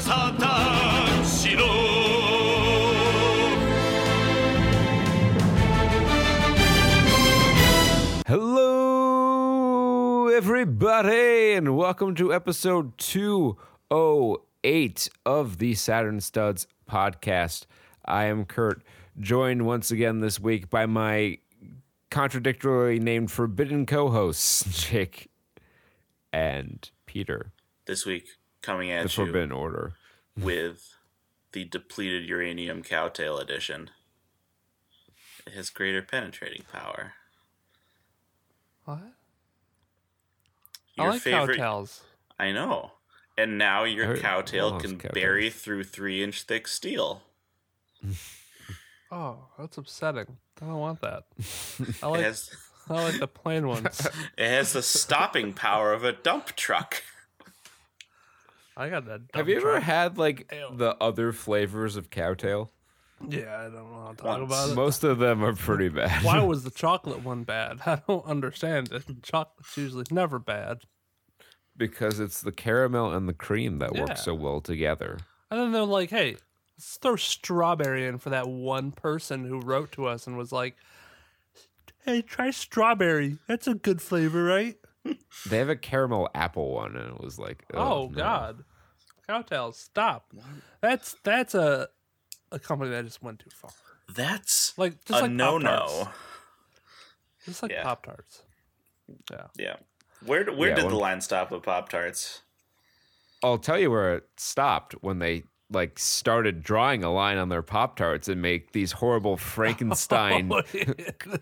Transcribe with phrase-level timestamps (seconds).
[0.00, 1.64] さたしろ
[8.26, 17.66] Hello, everybody, and welcome to episode 208 of the Saturn Studs podcast.
[18.04, 18.82] I am Kurt,
[19.18, 21.38] joined once again this week by my
[22.10, 25.30] contradictorily named forbidden co hosts, Jake
[26.32, 27.52] and Peter,
[27.86, 28.26] this week
[28.61, 29.93] coming at the at you Forbidden Order.
[30.37, 30.95] with
[31.51, 33.89] the depleted uranium cowtail edition.
[35.47, 37.13] It has greater penetrating power.
[38.85, 38.99] What?
[40.95, 42.01] Your I like favorite, cowtails.
[42.37, 42.91] I know.
[43.37, 45.13] And now your Every- cowtail can cowtails.
[45.13, 47.21] bury through three inch thick steel.
[49.11, 50.37] Oh, that's upsetting.
[50.61, 51.23] I don't want that.
[52.03, 52.51] I like has,
[52.89, 54.05] I like the plain ones.
[54.37, 57.01] it has the stopping power of a dump truck.
[58.79, 59.21] I got that.
[59.33, 59.83] Have you ever truck.
[59.83, 60.75] had like Ew.
[60.77, 62.71] the other flavors of cowtail?
[63.27, 64.51] Yeah, I don't want to talk Once.
[64.53, 64.75] about it.
[64.75, 66.23] Most of them are pretty bad.
[66.23, 67.79] Why was the chocolate one bad?
[67.85, 69.03] I don't understand it.
[69.21, 70.83] Chocolate's usually never bad.
[71.75, 74.05] because it's the caramel and the cream that Yeah.
[74.05, 75.19] work so well together.
[75.51, 76.37] And then they're like, hey,
[76.77, 80.75] let's throw strawberry in for that one person who wrote to us and was like,
[82.05, 83.37] hey, try strawberry.
[83.47, 84.77] That's a good flavor, right?
[85.49, 88.15] They have a caramel apple one, and it was like, Oh, no.
[88.17, 88.63] God.
[89.29, 90.33] Cowtails, stop.
[90.81, 91.87] That's that's a
[92.51, 93.69] a company that just went too far.
[94.15, 96.09] That's Like just a like no no.
[97.45, 97.83] Just like Yeah.
[97.83, 98.41] Pop Tarts.
[99.31, 99.45] Yeah.
[99.57, 99.75] Yeah.
[100.25, 102.41] Where, where Yeah, did when- the line stop with Pop Tarts?
[103.43, 107.61] I'll tell you where it stopped when they like started drawing a line on their
[107.61, 111.39] pop tarts and make these horrible Frankenstein Oh, the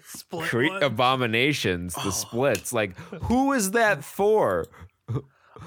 [0.47, 0.83] cre- one.
[0.83, 2.03] abominations, Oh.
[2.03, 2.73] the splits.
[2.73, 4.67] Like, who is that for?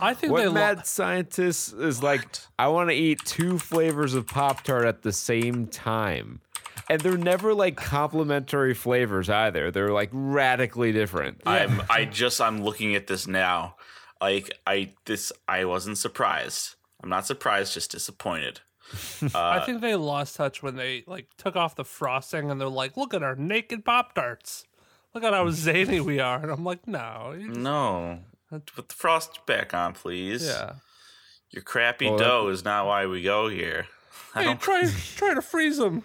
[0.00, 2.24] I think What they mad lo- scientist is like,
[2.58, 6.40] I want to eat two flavors of Pop Tart at the same time.
[6.88, 9.70] And they're never like complementary flavors either.
[9.70, 11.40] They're like radically different.
[11.46, 13.76] I'm I just I'm looking at this now.
[14.20, 16.74] Like I this I wasn't surprised.
[17.02, 18.60] I'm not surprised, just disappointed.
[19.22, 22.68] Uh, I think they lost touch when they like took off the frosting and they're
[22.68, 24.64] like, "Look at our naked Pop Tarts.
[25.14, 28.18] Look at how zany we are." And I'm like, "No, just- No.
[28.50, 30.44] Put the frost back on, please.
[30.46, 30.72] yeah.
[31.50, 33.86] Your crappy Well, dough is not why we go here.
[34.34, 34.82] I Hey, don't try
[35.16, 36.02] try to freeze them."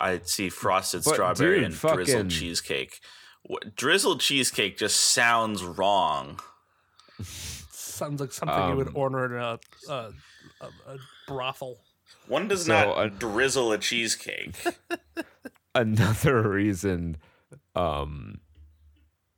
[0.00, 3.00] I see frosted But, strawberry dude, and fucking- drizzled cheesecake.
[3.42, 6.40] What, drizzled cheesecake just sounds wrong.
[7.22, 9.58] Sounds like something you would Um, order in a
[9.92, 10.12] a,
[10.62, 10.98] a, a
[11.28, 11.78] brothel.
[12.26, 14.54] One does So, not uh, drizzle a cheesecake.
[15.74, 17.16] another reason
[17.74, 18.40] um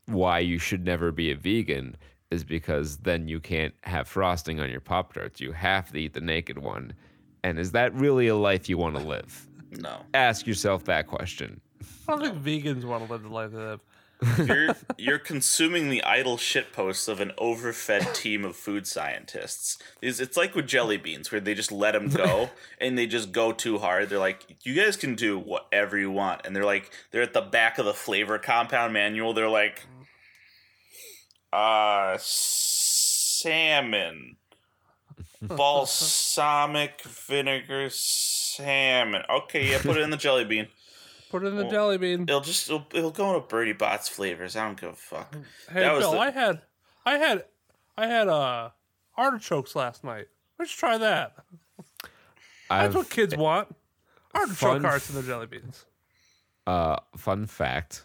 [0.06, 1.96] why you should never be a vegan
[2.32, 6.14] is because then you can't have frosting on your pop tarts you have to eat
[6.14, 6.92] the naked one
[7.44, 9.46] and is that really a life you want to live
[9.78, 10.00] no.
[10.14, 11.60] ask yourself that question
[12.08, 13.80] I don't think vegans want to live the life they live.
[14.38, 19.78] You're you're consuming the idle shitposts of an overfed team of food scientists.
[20.00, 22.50] It's, it's like with jelly beans, where they just let them go
[22.80, 24.08] and they just go too hard.
[24.08, 27.40] They're like, you guys can do whatever you want, and they're like, they're at the
[27.40, 29.32] back of the flavor compound manual.
[29.32, 29.86] They're like,
[31.52, 34.36] uh, salmon,
[35.42, 39.22] balsamic vinegar salmon.
[39.28, 40.68] Okay, yeah, put it in the jelly bean.
[41.30, 42.24] Put it in the Well, jelly bean.
[42.24, 44.54] It'll just it'll, it'll go into Bertie Bott's flavors.
[44.54, 45.34] I don't give a fuck.
[45.70, 46.60] Hey that was Bill, the- I had
[47.06, 47.44] I had
[47.96, 48.68] I had uh
[49.16, 50.26] artichokes last night.
[50.58, 51.32] Let's try that.
[52.02, 52.10] That's
[52.68, 53.74] i've what kids want.
[54.34, 55.86] Artichoke fun hearts in the jelly beans.
[56.66, 58.04] uh fun fact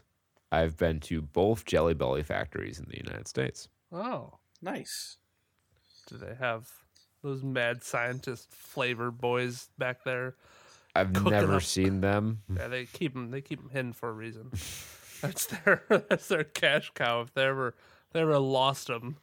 [0.51, 4.33] i've been to both jelly belly factories in the united states Oh.
[4.61, 5.15] Nice.
[6.07, 6.69] Do they have
[7.23, 10.35] those mad scientist flavor boys back there?
[10.95, 11.61] i've never up.
[11.61, 13.31] seen them Yeah, they keep them.
[13.31, 14.51] They keep them hidden for a reason.
[15.21, 17.21] That's their that's their cash cow.
[17.21, 17.75] If they ever
[18.13, 19.17] they ever lost them,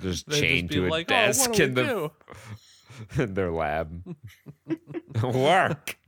[0.00, 1.86] just they'd chained just be to a like, desk oh, what do in we the
[1.88, 2.10] do?
[3.16, 4.02] In their lab
[5.22, 5.98] work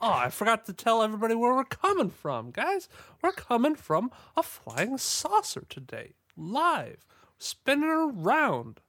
[0.00, 2.88] Oh, I forgot to tell everybody where we're coming from, guys.
[3.22, 7.04] We're coming from a flying saucer today, live,
[7.38, 8.80] spinning around.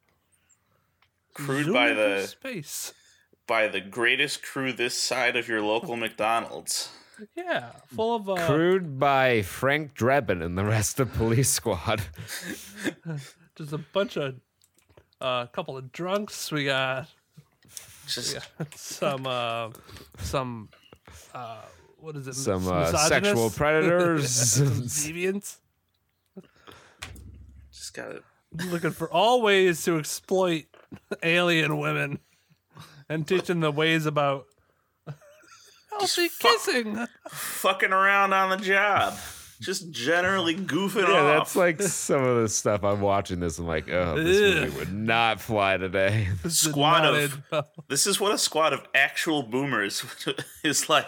[1.33, 2.93] Crewed zooming by through the space.
[3.47, 6.89] by the greatest crew this side of your local McDonald's.
[7.35, 12.01] Yeah, full of uh, crewed by Frank Drebin and the rest of the Police Squad.
[13.55, 14.35] just a bunch of
[15.21, 16.51] a uh, couple of drunks.
[16.51, 17.07] We got
[18.07, 18.37] Just
[18.75, 19.69] some uh,
[20.19, 20.69] some
[21.33, 21.61] uh,
[21.97, 22.33] what is it?
[22.35, 24.29] Some uh, sexual predators.
[24.55, 25.57] some deviants
[27.71, 28.23] just got it.
[28.71, 30.65] looking for all ways to exploit
[31.23, 32.19] alien women
[33.09, 34.45] and teaching the ways about
[35.89, 37.07] healthy fuck- kissing.
[37.29, 39.17] Fucking around on the job.
[39.61, 41.37] Just generally goofing Yeah, off.
[41.37, 43.57] that's like some of the stuff I'm watching this.
[43.57, 44.63] I'm like, oh, this Ugh.
[44.63, 46.27] movie would not fly today.
[46.49, 47.15] squad of
[47.51, 50.03] in- this is what a squad of actual boomers
[50.63, 51.07] is like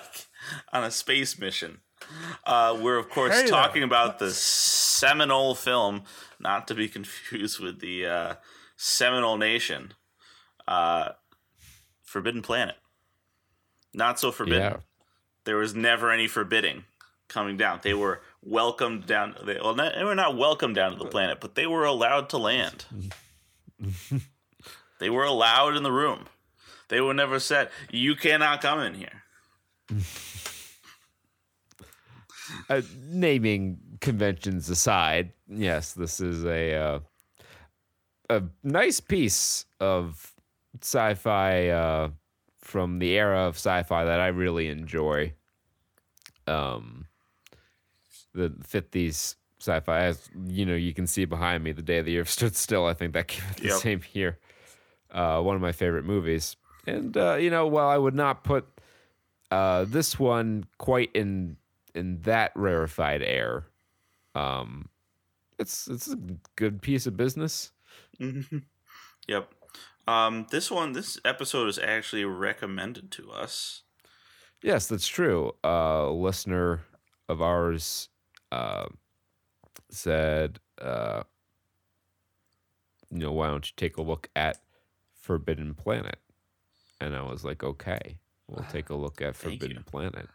[0.71, 1.79] on a space mission.
[2.45, 3.47] Uh, we're of course Hey there.
[3.49, 6.03] talking about the seminal film,
[6.39, 8.33] not to be confused with the uh,
[8.77, 9.93] Seminole Nation,
[10.69, 11.09] uh,
[12.03, 12.75] Forbidden Planet.
[13.93, 14.61] Not so forbidden.
[14.61, 14.77] yeah.
[15.43, 16.85] There was never any forbidding
[17.27, 17.79] coming down.
[17.83, 19.35] They were welcomed down.
[19.43, 22.29] They, well, not, they were not welcomed down to the planet, but they were allowed
[22.29, 22.85] to land.
[24.99, 26.25] they were allowed in the room.
[26.89, 29.23] They were never said, "You cannot come in here."
[32.69, 36.99] uh, naming conventions aside, yes, this is a uh,
[38.29, 40.33] a nice piece of
[40.81, 42.09] sci-fi uh,
[42.61, 45.33] from the era of sci-fi that I really enjoy.
[46.45, 47.07] Um,
[48.33, 52.29] the fifties sci-fi, as you know, you can see behind me, "The Day the Earth
[52.29, 53.77] Stood Still." I think that came out the Yep.
[53.77, 54.39] same year.
[55.09, 58.67] Uh, one of my favorite movies, and uh, you know, while I would not put
[59.51, 61.57] uh, this one quite in
[61.95, 63.65] in that rarefied air.
[64.35, 64.89] Um,
[65.57, 66.17] it's it's a
[66.55, 67.71] good piece of business.
[69.27, 69.53] Yep.
[70.07, 73.83] Um, this one, this episode is actually recommended to us.
[74.61, 75.53] Yes, that's true.
[75.63, 76.81] Uh, a listener
[77.27, 78.09] of ours
[78.51, 78.85] uh,
[79.89, 81.23] said, uh,
[83.11, 84.57] you know, why don't you take a look at
[85.13, 86.19] Forbidden Planet?
[86.99, 88.17] And I was like, okay,
[88.47, 89.83] we'll take a look at Forbidden.
[89.83, 90.27] Planet.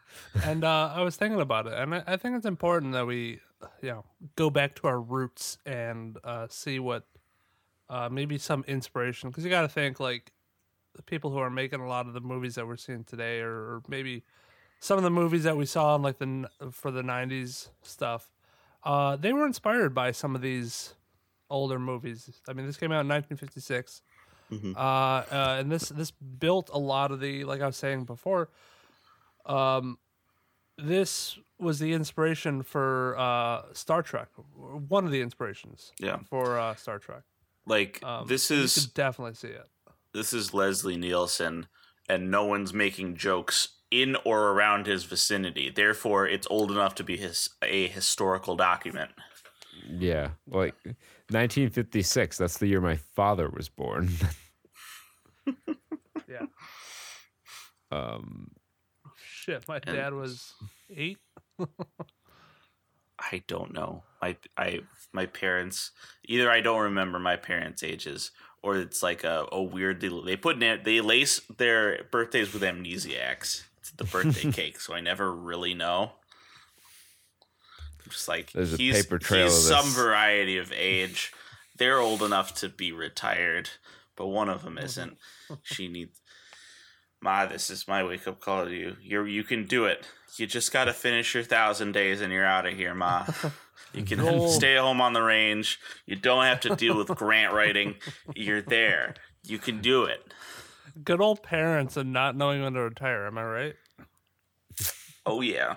[0.43, 3.39] and uh, I was thinking about it, and I, I think it's important that we,
[3.81, 4.05] you know,
[4.35, 7.05] go back to our roots and uh, see what
[7.89, 9.29] uh, maybe some inspiration.
[9.29, 10.31] Because you got to think like
[10.95, 13.51] the people who are making a lot of the movies that we're seeing today, or,
[13.51, 14.23] or maybe
[14.83, 18.31] some of the movies that we saw in like the for the '90s stuff.
[18.83, 20.93] Uh, they were inspired by some of these
[21.49, 22.41] older movies.
[22.49, 24.01] I mean, this came out in 1956
[24.51, 24.75] Mhm.
[24.75, 28.49] uh, uh, and this this built a lot of the like I was saying before.
[29.45, 29.97] Um,
[30.77, 34.29] this was the inspiration for uh, Star Trek.
[34.55, 36.19] One of the inspirations Yeah.
[36.29, 37.23] for uh, Star Trek.
[37.65, 39.67] Like Um, this you is could definitely see it.
[40.13, 41.67] this is Leslie Nielsen,
[42.09, 43.69] and no one's making jokes
[44.01, 45.69] in or around his vicinity.
[45.69, 49.11] Therefore, it's old enough to be his a historical document.
[49.87, 50.75] Yeah, like
[51.29, 52.37] 1956.
[52.37, 54.09] That's the year my father was born.
[56.29, 56.45] Yeah.
[57.91, 58.49] um,
[59.17, 60.53] Shit, my dad was
[60.89, 61.19] eight.
[63.19, 64.03] I don't know.
[64.21, 64.79] My I
[65.11, 65.91] my parents
[66.25, 68.31] either I don't remember my parents' ages
[68.63, 70.23] or it's like a, a weird deal.
[70.23, 73.63] They put in, they lace their birthdays with amnesiacs.
[73.99, 76.11] It's the birthday cake, so I never really know.
[78.09, 81.31] Just like There's a he's, paper trail he's of some variety of age.
[81.77, 83.69] They're old enough to be retired,
[84.15, 85.17] but one of them isn't.
[85.63, 86.19] she needs.
[87.21, 88.97] Ma, this is my wake up call to you.
[89.01, 90.05] You you can do it.
[90.37, 93.25] You just got to finish your thousand days and you're out of here, Ma.
[93.93, 94.49] You can Goal.
[94.49, 95.79] stay home on the range.
[96.07, 97.95] You don't have to deal with grant writing.
[98.35, 99.13] You're there.
[99.43, 100.33] You can do it.
[101.03, 103.27] Good old parents and not knowing when to retire.
[103.27, 103.75] Am I right?
[105.25, 105.75] Oh yeah.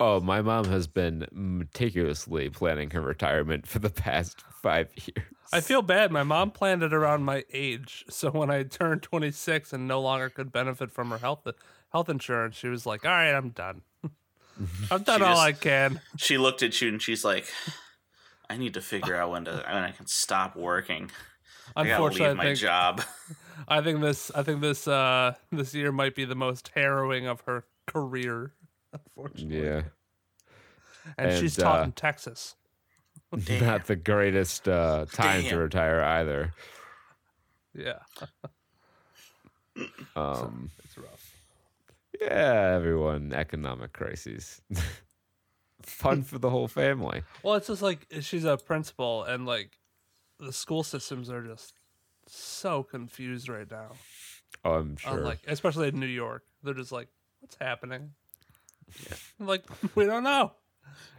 [0.00, 5.26] oh, my mom has been meticulously planning her retirement for the past five years.
[5.52, 6.10] I feel bad.
[6.10, 10.28] My mom planned it around my age, so when I turned 26 and no longer
[10.30, 11.46] could benefit from her health
[11.92, 13.82] health insurance, she was like, "All right, I'm done.
[14.90, 17.46] I've done She all just- I can." She looked at you and she's like,
[18.50, 21.10] "I need to figure out when to when I can stop working.
[21.76, 23.02] I gotta Unfortunately, leave I my think job."
[23.68, 27.42] I think this I think this uh this year might be the most harrowing of
[27.42, 28.52] her career.
[29.16, 29.82] Unfortunately, Yeah,
[31.16, 32.56] and, she's And, taught uh, in Texas.
[33.60, 36.52] not the greatest uh, time to retire either.
[37.74, 37.98] Yeah,
[40.16, 41.34] Um, it's rough.
[42.20, 44.60] yeah, everyone economic crises.
[45.82, 47.22] Fun for the whole family.
[47.44, 49.78] Well, it's just like she's a principal, and like
[50.40, 51.74] the school systems are just
[52.26, 53.92] so confused right now.
[54.64, 55.20] Oh, I'm on, sure.
[55.20, 56.42] like especially in New York.
[56.64, 57.08] They're just like,
[57.40, 58.10] what's happening?
[59.38, 59.64] Like
[59.94, 60.52] we don't know.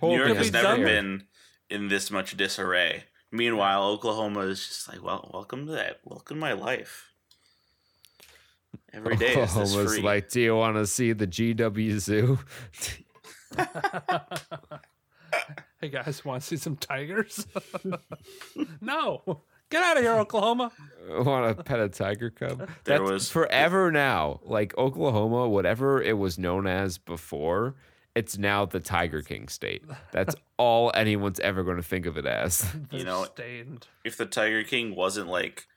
[0.01, 0.83] New York has never done.
[0.83, 1.23] been
[1.69, 3.03] in this much disarray.
[3.31, 5.99] Meanwhile, Oklahoma is just like, well, welcome to that.
[6.03, 7.11] Welcome to my life.
[8.91, 10.01] Every day is this free.
[10.01, 12.39] like, do you want to see the GW Zoo?
[15.81, 17.47] Hey guys, want to see some tigers?
[18.81, 20.71] no, get out of here, Oklahoma.
[21.09, 22.59] want to pet a tiger cub?
[22.83, 24.39] There That's was- forever now.
[24.43, 27.75] Like Oklahoma, whatever it was known as before,
[28.15, 29.83] it's now the Tiger King state.
[30.11, 32.65] That's all anyone's ever going to think of it as.
[32.91, 33.88] You know, stained.
[34.03, 35.67] if the Tiger King wasn't like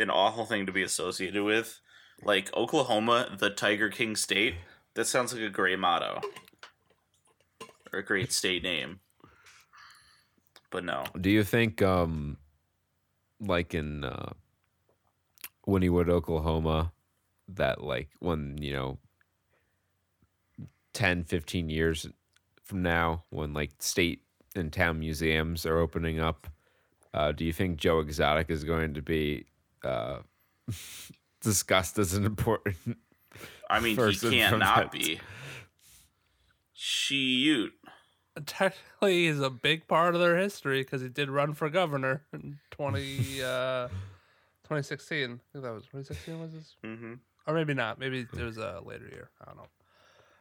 [0.00, 1.80] an awful thing to be associated with,
[2.22, 4.56] like Oklahoma, the Tiger King state,
[4.94, 6.20] that sounds like a great motto
[7.92, 9.00] or a great state name.
[10.70, 12.36] But no, Do you think, um,
[13.40, 14.32] like in uh,
[15.66, 16.92] Wynnewood, Oklahoma,
[17.48, 18.98] that like when, you know,
[20.94, 22.06] 10, 15 years
[22.64, 24.22] from now, when like state
[24.56, 26.46] and town museums are opening up,
[27.14, 29.46] uh, do you think Joe Exotic is going to be
[29.84, 30.18] uh,
[31.40, 32.76] discussed as an important?
[33.70, 35.20] I mean Person he can't not that- be.
[36.72, 37.72] Shoot.
[38.46, 42.58] Technically, he's a big part of their history because he did run for governor in
[42.78, 43.88] 20, uh,
[44.64, 45.24] 2016.
[45.24, 46.76] I think that was 2016 was this?
[46.82, 47.14] hmm
[47.46, 47.98] Or maybe not.
[47.98, 49.30] Maybe it was a later year.
[49.42, 49.66] I don't know.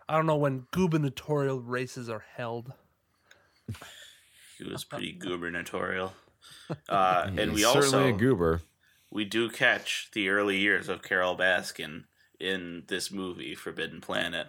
[0.07, 2.71] I don't know when gubernatorial races are held.
[4.57, 6.13] He was pretty gubernatorial.
[6.87, 8.61] Uh, and we He's also certainly a goober.
[9.11, 12.05] we do catch the early years of Carole Baskin
[12.39, 14.47] in this movie, Forbidden Planet.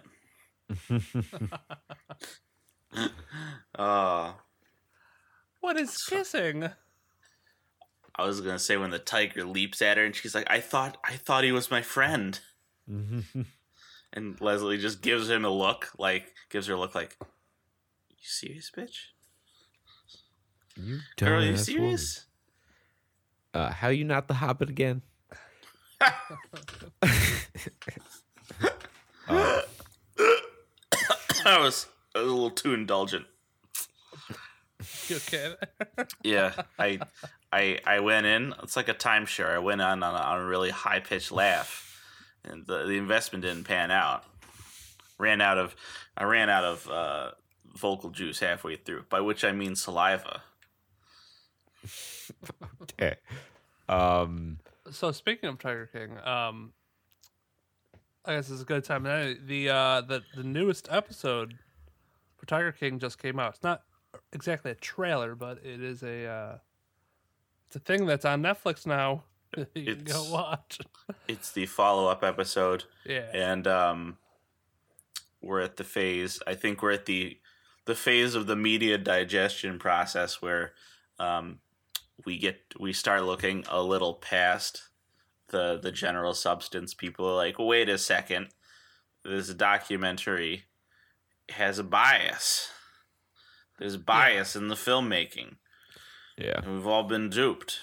[3.75, 4.33] uh,
[5.61, 6.69] What is kissing?
[8.19, 10.97] I was gonna say when the tiger leaps at her and she's like, "I thought,
[11.05, 12.37] I thought he was my friend,"
[12.87, 18.71] and Leslie just gives him a look, like gives her a look, like, "You serious,
[18.75, 18.97] bitch?
[20.75, 22.25] you Girl, are you serious?"
[23.53, 25.01] Uh, how you not the Hobbit again?
[29.29, 29.61] Uh,
[31.45, 31.85] I was,
[32.15, 33.27] I was a little too indulgent.
[35.07, 35.55] You okay?
[36.23, 36.99] Yeah, I,
[37.51, 38.53] I, I went in.
[38.63, 39.53] It's like a timeshare.
[39.53, 42.01] I went on on a, on a really high pitched laugh,
[42.43, 44.23] and the the investment didn't pan out.
[45.17, 45.75] Ran out of,
[46.15, 47.31] I ran out of uh,
[47.75, 49.03] vocal juice halfway through.
[49.09, 50.43] By which I mean saliva.
[52.83, 53.15] okay.
[53.89, 54.59] Um,
[54.91, 56.71] so speaking of Tiger King, um,
[58.23, 59.03] I guess it's a good time.
[59.03, 61.55] The uh, the the newest episode
[62.37, 63.55] for Tiger King just came out.
[63.55, 63.81] It's not
[64.33, 66.57] exactly a trailer, but it is a uh,
[67.67, 69.23] it's a thing that's on Netflix now.
[69.75, 70.79] you can go It's- watch.
[71.27, 74.17] It's the follow up episode, Yeah, and um,
[75.41, 76.39] we're at the phase.
[76.45, 77.39] I think we're at the
[77.85, 80.73] the phase of the media digestion process where
[81.19, 81.59] um,
[82.25, 84.83] we get we start looking a little past
[85.47, 86.93] the the general substance.
[86.93, 88.49] People are like, wait a second,
[89.23, 90.65] this documentary
[91.49, 92.69] has a bias.
[93.79, 95.55] There's bias in the filmmaking,
[96.37, 96.59] yeah.
[96.61, 97.79] and we've all been duped.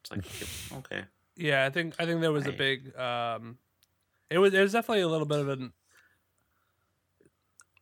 [0.00, 1.04] It's like, okay,
[1.36, 1.64] yeah.
[1.64, 2.96] I think I think there was a big.
[2.96, 3.58] Um,
[4.28, 5.72] it was it was definitely a little bit of an.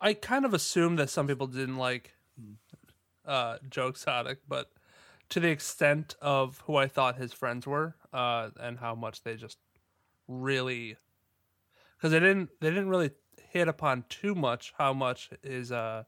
[0.00, 2.14] I kind of assumed that some people didn't like
[3.26, 4.70] uh, Joe Exotic, but
[5.30, 9.36] to the extent of who I thought his friends were, uh, and how much they
[9.36, 9.58] just
[10.28, 10.96] really,
[11.96, 13.10] because they didn't they didn't really
[13.50, 16.04] hit upon too much how much his uh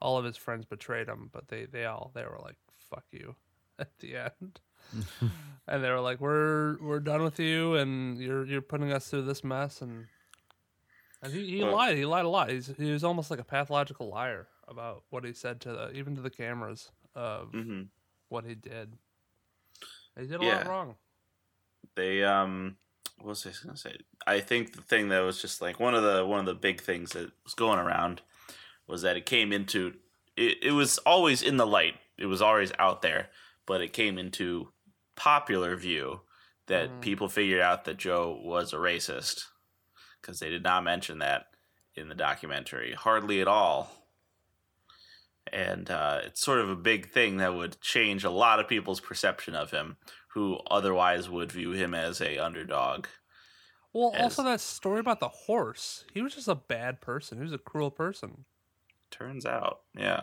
[0.00, 2.56] all of his friends betrayed him, but they they all they were like
[2.90, 3.34] fuck you
[3.78, 4.60] at the end.
[5.66, 9.22] and they were like, "We're we're done with you, and you're you're putting us through
[9.22, 10.06] this mess." And
[11.22, 11.96] and he, he Well- lied.
[11.96, 12.50] He lied a lot.
[12.50, 16.14] He's he was almost like a pathological liar about what he said to the, even
[16.16, 17.82] to the cameras of hmm
[18.28, 18.92] what he did.
[20.18, 20.94] He did a lot wrong.
[21.94, 22.76] they um
[23.18, 23.96] what was I gonna say?
[24.26, 26.80] I think the thing that was just like one of the one of the big
[26.80, 28.20] things that was going around
[28.86, 29.94] was that it came into
[30.36, 31.94] it, it was always in the light.
[32.18, 33.30] It was always out there,
[33.66, 34.72] but it came into
[35.16, 36.20] popular view
[36.66, 37.00] that Mhm.
[37.00, 39.44] people figured out that Joe was a racist
[40.20, 41.46] because they did not mention that
[41.94, 43.90] in the documentary hardly at all.
[45.52, 49.00] And uh, it's sort of a big thing that would change a lot of people's
[49.00, 49.96] perception of him
[50.28, 53.06] who otherwise would view him as a underdog.
[53.92, 56.04] Well, As- also that story about the horse.
[56.12, 57.38] He was just a bad person.
[57.38, 58.46] He was a cruel person.
[59.16, 60.22] Turns out, yeah.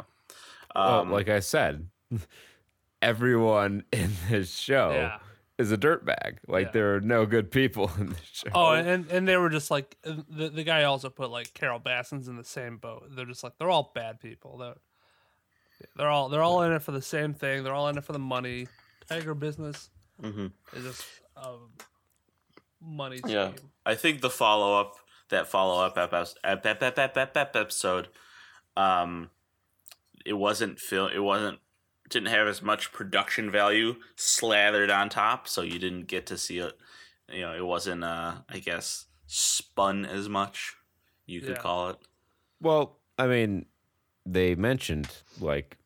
[0.75, 1.87] Well, Um, like I said,
[3.01, 5.19] everyone in this show Yeah.
[5.57, 6.37] is a dirtbag.
[6.47, 6.71] Like Yeah.
[6.71, 8.49] there are no good people in this show.
[8.53, 11.79] Oh, and and they were just like uh, the the guy also put like Carole
[11.79, 13.07] Baskins in the same boat.
[13.15, 14.57] They're just like they're all bad people.
[14.57, 14.77] They're
[15.95, 17.63] they're all they're all in it for the same thing.
[17.63, 18.67] They're all in it for the money.
[19.07, 19.89] Tiger business
[20.21, 20.51] mhm.
[20.73, 21.05] is just
[21.35, 21.55] a
[22.81, 23.31] money scheme.
[23.31, 23.51] Yeah.
[23.85, 24.95] I think the follow up,
[25.29, 28.07] that follow up episode,
[28.77, 29.29] um,
[30.25, 31.11] it wasn't film.
[31.13, 31.59] It wasn't
[32.09, 36.59] didn't have as much production value slathered on top, so you didn't get to see
[36.59, 36.77] it.
[37.31, 40.75] You know, it wasn't, uh, I guess, spun as much.
[41.25, 41.61] You could Yeah.
[41.61, 41.97] call it.
[42.59, 43.65] Well, I mean,
[44.25, 45.09] they mentioned
[45.39, 45.77] like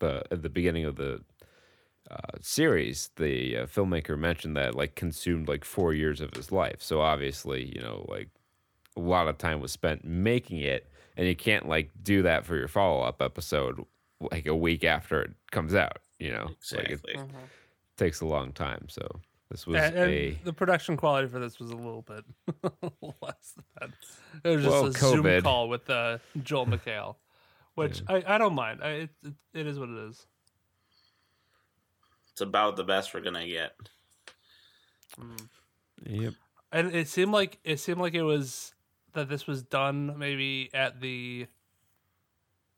[0.00, 1.22] the at the beginning of the
[2.10, 6.80] uh, series, the uh, filmmaker mentioned that like consumed like four years of his life.
[6.82, 8.30] So obviously, you know, like
[8.96, 12.56] a lot of time was spent making it, and you can't like do that for
[12.56, 13.84] your follow up episode
[14.32, 15.98] like a week after it comes out.
[16.18, 17.16] You know, like it Exactly.
[17.98, 18.86] takes a long time.
[18.88, 19.06] So
[19.50, 22.24] this was And, and a the production quality for this was a little bit
[23.22, 23.90] less than that.
[24.44, 27.16] it was just Well, a Zoom call with uh, Joel McHale,
[27.74, 28.80] which I, I don't mind.
[28.82, 30.26] I, it, it, it is what it is.
[32.32, 33.72] It's about the best we're gonna get.
[36.04, 36.34] yep.
[36.70, 38.74] And it seemed like it seemed like it was
[39.14, 41.46] that this was done maybe at the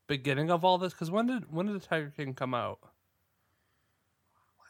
[0.07, 0.93] beginning of all this.
[0.93, 2.79] Because when did when did the Tiger King come out?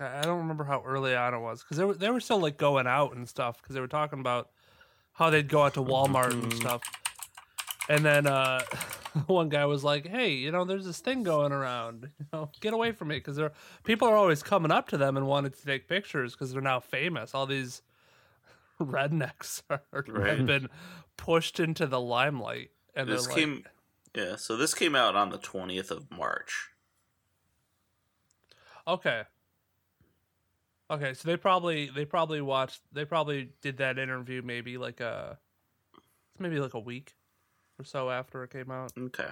[0.01, 2.57] I don't remember how early on it was because they were they were still like
[2.57, 4.51] going out and stuff because they were talking about
[5.13, 6.83] how they'd go out to Walmart and stuff.
[7.89, 8.61] And then uh,
[9.27, 12.09] one guy was like, "Hey, you know, there's this thing going around.
[12.19, 13.53] You know, get away from it because there
[13.85, 16.81] people are always coming up to them and wanting to take pictures because they're now
[16.81, 17.35] famous.
[17.35, 17.83] All these
[18.81, 20.39] rednecks are, Right.
[20.39, 20.69] have been
[21.17, 23.67] pushed into the limelight, and This they're came, like,
[24.15, 24.37] yeah.
[24.37, 26.71] So this came out on the twentieth of March.
[28.87, 29.23] okay,
[30.91, 31.15] okay.
[31.15, 35.39] So they probably they probably watched they probably did that interview maybe like a
[36.39, 37.15] maybe like a week
[37.79, 38.93] or so after it came out.
[38.99, 39.29] Okay,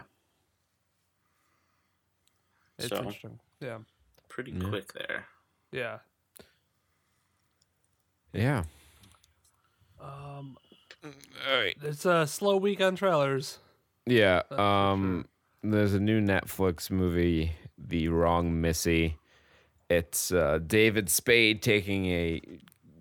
[2.78, 3.40] It's So- interesting.
[3.60, 3.78] Yeah,
[4.28, 4.68] pretty Yeah.
[4.68, 5.26] quick there.
[5.72, 5.98] yeah.
[8.32, 8.64] Yeah.
[10.00, 10.56] Um,
[11.04, 11.10] All
[11.60, 11.76] right.
[11.82, 13.58] it's a slow week on trailers.
[14.06, 14.42] Yeah.
[14.48, 15.26] for Um
[15.62, 19.16] there's a new Netflix movie, The Wrong Missy.
[19.90, 22.40] It's uh, David Spade taking a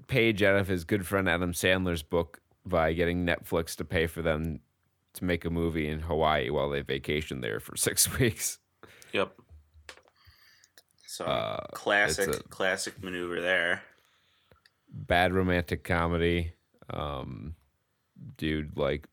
[0.08, 4.22] page out of his good friend Adam Sandler's book by getting Netflix to pay for
[4.22, 4.60] them
[5.14, 8.58] to make a movie in Hawaii while they vacation there for 6 weeks.
[9.14, 9.32] Yep.
[11.06, 13.84] So Uh, classic, classic maneuver there.
[14.92, 16.54] Bad romantic comedy.
[16.90, 17.56] Um
[18.38, 19.08] dude like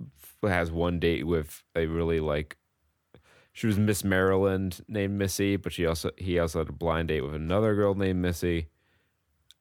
[0.00, 2.56] f- has one date with a really like
[3.52, 7.22] she was Miss Maryland named Missy, but she also he also had a blind date
[7.22, 8.68] with another girl named Missy.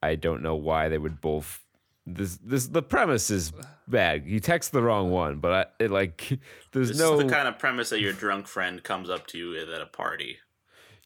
[0.03, 1.63] I don't know why they would both.
[2.05, 3.51] This this the premise is
[3.87, 4.25] bad.
[4.25, 6.29] You text the wrong one, but I, it like
[6.71, 9.37] there's This no is the kind of premise that your drunk friend comes up to
[9.37, 10.37] you at a party.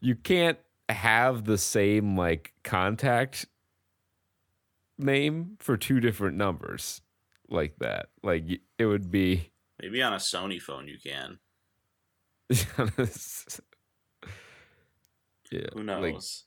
[0.02, 3.46] you can't have the same like contact
[5.02, 7.02] name for two different numbers
[7.50, 8.08] like that.
[8.24, 8.46] Like
[8.78, 11.40] it would be Maybe on a Sony phone you can.
[15.52, 16.46] yeah, Who like, knows?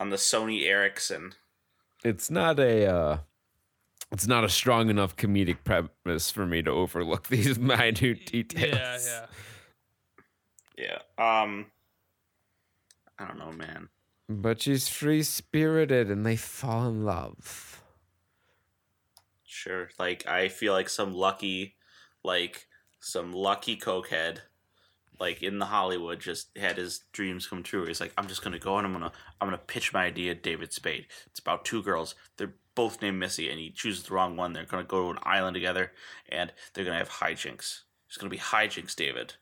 [0.00, 1.32] on the Sony Ericsson.
[2.04, 3.18] it's not a uh
[4.10, 9.06] it's not a strong enough comedic premise for me to overlook these minute details.
[9.06, 9.26] Yeah,
[10.78, 10.98] yeah.
[11.18, 11.44] Yeah.
[11.44, 11.66] Um.
[13.18, 13.88] I don't know, man.
[14.40, 17.82] But she's free spirited and they fall in love.
[19.44, 19.90] Sure.
[19.98, 21.76] Like I feel like some lucky,
[22.24, 22.66] like
[23.00, 24.38] some lucky cokehead,
[25.20, 27.84] like in the Hollywood, just had his dreams come true.
[27.86, 30.72] He's like, I'm just gonna go and I'm gonna I'm gonna pitch my idea, David
[30.72, 31.06] Spade.
[31.26, 32.14] It's about two girls.
[32.36, 34.52] They're both named Missy, and he chooses the wrong one.
[34.52, 35.92] They're gonna go to an island together,
[36.28, 37.82] and they're gonna have hijinks.
[38.08, 39.34] It's gonna be hijinks, David.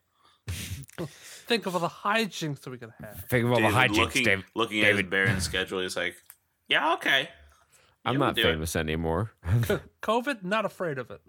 [0.51, 3.25] Think of all the hijinks that we could have.
[3.29, 4.45] Think of all the hijinks, looking, David.
[4.55, 5.11] looking at his David.
[5.11, 6.15] barren schedule, he's like,
[6.69, 7.29] Yeah, okay.
[8.05, 8.53] I'm Yeah, not we'll do it.
[8.53, 9.33] famous anymore.
[10.03, 11.21] COVID, not afraid of it.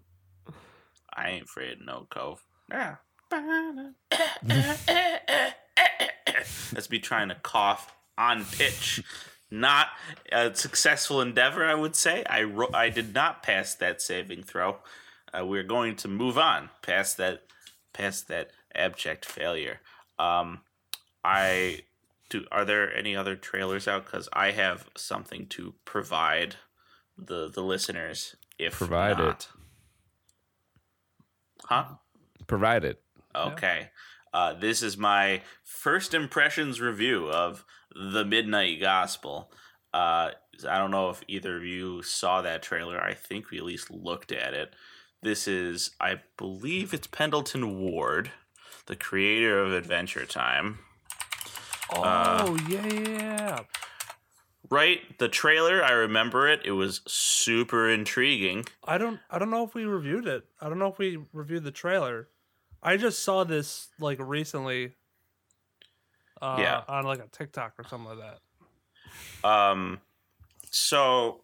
[1.13, 2.43] I ain't afraid of no cove.
[2.69, 2.95] Yeah.
[6.73, 9.03] That's me trying to cough on pitch.
[9.49, 9.87] Not
[10.31, 12.23] a successful endeavor, I would say.
[12.29, 14.77] I ro- I did not pass that saving throw.
[15.37, 17.43] Uh, we're going to move on past that
[17.93, 19.79] past that abject failure.
[20.19, 20.61] Um,
[21.23, 21.81] I
[22.29, 22.45] do.
[22.51, 24.05] Are there any other trailers out?
[24.05, 26.55] Because I have something to provide
[27.17, 28.35] the the listeners.
[28.57, 29.47] If Provide it.
[31.65, 31.85] Huh?
[32.47, 33.01] Provide it.
[33.35, 33.89] Okay.
[34.33, 39.51] Uh, this is my first impressions review of The Midnight Gospel.
[39.93, 40.31] Uh,
[40.67, 43.01] I don't know if either of you saw that trailer.
[43.01, 44.73] I think we at least looked at it.
[45.21, 48.31] This is, I believe it's Pendleton Ward,
[48.87, 50.79] the creator of Adventure Time.
[51.93, 53.59] Oh Uh, yeah, yeah.
[54.69, 55.17] Right?
[55.17, 56.61] The trailer, I remember it.
[56.63, 58.65] It was super intriguing.
[58.85, 60.45] I don't I don't know if we reviewed it.
[60.61, 62.29] I don't know if we reviewed the trailer.
[62.81, 64.93] I just saw this like recently.
[66.41, 66.83] uh, Yeah.
[66.87, 68.19] on like a TikTok or something like
[69.43, 69.47] that.
[69.47, 69.99] Um,
[70.71, 71.41] so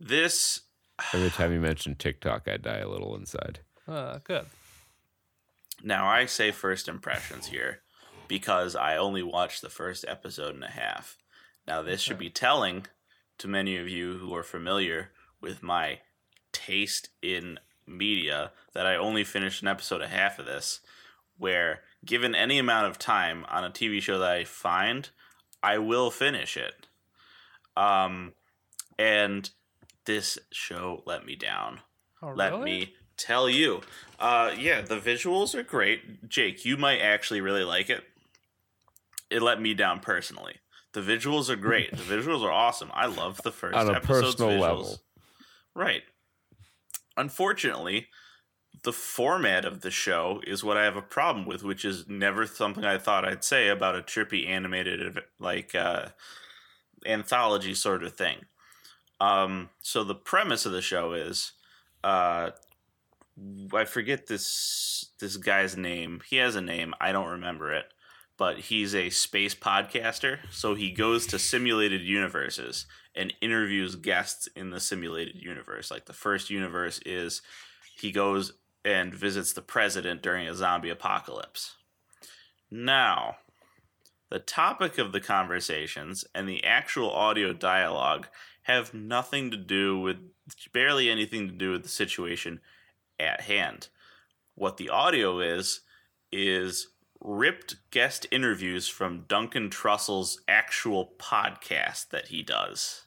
[0.00, 0.62] this
[1.14, 3.60] Every time you mention TikTok, I die a little inside.
[3.88, 4.46] Uh, good.
[5.82, 7.80] Now I say first impressions here
[8.28, 11.18] because I only watched the first episode and a half.
[11.66, 12.86] Now this should be telling
[13.38, 16.00] to many of you who are familiar with my
[16.52, 20.80] taste in media that I only finished an episode and a half of this,
[21.38, 25.08] where given any amount of time on a TV show that I find,
[25.62, 26.86] I will finish it.
[27.76, 28.34] Um,
[28.98, 29.50] and
[30.04, 31.80] this show let me down.
[32.22, 32.64] Oh, Let really?
[32.64, 33.80] me tell you.
[34.18, 36.28] Uh, yeah, the visuals are great.
[36.28, 38.04] Jake, you might actually really like it.
[39.30, 40.56] It let me down personally.
[40.92, 41.90] The visuals are great.
[41.90, 42.90] the visuals are awesome.
[42.92, 44.60] I love the first On a episode's personal visuals.
[44.60, 44.98] level.
[45.74, 46.02] Right.
[47.16, 48.08] Unfortunately,
[48.82, 52.46] the format of the show is what I have a problem with, which is never
[52.46, 56.06] something I thought I'd say about a trippy animated like uh,
[57.06, 58.46] anthology sort of thing.
[59.20, 61.52] Um, so the premise of the show is,
[62.02, 62.50] uh,
[63.72, 66.22] I forget this this guy's name.
[66.28, 66.94] He has a name.
[67.00, 67.86] I don't remember it,
[68.36, 70.38] but he's a space podcaster.
[70.50, 75.90] So he goes to simulated universes and interviews guests in the simulated universe.
[75.90, 77.42] Like the first universe is
[77.96, 78.52] he goes
[78.84, 81.76] and visits the president during a zombie apocalypse.
[82.70, 83.36] Now,
[84.30, 88.28] the topic of the conversations and the actual audio dialogue
[88.62, 90.16] have nothing to do with
[90.72, 92.60] barely anything to do with the situation
[93.20, 93.88] at hand.
[94.54, 95.80] What the audio is
[96.32, 96.88] is
[97.20, 103.02] ripped guest interviews from Duncan Trussell's actual podcast that he does.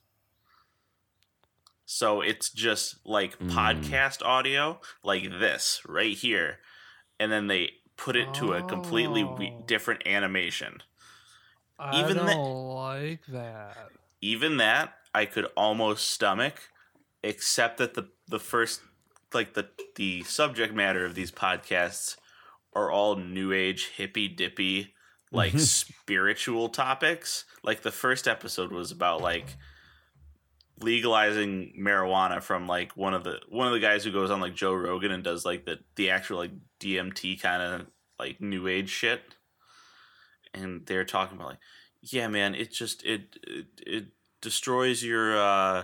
[1.85, 3.51] So it's just like Mm.
[3.51, 6.59] podcast audio, like this right here,
[7.19, 9.63] and then they put it to a completely we- Oh.
[9.67, 10.81] different animation.
[11.77, 13.89] I even don't the- like that.
[14.21, 16.69] Even that I could almost stomach,
[17.23, 18.81] except that the the first
[19.33, 22.17] like the the subject matter of these podcasts
[22.73, 24.93] are all new age hippy dippy
[25.33, 27.45] like spiritual topics.
[27.63, 29.57] Like the first episode was about like
[30.79, 34.55] legalizing marijuana from like one of the one of the guys who goes on like
[34.55, 37.87] Joe Rogan and does like the the actual like DMT kind of
[38.19, 39.21] like new age shit.
[40.53, 41.59] And they're talking about like,
[42.01, 44.05] yeah, man, it just it it, it
[44.39, 45.83] destroys your uh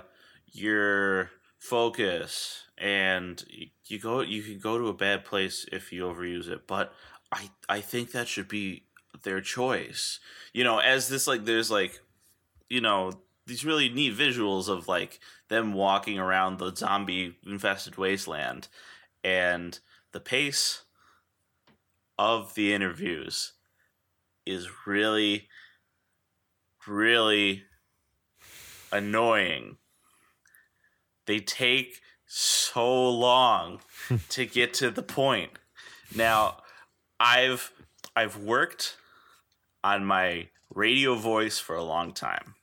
[0.51, 3.45] your focus and
[3.85, 6.93] you go you can go to a bad place if you overuse it but
[7.31, 8.83] i i think that should be
[9.23, 10.19] their choice.
[10.53, 11.99] You know as this like there's like
[12.69, 13.11] you know
[13.45, 18.67] these really neat visuals of like them walking around the zombie infested wasteland
[19.23, 19.79] and
[20.11, 20.83] the pace
[22.17, 23.53] of the interviews
[24.45, 25.47] is really
[26.87, 27.63] really
[28.91, 29.77] annoying
[31.29, 33.81] they take so long
[34.29, 35.51] to get to the point.
[36.15, 36.57] Now,
[37.19, 37.71] I've
[38.15, 38.97] I've worked
[39.83, 42.55] on my radio voice for a long time.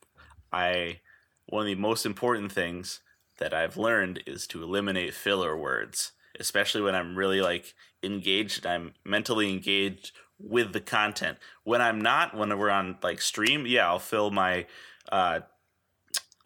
[0.53, 0.99] I
[1.47, 3.01] one of the most important things
[3.39, 8.95] that I've learned is to eliminate filler words, especially when I'm really like engaged, I'm
[9.05, 11.39] mentally engaged with the content.
[11.63, 14.67] When I'm not, when we're on like stream, yeah, I'll fill my
[15.13, 15.41] uh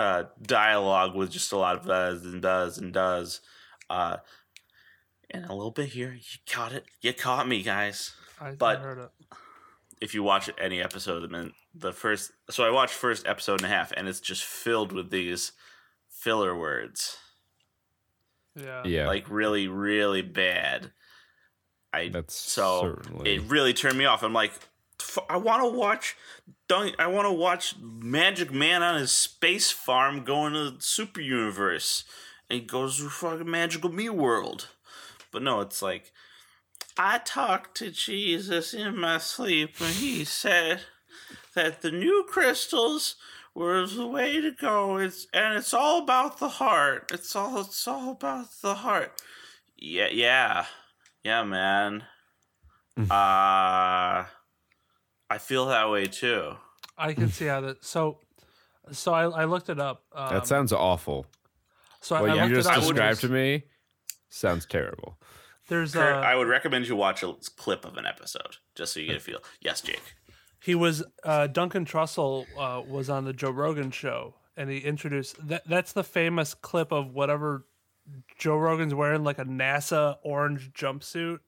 [0.01, 3.41] uh, dialogue with just a lot of does and does and does.
[3.91, 4.17] Uh,
[5.31, 6.13] and a little bit here.
[6.15, 6.87] You caught it.
[7.03, 8.13] You caught me, guys.
[8.41, 9.11] I, But- heard it.
[10.01, 12.33] If you watch any episode, of mean, the first.
[12.49, 15.53] So I watched first episode and a half, and it's just filled with these
[16.09, 17.19] filler words,
[18.57, 18.83] Yeah.
[18.87, 20.93] Yeah, like really, really bad.
[21.93, 23.35] I that's so certainly.
[23.35, 24.23] it really turned me off.
[24.23, 24.53] I'm like,
[25.01, 26.17] "F- I want to watch.
[26.71, 31.21] Don't I want to watch Magic Man on his space farm going to the super
[31.21, 32.05] universe
[32.49, 34.69] and he goes to fucking Magical Me World?
[35.33, 36.13] But no, it's like
[36.97, 40.83] I talked to Jesus in my sleep and he said
[41.57, 43.17] that the new crystals
[43.53, 44.97] were the way to go.
[44.99, 47.11] It's and it's all about the heart.
[47.13, 49.21] It's all it's all about the heart.
[49.77, 50.67] Yeah, yeah,
[51.25, 52.05] yeah, man.
[53.11, 54.27] Uh
[55.31, 56.57] I feel that way too.
[56.99, 57.85] I can see how that.
[57.85, 58.19] So,
[58.93, 60.03] so I, I looked it up.
[60.13, 61.27] Um, that sounds awful.
[62.01, 63.63] so What I you looked just it described to me
[64.29, 65.17] sounds terrible.
[65.69, 69.01] There's Kurt, uh, I would recommend you watch a clip of an episode just so
[69.01, 69.39] you get a feel.
[69.61, 70.03] Yes, Jake.
[70.61, 75.47] he was uh, Duncan Trussell uh, was on the Joe Rogan show, and he introduced
[75.47, 75.63] that.
[75.69, 77.67] That's the famous clip of whatever
[78.37, 81.39] Joe Rogan's wearing, like a NASA orange jumpsuit,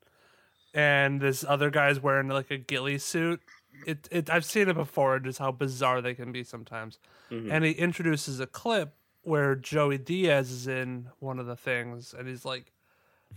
[0.72, 3.40] and this other guy's wearing like a ghillie suit,
[3.86, 6.98] it, it I've seen it before, just how bizarre they can be sometimes.
[7.30, 7.50] Mm-hmm.
[7.50, 12.28] And he introduces a clip where Joey Diaz is in one of the things, and
[12.28, 12.72] he's like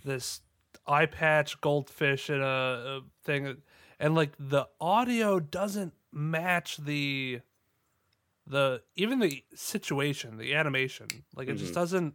[0.04, 0.42] this
[0.88, 3.58] eye patch goldfish in a, a thing,
[4.00, 7.42] and like the audio doesn't match the
[8.48, 11.08] the even the situation, the animation.
[11.36, 11.82] Like it just mm-hmm.
[11.82, 12.14] doesn't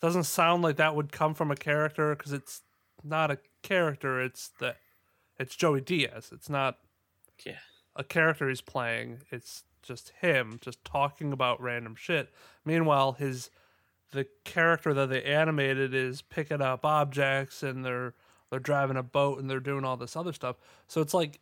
[0.00, 2.62] doesn't sound like that would come from a character because it's
[3.02, 4.20] not a character.
[4.20, 4.76] It's the
[5.38, 6.30] it's Joey Diaz.
[6.32, 6.78] It's not
[7.44, 7.58] Yeah.
[7.94, 9.20] a character he's playing.
[9.30, 12.32] It's just him just talking about random shit.
[12.64, 13.50] Meanwhile, his
[14.12, 18.14] the character that they animated is picking up objects and they're
[18.50, 20.56] they're driving a boat and they're doing all this other stuff.
[20.88, 21.40] So it's like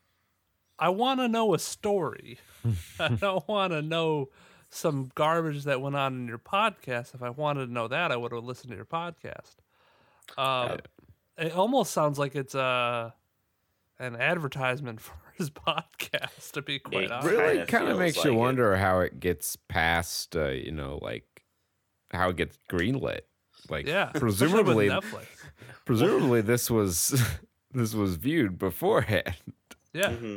[0.78, 2.38] I want to know a story.
[2.98, 4.30] I don't want to know
[4.70, 7.14] some garbage that went on in your podcast.
[7.14, 9.54] If I wanted to know that, I would have listened to your podcast.
[10.36, 10.78] Um,
[11.38, 13.14] it almost sounds like it's a
[13.98, 16.52] an advertisement for his podcast.
[16.52, 18.36] To be quite It honest, really Kinda kind of feels makes like you it.
[18.36, 21.26] wonder how it gets past, uh, you know, like
[22.10, 23.20] how it gets greenlit.
[23.70, 24.10] Like, yeah.
[24.14, 24.90] presumably,
[25.86, 27.20] presumably this was
[27.72, 29.34] this was viewed beforehand.
[29.92, 30.36] Yeah, Mm-hmm.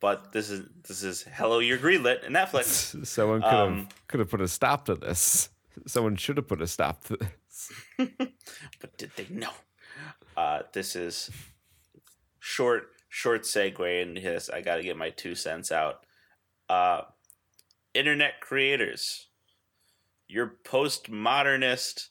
[0.00, 3.06] But this is this is Hello You're Greenlit and Netflix.
[3.06, 5.50] Someone could have Um, could have put a stop to this.
[5.86, 7.70] Someone should have put a stop to this.
[8.80, 9.50] but did they know?
[10.36, 11.30] Uh, this is
[12.38, 14.48] short short segue into this.
[14.48, 16.06] I got to get my two cents out.
[16.68, 17.02] Uh,
[17.92, 19.26] internet creators,
[20.26, 22.08] your postmodernist,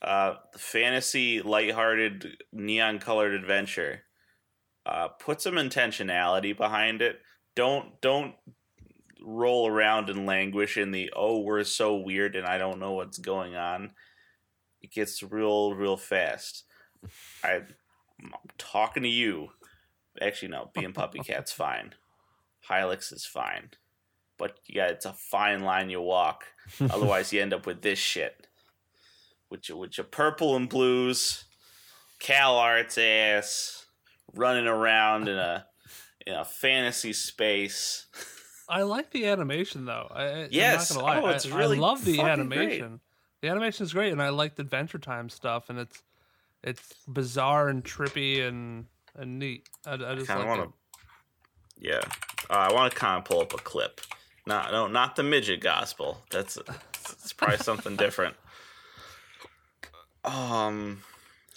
[0.00, 4.02] uh, fantasy, lighthearted, neon colored adventure.
[4.86, 7.20] Uh, put some intentionality behind it.
[7.56, 8.34] Don't don't
[9.20, 13.18] roll around and languish in the oh we're so weird and I don't know what's
[13.18, 13.92] going on
[14.82, 16.64] it gets real real fast.
[17.42, 17.62] I,
[18.20, 19.50] I'm talking to you.
[20.20, 20.70] Actually, no.
[20.74, 21.94] Bee and PuppyCat's fine.
[22.68, 23.70] Hylix is fine,
[24.38, 26.44] but yeah, it's a fine line you walk.
[26.80, 28.46] Otherwise, you end up with this shit,
[29.48, 31.44] which which are purple and blues,
[32.20, 33.86] CalArts ass,
[34.34, 35.66] running around in a
[36.26, 38.06] in a fantasy space.
[38.68, 40.08] I like the animation though.
[40.14, 40.90] I, I- Yes.
[40.92, 41.32] I'm not gonna lie.
[41.32, 42.58] Oh, it's I- I, really love the fucking great.
[42.60, 43.00] animation.
[43.40, 46.00] The animation is great, and I liked Adventure Time stuff, and it's
[46.62, 49.68] it's bizarre and trippy and and neat.
[49.86, 50.70] I, I just Kinda like wanna- it.
[51.78, 52.00] Yeah,
[52.50, 54.00] uh, I want to kind of pull up a clip.
[54.46, 56.22] Not no, not the midget gospel.
[56.30, 56.56] That's
[57.04, 58.36] it's probably something different.
[60.24, 61.02] Um,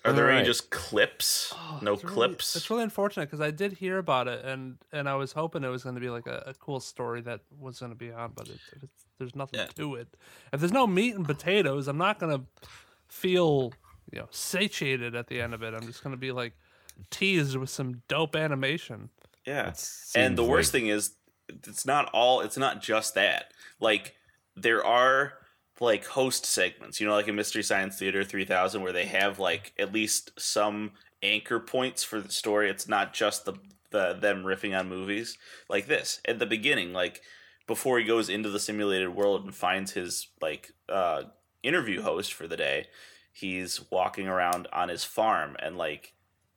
[0.04, 1.54] are there any just clips?
[1.56, 2.56] Oh, no it's really- clips.
[2.56, 5.68] it's really unfortunate because I did hear about it, and and I was hoping it
[5.70, 8.32] was going to be like a, a cool story that was going to be on,
[8.36, 9.68] but it, it's, there's nothing Yeah.
[9.76, 10.08] to it.
[10.52, 12.46] If there's no meat and potatoes, I'm not going to
[13.08, 13.72] feel
[14.12, 15.74] you know satiated at the end of it.
[15.74, 16.54] I'm just going to be like
[17.10, 19.10] teased with some dope animation.
[19.46, 19.74] yeah,
[20.16, 21.16] and the seems worst like- thing is,
[21.50, 22.42] it's not all.
[22.42, 23.52] It's not just that.
[23.80, 24.16] Like
[24.56, 25.34] there are
[25.80, 29.74] like host segments, you know, like in Mystery Science Theater 3000, where they have like
[29.78, 32.70] at least some anchor points for the story.
[32.70, 33.54] It's not just the
[33.92, 35.38] the them riffing on movies
[35.70, 37.22] like this at the beginning, like
[37.68, 41.24] before he goes into the simulated world and finds his like uh,
[41.64, 42.88] interview host for the day.
[43.34, 46.14] He's walking around on his farm, and like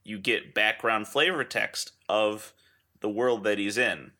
[0.09, 2.53] you get background flavor text of
[3.01, 4.13] the world that he's in,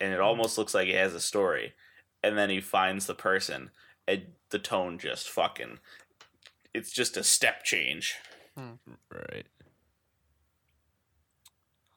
[0.00, 0.24] and it hmm.
[0.24, 1.74] almost looks like it has a story.
[2.22, 3.70] And then he finds the person,
[4.08, 5.78] and the tone just fucking.
[6.72, 8.14] It's just a step change.
[8.56, 8.72] Hmm.
[9.12, 9.46] Right.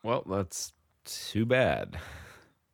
[0.03, 0.73] Well, that's
[1.05, 1.97] too bad.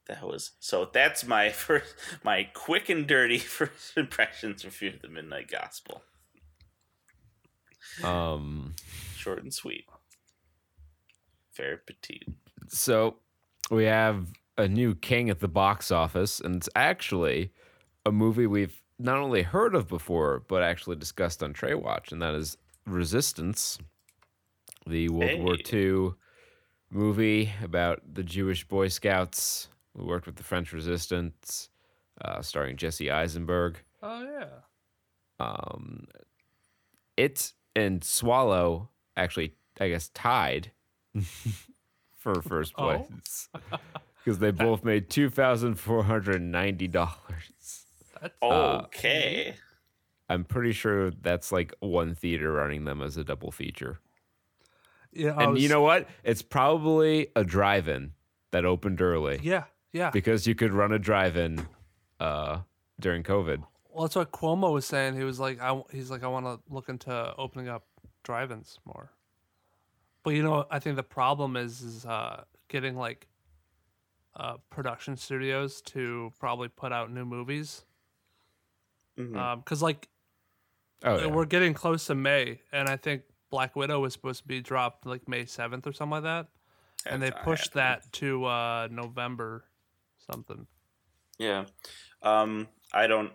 [0.07, 0.89] That was so.
[0.91, 6.01] That's my first, my quick and dirty first impressions of Fear of the Midnight Gospel.
[8.03, 8.75] Um.
[9.17, 9.85] Short and sweet.
[11.55, 12.27] Very petite.
[12.69, 13.17] So
[13.69, 14.27] we have
[14.57, 17.51] a new king at the box office, and it's actually
[18.05, 22.21] a movie we've not only heard of before, but actually discussed on Trey Watch, and
[22.21, 23.77] that is Resistance,
[24.87, 25.77] the World War Hey.
[25.79, 26.09] II
[26.89, 31.69] movie about the Jewish Boy Scouts who worked with the French Resistance,
[32.23, 33.77] uh, starring Jesse Eisenberg.
[34.01, 34.45] Oh yeah.
[35.39, 36.07] Um,
[37.17, 40.71] it and Swallow actually, I guess, tied
[42.17, 43.05] for first Oh.
[43.07, 43.49] place
[44.23, 47.85] because they both made two thousand four hundred ninety dollars.
[48.21, 49.55] That's Okay.
[50.29, 53.99] I'm pretty sure that's like one theater running them as a double feature.
[55.11, 55.35] yeah.
[55.35, 56.07] I and you know what?
[56.23, 58.13] It's probably a drive-in
[58.51, 60.09] that opened early Yeah, yeah.
[60.11, 61.67] because you could run a drive-in
[62.21, 62.59] uh,
[62.99, 63.63] during COVID.
[63.93, 65.15] Well, that's what Cuomo was saying.
[65.15, 67.85] He was like, I, he's like, I want to look into opening up
[68.23, 69.11] drive-ins more.
[70.23, 73.27] But you know, I think the problem is, is uh, getting like
[74.35, 77.83] uh, production studios to probably put out new movies.
[79.15, 80.09] Because like
[81.05, 81.25] Oh, yeah.
[81.27, 85.05] we're getting close to May, and I think Black Widow was supposed to be dropped
[85.05, 86.47] like May seventh or something like that,
[87.05, 89.65] and they That's pushed that to uh, November
[90.25, 90.65] something.
[91.37, 91.65] Yeah.
[92.21, 93.33] Um, I don't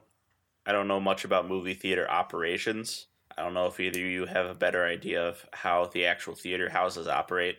[0.68, 3.06] I don't know much about movie theater operations.
[3.36, 6.34] I don't know if either of you have a better idea of how the actual
[6.34, 7.56] theater houses operate.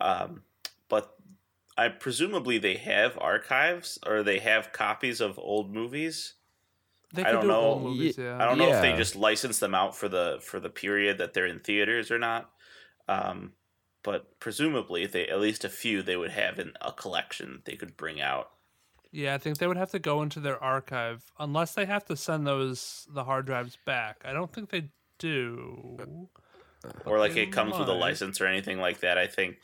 [0.00, 0.42] Um,
[0.88, 1.14] but
[1.78, 6.34] I presumably they have archives or they have copies of old movies.
[7.14, 7.60] They I could don't do know.
[7.60, 8.36] old movies, yeah.
[8.42, 11.34] I don't know if they just license them out for the for the period that
[11.34, 12.50] they're in theaters or not.
[13.08, 13.52] Um,
[14.02, 17.96] but presumably, they at least a few they would have in a collection they could
[17.96, 18.50] bring out.
[19.12, 22.16] Yeah, I think they would have to go into their archive unless they have to
[22.16, 24.22] send those the hard drives back.
[24.24, 25.98] I don't think they do.
[27.04, 29.18] or like it comes with a license or anything like that.
[29.18, 29.58] I think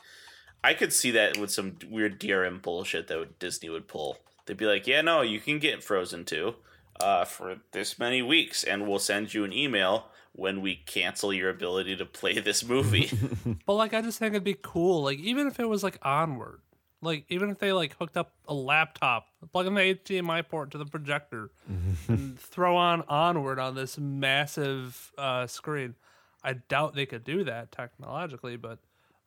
[0.63, 4.17] I could see that with some weird DRM bullshit that Disney would pull.
[4.45, 6.55] They'd be like, "Yeah, no, you can get Frozen two
[6.99, 11.49] uh, for this many weeks, and we'll send you an email when we cancel your
[11.49, 13.09] ability to play this movie."
[13.65, 15.03] But like, I just think it'd be cool.
[15.03, 16.61] Like, even if it was like onward,
[17.01, 20.77] like even if they like hooked up a laptop, plug in the HDMI port to
[20.77, 21.51] the projector,
[22.07, 25.95] and throw on onward on this massive uh, screen.
[26.43, 28.79] I doubt they could do that technologically, but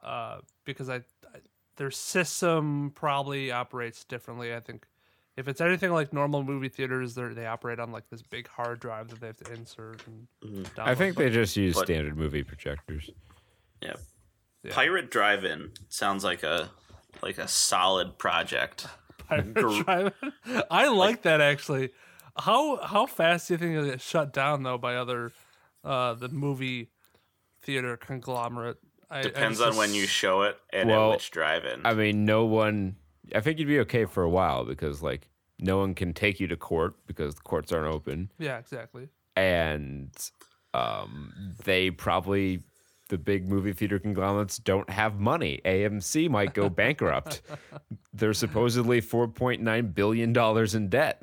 [0.02, 1.38] uh, because I, I
[1.76, 4.54] their system probably operates differently.
[4.54, 4.86] I think
[5.36, 8.80] if it's anything like normal movie theaters, they they operate on like this big hard
[8.80, 10.02] drive that they have to insert.
[10.06, 10.26] And
[10.76, 10.96] I download.
[10.96, 13.10] think they just use But- standard movie projectors.
[13.82, 13.94] yeah.
[14.62, 14.74] Yeah.
[14.74, 16.68] Pirate Drive-In sounds like a
[17.22, 18.86] like a solid project.
[19.28, 20.14] Pirate
[20.70, 21.90] I like that actually.
[22.38, 25.32] How how fast do you think it'll get shut down though by other
[25.84, 26.90] uh the movie
[27.62, 28.78] theater conglomerate?
[29.10, 31.84] I, I Depends just- on when you show it and Well, at which drive-in.
[31.84, 32.96] I mean, no one.
[33.34, 36.46] I think you'd be okay for a while because, like, no one can take you
[36.48, 39.08] to court because the courts aren't open, Yeah, exactly.
[39.36, 40.10] and
[40.74, 42.62] um, they probably
[43.10, 45.60] the big movie theater conglomerates don't have money.
[45.64, 47.42] AMC might go bankrupt.
[48.14, 51.22] They're supposedly four point nine billion dollars in debt.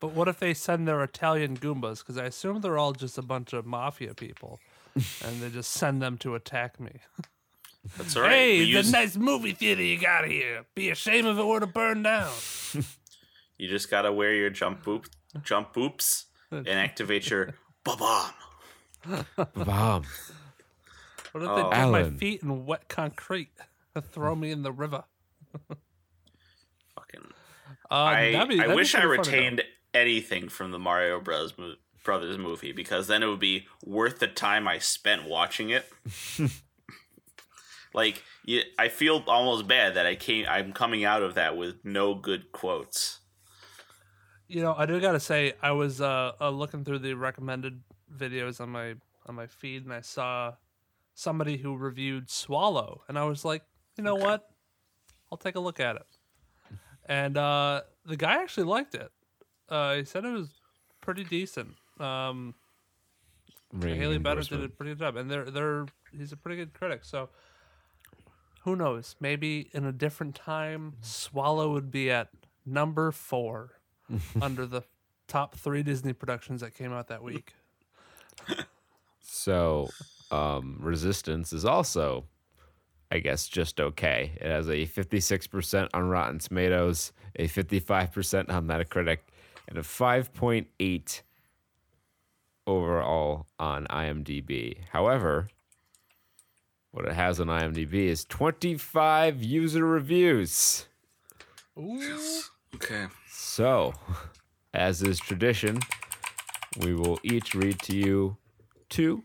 [0.00, 2.00] But what if they send their Italian Goombas?
[2.00, 4.60] Because I assume they're all just a bunch of mafia people,
[4.94, 6.92] and they just send them to attack me.
[7.96, 8.30] That's all right.
[8.32, 10.64] hey, We the use- nice movie theater you got here.
[10.74, 12.32] Be a shame if it were to burn down.
[13.56, 15.06] You just gotta wear your jump boop,
[15.44, 18.32] jump boops, and activate your ba-bomb.
[19.54, 20.02] Bomb.
[21.34, 21.56] What if Oh.
[21.56, 23.50] they dip my feet in wet concrete
[23.96, 25.02] and throw me in the river?
[26.94, 27.24] Fucking.
[27.90, 29.36] Uh, I, that'd be- that'd be wish I pretty funny, though.
[29.36, 31.58] retained anything from the Mario Bros.
[31.58, 35.90] Mo- Brothers movie because then it would be worth the time I spent watching it.
[37.94, 40.44] like, you, I feel almost bad that I came.
[40.48, 43.20] I'm coming out of that with no good quotes.
[44.48, 47.80] You know, I do gotta say, I was uh, uh looking through the recommended
[48.14, 48.94] videos on my
[49.26, 50.52] on my feed, and I saw
[51.14, 53.62] somebody who reviewed Swallow, and I was like,
[53.96, 54.48] you know what,
[55.30, 56.06] I'll take a look at it.
[57.06, 59.10] And uh, the guy actually liked it.
[59.68, 60.48] Uh, he said it was
[61.00, 61.74] pretty decent.
[62.00, 62.54] Um,
[63.82, 67.04] Haley Bennett did a pretty good job, and they're they're he's a pretty good critic.
[67.04, 67.28] So
[68.62, 69.16] who knows?
[69.20, 72.28] Maybe in a different time, Swallow would be at
[72.64, 73.80] number four
[74.40, 74.82] under the
[75.28, 77.54] top three Disney productions that came out that week.
[79.20, 79.90] So,
[80.34, 82.24] um, Resistance is also,
[83.10, 84.32] I guess, just okay.
[84.40, 89.18] It has a 56% on Rotten Tomatoes, a 55% on Metacritic,
[89.68, 91.20] and a 5.8
[92.66, 94.78] overall on IMDb.
[94.90, 95.48] However,
[96.90, 100.86] what it has on IMDb is 25 user reviews.
[101.78, 102.40] Ooh.
[102.74, 103.06] Okay.
[103.28, 103.94] So,
[104.72, 105.78] as is tradition,
[106.80, 108.36] we will each read to you
[108.88, 109.22] two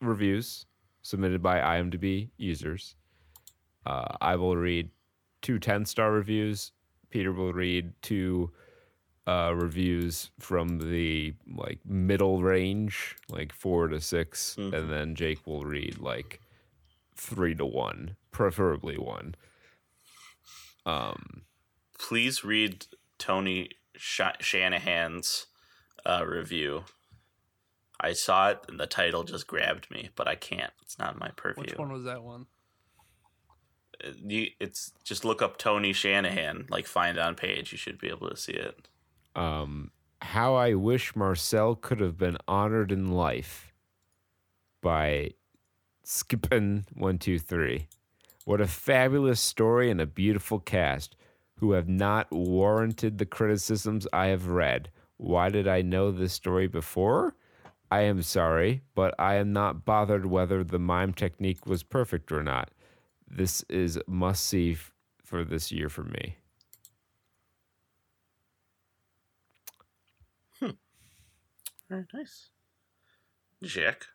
[0.00, 0.66] reviews
[1.02, 2.96] submitted by IMDb users.
[3.84, 4.90] Uh, I will read
[5.42, 6.72] two 10 star reviews.
[7.10, 8.50] Peter will read two
[9.26, 15.64] uh, reviews from the like middle range, like four to 6 and then Jake will
[15.64, 16.40] read like
[17.14, 19.34] three to one, preferably one.
[20.84, 21.42] Um,
[21.98, 22.86] Please read
[23.18, 25.46] Tony Sh- Shanahan's
[26.04, 26.84] uh, review.
[28.00, 30.72] I saw it and the title just grabbed me, but I can't.
[30.82, 31.62] It's not my purview.
[31.62, 32.46] Which one was that one?
[34.04, 37.72] Uh, you, it's just look up Tony Shanahan, like find on page.
[37.72, 38.88] You should be able to see it.
[39.34, 39.90] um,
[40.22, 43.72] how I wish Marcel could have been honored in life
[44.82, 45.30] by
[46.04, 47.88] Skippin one two three.
[48.44, 51.16] What a fabulous story and a beautiful cast
[51.56, 54.90] who have not warranted the criticisms I have read.
[55.16, 57.34] Why did I know this story before?
[57.90, 62.42] I am sorry, but I am not bothered whether the mime technique was perfect or
[62.42, 62.70] not.
[63.28, 66.36] This is must see f- for this year for me.
[70.60, 70.70] Hmm.
[71.88, 72.48] Very nice.
[73.62, 74.06] Jack.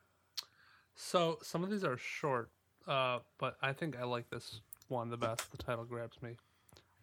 [0.96, 2.52] So some of these are short,
[2.88, 5.50] uh, but I think I like this one the best.
[5.52, 6.36] The title grabs me.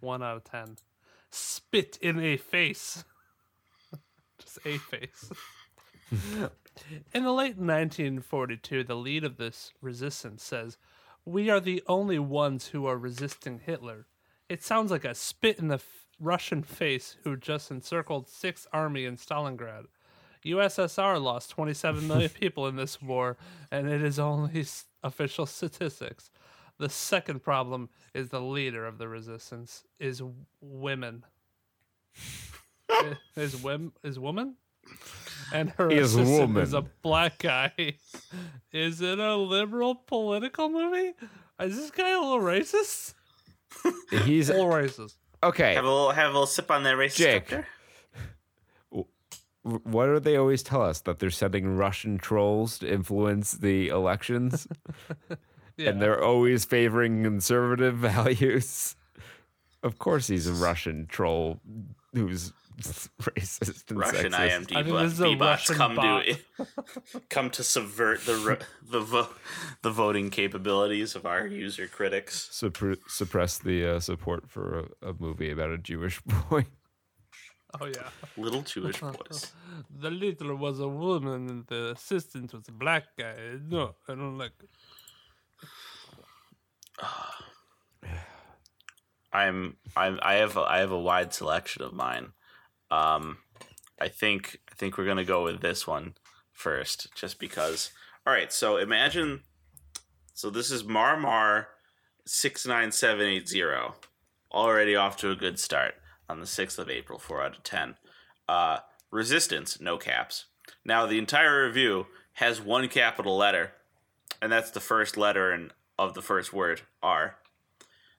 [0.01, 0.77] One out of ten.
[1.31, 3.05] Spit in a face.
[4.39, 5.31] Just a face.
[7.15, 10.79] in the late 1942, the lead of this resistance says,
[11.25, 14.07] "We are the only ones who are resisting Hitler."
[14.49, 19.05] It sounds like a spit in the f- Russian face who just encircled Sixth Army
[19.05, 19.85] in Stalingrad.
[20.45, 23.37] USSR lost 27 million people in this war,
[23.71, 26.31] and it is only s- official statistics.
[26.79, 31.25] The second problem is the leader of the resistance is w- women.
[32.89, 34.55] I- eh, is wim is woman,
[35.53, 37.73] and her Is assistant is a black guy.
[38.73, 41.15] is it a liberal political movie?
[41.61, 43.15] Is this guy a little racist?
[44.25, 45.15] He's A little racist.
[45.43, 45.75] okay.
[45.75, 47.47] Have a little have a little sip on that racist Jake.
[47.49, 47.69] cup there.
[49.63, 54.67] What do they always tell us that they're sending Russian trolls to influence the elections?
[55.81, 55.91] Yeah.
[55.91, 58.97] and they're always favoring conservative values.
[59.85, 61.61] Of course, he's a Russian troll
[62.13, 62.53] who's
[63.23, 64.67] racist and Russian sexist.
[64.69, 66.25] IMD I think bot- this is a B-bots Russian come bot.
[66.25, 66.39] to
[67.29, 68.59] come to subvert the
[68.91, 69.29] the vo-
[69.83, 72.49] the voting capabilities of our user critics.
[72.53, 76.67] Suppre- suppress the uh, support for a, a movie about a Jewish boy.
[77.81, 78.09] Oh yeah.
[78.37, 79.53] Little Jewish boys.
[80.01, 83.35] The leader was a woman and the assistant was a black guy.
[83.69, 84.53] No, I don't like.
[89.33, 92.33] I'm I'm I have a, I have a wide selection of mine.
[92.91, 93.39] Um,
[94.01, 96.15] I think I think we're gonna go with this one
[96.53, 97.91] first, just because.
[98.27, 99.43] All right, so imagine.
[100.35, 101.67] So this is Marmar
[102.27, 103.97] six nine seven eight zero,
[104.53, 105.95] already off to a good start
[106.29, 107.97] on the sixth of April, four out of ten.
[108.49, 108.79] Uh,
[109.11, 110.45] Resistance, no caps.
[110.85, 113.73] Now the entire review has one capital letter,
[114.43, 117.37] and that's the first letter in, of the first word R.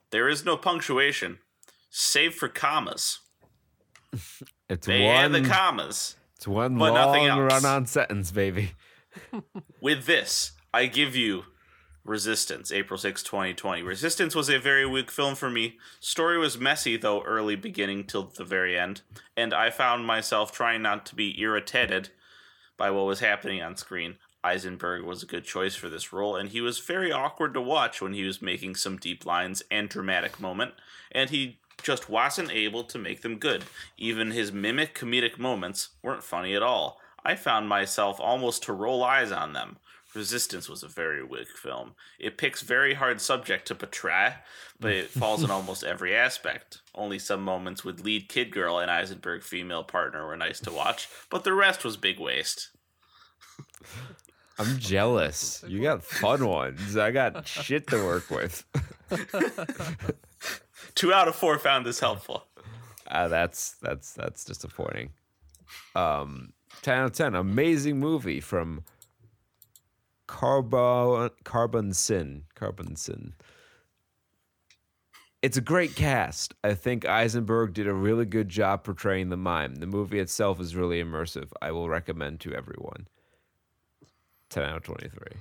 [0.09, 1.39] There is no punctuation,
[1.91, 3.19] save for commas.
[4.69, 5.31] It's They one.
[5.31, 6.15] the commas.
[6.35, 8.71] it's one but long run-on sentence, baby.
[9.81, 11.45] With this, I give you
[12.03, 13.81] Resistance, April 6, 2020.
[13.81, 15.77] Resistance was a very weak film for me.
[15.99, 19.01] Story was messy, though, early beginning till the very end,
[19.35, 22.09] and I found myself trying not to be irritated
[22.77, 24.15] by what was happening on screen.
[24.43, 28.01] Eisenberg was a good choice for this role, and he was very awkward to watch
[28.01, 30.73] when he was making some deep lines and dramatic moment,
[31.11, 33.65] and he just wasn't able to make them good.
[33.97, 36.99] Even his mimic comedic moments weren't funny at all.
[37.23, 39.77] I found myself almost to roll eyes on them.
[40.15, 41.93] Resistance was a very weak film.
[42.17, 44.35] It picks very hard subject to portray,
[44.79, 46.81] but it falls in almost every aspect.
[46.95, 51.07] Only some moments with lead kid girl and Eisenberg female partner were nice to watch,
[51.29, 52.69] but the rest was big waste.
[54.57, 55.63] I'm jealous.
[55.67, 56.97] You got fun ones.
[56.97, 58.65] I got shit to work with.
[60.99, 62.43] Two out of four found this helpful.
[63.07, 65.11] Uh, that's that's that's disappointing.
[65.95, 67.35] Um, ten out of ten.
[67.35, 68.83] Amazing movie from
[70.27, 72.43] Carbon Carbon Sin.
[72.53, 73.31] Carbon Sin.
[75.41, 76.53] It's a great cast.
[76.65, 79.75] I think Eisenberg did a really good job portraying the mime.
[79.75, 81.47] The movie itself is really immersive.
[81.61, 83.07] I will recommend to everyone.
[84.49, 85.39] Ten out of twenty-three.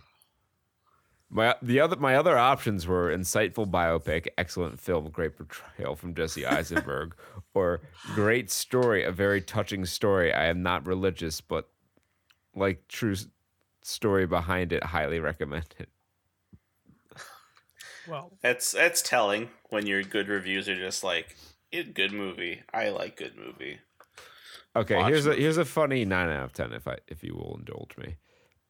[1.31, 6.47] My the other my other options were insightful biopic, excellent film, great portrayal from Jesse
[6.47, 7.15] Eisenberg,
[7.55, 7.83] or
[8.15, 10.33] great story, a very touching story.
[10.33, 11.69] I am not religious, but
[12.55, 13.15] like true
[13.83, 15.89] story behind it, highly recommended.
[18.09, 21.37] Well, That's that's telling when your good reviews are just like,
[21.71, 22.63] "It good movie.
[22.73, 23.81] I like good movie."
[24.75, 27.35] Okay, Watch here's a here's a funny nine out of ten if I if you
[27.35, 28.17] will indulge me.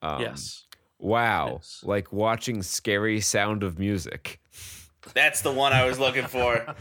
[0.02, 0.64] Um, yes,
[0.98, 1.80] Wow, Yes.
[1.84, 4.40] like watching scary Sound of Music.
[5.14, 6.74] that's the one I was looking for.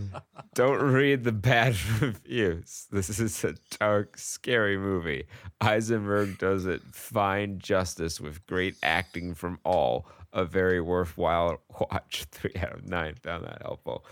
[0.54, 2.86] Don't read the bad reviews.
[2.92, 5.24] This is a dark, scary movie.
[5.60, 10.06] Eisenberg does it fine justice with great acting from all.
[10.32, 12.24] A very worthwhile watch.
[12.30, 13.14] Three out of nine.
[13.22, 14.04] Found that helpful.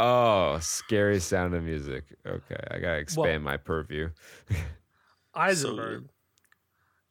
[0.00, 2.04] Oh, scary sound of music.
[2.26, 4.10] Okay, I gotta expand my purview.
[5.34, 6.08] Eisenberg.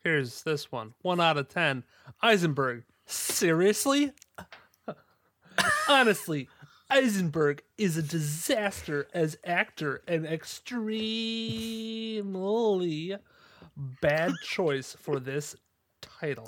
[0.08, 0.93] Here's this one.
[1.01, 1.84] One out of ten.
[2.24, 2.86] Eisenberg.
[3.08, 4.14] Seriously?
[5.89, 6.47] honestly,
[6.89, 10.78] Eisenberg is a disaster as actor and extremely
[14.01, 15.58] bad choice for this
[15.99, 16.47] title.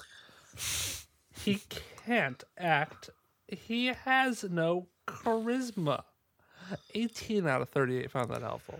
[1.43, 1.59] He
[2.05, 3.09] can't act.
[3.45, 6.03] He has no charisma.
[6.95, 8.79] 18 out of 38 found that helpful.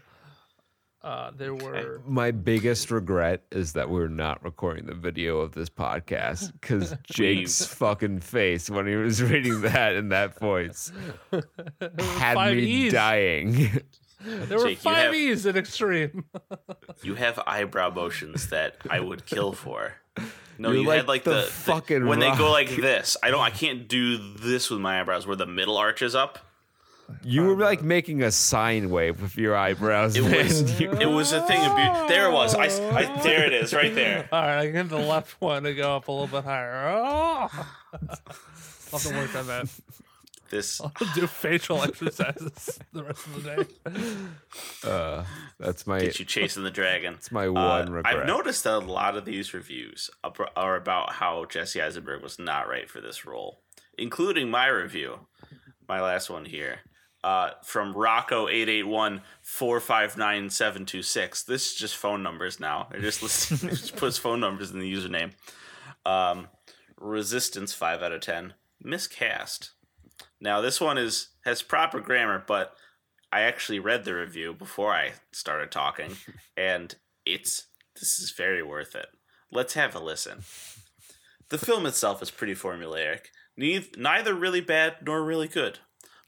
[1.02, 5.70] Uh, there were My biggest regret is that we're not recording the video of this
[5.70, 10.91] podcast because Jake's fucking face when he was reading that in that voice
[11.32, 12.91] had five me E's.
[12.91, 13.54] dying.
[14.26, 16.26] there were Jake, you five have- E's in extreme.
[17.02, 19.93] You have eyebrow motions that I would kill for.
[20.58, 23.16] No, You're you like had like the the, the- fucking when they go like this.
[23.24, 23.39] I don't.
[23.39, 26.39] I can't do this with my eyebrows where the middle arch is up.
[27.24, 30.16] You were like making a sine wave with your eyebrows.
[30.16, 30.80] It was.
[30.82, 32.07] It was a thing of beauty.
[32.07, 32.55] There it was.
[32.55, 34.28] I, s- I- there it is, right there.
[34.32, 36.88] All right, I can get the left one to go up a little bit higher.
[36.89, 37.68] Oh!
[37.93, 39.68] I'll have to work on that.
[40.49, 40.82] This.
[40.82, 44.89] I'll do facial exercises the rest of the day.
[44.89, 45.24] uh,
[45.60, 47.14] that's my Get you chasing the dragon.
[47.14, 48.16] that's my Uh, one regret.
[48.18, 50.10] I've noticed that a lot of these reviews
[50.55, 53.62] are about how Jesse Eisenberg was not right for this role,
[53.97, 55.28] including my review,
[55.88, 56.80] my last one here,
[57.24, 61.43] uh, from Rocco eight eight one four five nine seven two six.
[61.43, 62.88] This is just phone numbers now.
[62.91, 65.32] They're just listing, just puts phone numbers in the username.
[66.05, 66.47] Um,
[66.97, 68.53] Resistance five out of ten.
[68.82, 69.72] Miscast.
[70.41, 72.76] Now this one is has proper grammar, but
[73.32, 76.17] I actually read the review before I started talking,
[76.57, 76.95] and
[77.26, 79.07] it's this is very worth it.
[79.51, 80.39] Let's have a listen.
[81.49, 85.80] The film itself is pretty formulaic, neither really bad nor really good.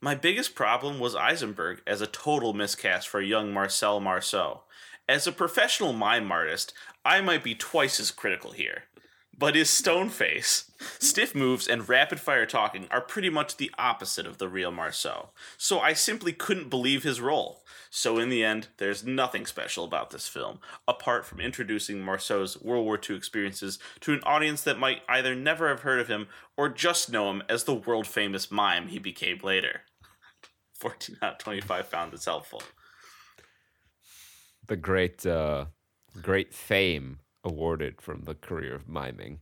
[0.03, 4.63] My biggest problem was Eisenberg as a total miscast for young Marcel Marceau.
[5.07, 6.73] As a professional mime artist,
[7.05, 8.85] I might be twice as critical here.
[9.37, 14.25] But his stone face, stiff moves, and rapid fire talking are pretty much the opposite
[14.25, 15.29] of the real Marceau.
[15.55, 17.63] So I simply couldn't believe his role.
[17.91, 22.85] So in the end, there's nothing special about this film, apart from introducing Marceau's World
[22.85, 26.27] War II experiences to an audience that might either never have heard of him
[26.57, 29.81] or just know him as the world famous mime he became later.
[30.81, 32.61] 14 out of 25 found this helpful.
[34.67, 35.65] the great uh,
[36.21, 39.39] great fame awarded from the career of miming.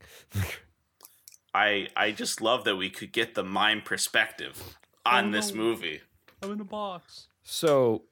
[1.53, 4.75] I I just love that we could get the mime perspective
[5.05, 6.01] on Oh, this movie.
[6.43, 7.27] I'm in a box.
[7.43, 8.03] so,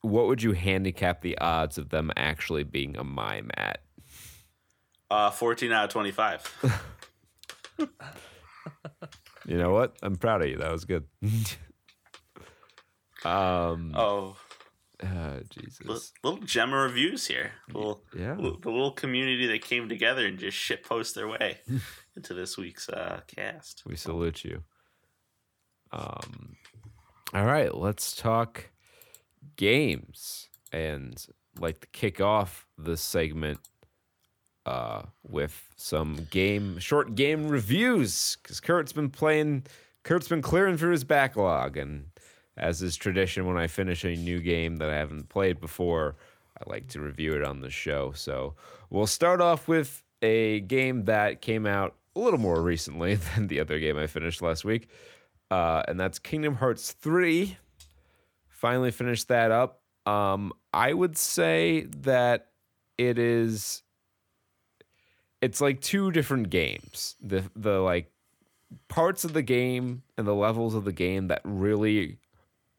[0.00, 3.82] what would you handicap the odds of them actually being a mime at?
[5.10, 6.70] Uh, 14 out of 25.
[9.44, 9.96] You know what?
[10.02, 10.56] I'm proud of you.
[10.58, 11.04] That was good.
[13.24, 13.92] um.
[13.96, 14.36] Oh,
[15.02, 16.12] uh, Jesus.
[16.22, 17.52] little gem of reviews here.
[17.72, 18.36] Little, Yeah.
[18.36, 21.58] little- the little community that came together and just shit post their way
[22.16, 23.82] into this week's uh, cast.
[23.86, 24.62] We salute you.
[25.90, 26.56] Um.
[27.34, 27.74] All right.
[27.74, 28.70] Let's talk
[29.56, 31.24] games and
[31.58, 33.58] like to kick off this segment
[34.64, 39.64] uh with some game short game reviews because kurt's been playing
[40.04, 42.04] kurt's been clearing through his backlog and
[42.56, 46.16] as is tradition when i finish a new game that i haven't played before
[46.58, 48.12] i like to review it on the show.
[48.12, 48.54] So
[48.90, 53.60] we'll start off with a game that came out a little more recently than the
[53.60, 54.88] other game i finished last week
[55.50, 57.56] uh, and that's kingdom hearts 3
[58.48, 59.80] finally finished that up.
[60.06, 62.48] Um, i would say that
[62.98, 63.82] it is
[65.42, 67.16] it's like two different games.
[67.20, 68.10] The the like
[68.88, 72.18] parts of the game and the levels of the game that really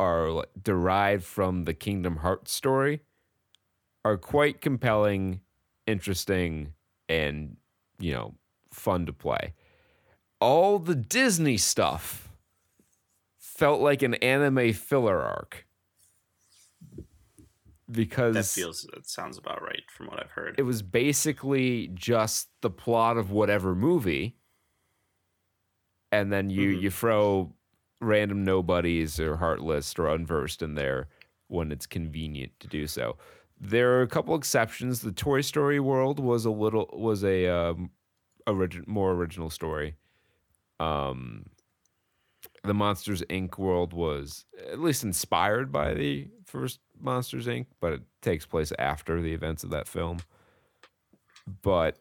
[0.04, 3.02] are like, derived from the Kingdom Hearts story
[4.06, 5.40] are quite compelling,
[5.88, 6.74] interesting,
[7.08, 7.58] and
[8.00, 8.36] you know,
[8.72, 9.54] fun to play.
[10.42, 12.30] All the Disney stuff
[13.38, 15.66] felt like an anime filler arc.
[17.92, 20.56] Because That feels, that sounds about right from what I've heard.
[20.58, 24.38] it was basically just the plot of whatever movie
[26.12, 26.82] and then you Mhm.
[26.82, 27.54] you throw
[28.04, 31.08] random nobodies or heartless or unversed in there
[31.48, 33.18] when it's convenient to do so.
[33.60, 35.02] There are a couple exceptions.
[35.02, 37.92] The toy story world was a little was a um,
[38.88, 39.96] more original story.
[40.80, 41.46] Um
[42.64, 43.58] the monsters inc.
[43.58, 47.68] world was at least inspired by the first monsters inc.
[47.80, 50.20] but it takes place after the events of that film.
[51.62, 51.98] But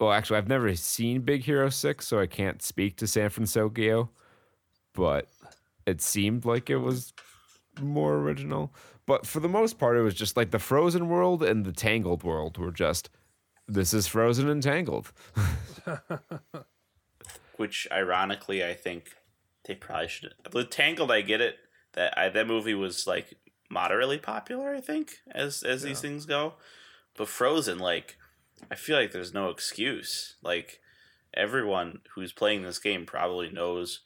[0.00, 4.10] well actually i've never seen big hero 6 so i can't speak to san francisco
[4.94, 5.28] but
[5.86, 7.12] it seemed like it was
[7.80, 8.74] more original
[9.06, 12.24] but for the most part it was just like the frozen world and the tangled
[12.24, 13.08] world were just
[13.68, 15.12] this is frozen and tangled
[17.58, 19.16] Which, ironically, I think
[19.64, 20.32] they probably should.
[20.52, 21.56] With Tangled, I get it
[21.94, 23.34] that I, that movie was like
[23.68, 24.72] moderately popular.
[24.72, 26.54] I think as as these things go,
[27.16, 28.16] but Frozen, like,
[28.70, 30.36] I feel like there's no excuse.
[30.40, 30.78] Like,
[31.34, 34.02] everyone who's playing this game probably knows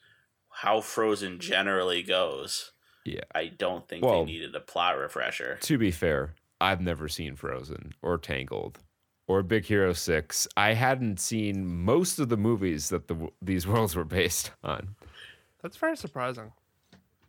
[0.57, 2.72] how Frozen generally goes.
[3.05, 3.20] Yeah.
[3.34, 5.59] I don't think Well- they needed a plot refresher.
[5.62, 8.78] To be fair, I've never seen Frozen or Tangled
[9.26, 10.46] or Big Hero 6.
[10.57, 14.94] I hadn't seen most of the movies that the these worlds were based on.
[15.62, 16.53] That's very surprising.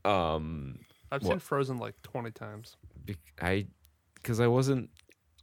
[0.05, 0.79] Um
[1.11, 1.29] I've What?
[1.33, 2.75] seen Frozen like 20 times.
[3.05, 3.67] be- I
[4.23, 4.89] cuz I wasn't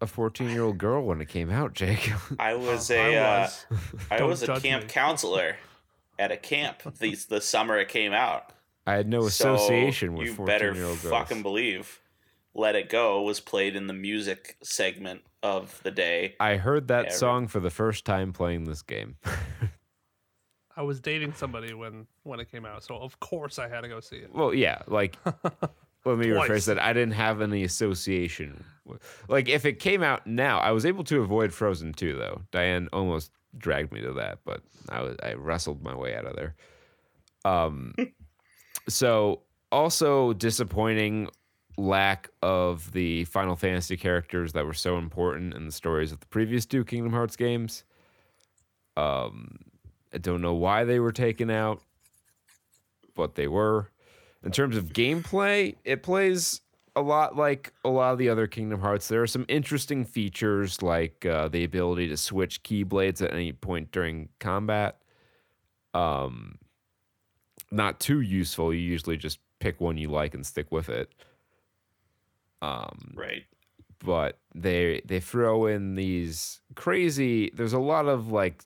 [0.02, 2.10] a 14-year-old girl when it came out, Jake.
[2.38, 3.66] I was Oh, a I uh, was.
[4.10, 4.88] I was a camp me.
[4.88, 5.56] counselor
[6.20, 8.52] at a camp the the summer it came out.
[8.86, 11.12] I had no So association with you better 14-year-old girls.
[11.12, 12.00] fucking believe
[12.54, 16.34] "Let It Go" was played in the music segment of the day.
[16.38, 19.16] I heard that Every- song for the first time playing this game.
[20.76, 23.88] I was dating somebody when when it came out, so of course I had to
[23.88, 24.34] go see it.
[24.34, 25.16] Well, yeah, like
[26.04, 26.64] let me rephrase Twice.
[26.66, 26.78] that.
[26.78, 28.64] I didn't have any association.
[28.86, 32.42] with- Like if it came out now, I was able to avoid Frozen 2 though.
[32.50, 36.36] Diane almost dragged me to that, but I was I wrestled my way out of
[36.36, 36.54] there.
[37.44, 37.94] Um
[38.88, 39.42] so
[39.72, 41.28] also disappointing
[41.76, 46.26] lack of the Final Fantasy characters that were so important in the stories of the
[46.26, 47.84] previous two Kingdom Hearts games.
[48.96, 49.58] Um
[50.12, 51.82] I don't know why they were taken out,
[53.14, 53.90] but they were.
[54.42, 56.62] In terms of gameplay, it plays
[56.96, 59.08] a lot like a lot of the other Kingdom Hearts.
[59.08, 63.92] There are some interesting features like uh, the ability to switch keyblades at any point
[63.92, 65.00] during combat.
[65.94, 66.58] Um,
[67.70, 68.72] not too useful.
[68.74, 71.12] You usually just pick one you like and stick with it.
[72.62, 73.44] Um, Right.
[74.04, 78.62] but they they throw in these crazy there's a lot of like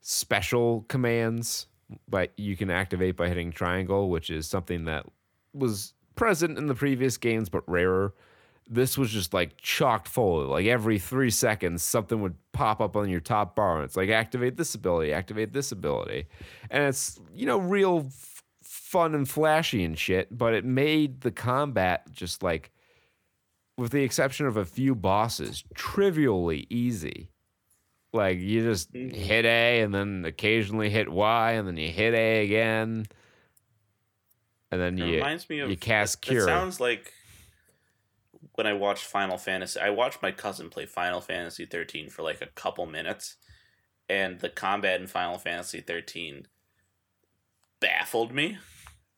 [0.00, 1.66] special commands
[2.08, 5.06] but you can activate by hitting triangle which is something that
[5.52, 8.12] was present in the previous games but rarer
[8.68, 13.08] this was just like chocked full like every three seconds something would pop up on
[13.08, 16.26] your top bar and it's like activate this ability activate this ability
[16.70, 21.30] and it's you know real f- fun and flashy and shit but it made the
[21.30, 22.70] combat just like
[23.76, 27.30] with the exception of a few bosses, trivially easy.
[28.12, 29.14] Like you just mm-hmm.
[29.14, 33.06] hit A and then occasionally hit Y and then you hit A again.
[34.74, 36.44] And then It you reminds me of you cast It cure.
[36.44, 37.12] sounds like
[38.56, 39.78] when I watched Final Fantasy.
[39.78, 43.36] I watched my cousin play Final Fantasy 13 for like a couple minutes,
[44.08, 46.48] and the combat in Final Fantasy 13
[47.80, 48.58] baffled me.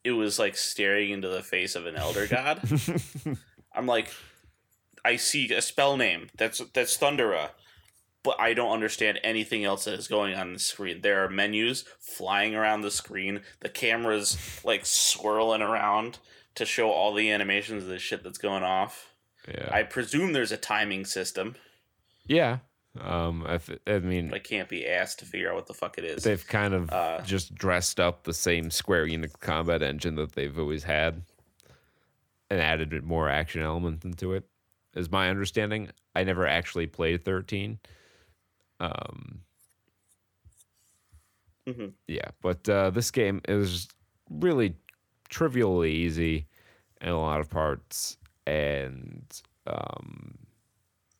[0.04, 2.61] It was like staring into the face of an elder god.
[3.74, 4.12] I'm like,
[5.04, 6.28] I see a spell name.
[6.36, 7.50] That's that's Thundara.
[8.26, 11.00] But I don't understand anything else that is going on the screen.
[11.00, 13.40] There are menus flying around the screen.
[13.60, 16.18] The camera's like swirling around
[16.56, 19.14] to show all the animations of the shit that's going off.
[19.48, 19.68] yeah.
[19.72, 21.54] I presume there's a timing system,
[22.26, 22.58] yeah.
[23.00, 25.96] Um I, th- I mean I can't be asked to figure out what the fuck
[25.98, 26.24] it is.
[26.24, 30.58] they've kind of Uh, just dressed up the same Square Enix combat engine that they've
[30.58, 31.22] always had
[32.50, 34.44] and added more action elements into it.
[34.94, 35.90] Is my understanding.
[36.14, 37.78] I never actually played 13.
[38.80, 39.42] Um
[41.68, 41.94] Mhm.
[42.06, 43.88] yeah, but uh, this game is
[44.30, 44.76] really
[45.28, 46.46] trivially easy
[47.00, 48.16] in a lot of parts,
[48.46, 49.24] and
[49.66, 50.38] um,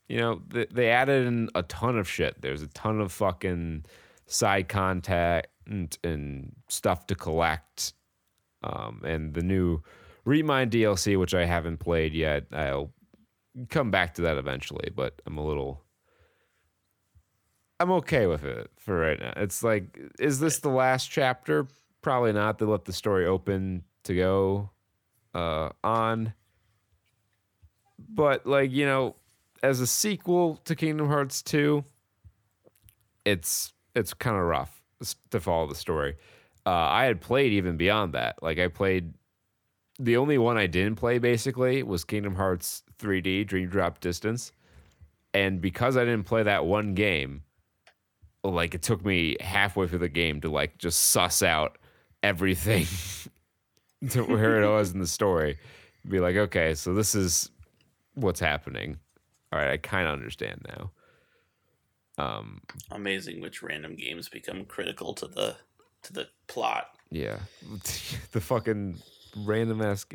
[0.09, 2.41] you know they, they added in a ton of shit.
[2.41, 3.87] There's a ton of fucking
[4.27, 7.95] side contact and, and stuff to collect,
[8.63, 9.83] um, and the new
[10.25, 12.47] Re Mind DLC, which I haven't played yet.
[12.53, 12.93] I'll
[13.71, 15.83] come back to that eventually, but I'm a little.
[17.79, 19.33] I'm okay with it for right now.
[19.37, 21.67] It's like, is this the last chapter?
[22.01, 22.59] Probably not.
[22.59, 24.71] They let the story open to go
[25.35, 26.33] uh, on.
[27.99, 29.17] But like you know,
[29.63, 31.85] as a sequel to Kingdom Hearts two,
[33.25, 34.83] it's it's kind of rough
[35.31, 36.17] to follow the story.
[36.65, 38.43] Uh, I had played even beyond that.
[38.43, 39.15] Like I played.
[39.99, 44.53] The only one I didn't play basically was Kingdom Hearts 3D Dream Drop Distance,
[45.33, 47.43] and because I didn't play that one game,
[48.53, 51.79] like it took me halfway through the game to like just suss out
[52.23, 52.87] everything
[54.11, 55.59] to where it was in the story.
[56.09, 57.51] Be like, okay, so this is
[58.15, 58.99] what's happening.
[59.53, 60.91] All right, I kind of understand now.
[62.19, 65.57] Um, Amazing which random games become critical to the
[66.03, 66.89] to the plot.
[67.11, 67.39] yeah,
[68.33, 68.99] the fucking
[69.45, 70.07] random ass.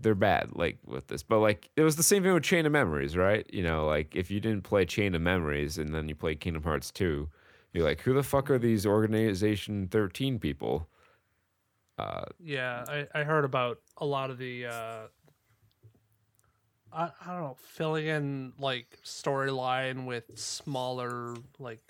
[0.00, 2.72] They're bad, like with this, but like it was the same thing with Chain of
[2.72, 3.46] Memories, right?
[3.52, 6.62] You know, like if you didn't play Chain of Memories and then you play Kingdom
[6.62, 7.28] Hearts two,
[7.72, 10.88] you're like, who the fuck are these Organization thirteen people?
[11.98, 15.06] Uh, Yeah, I, I heard about a lot of the uh
[16.92, 21.80] I, I don't know, filling in like storyline with smaller like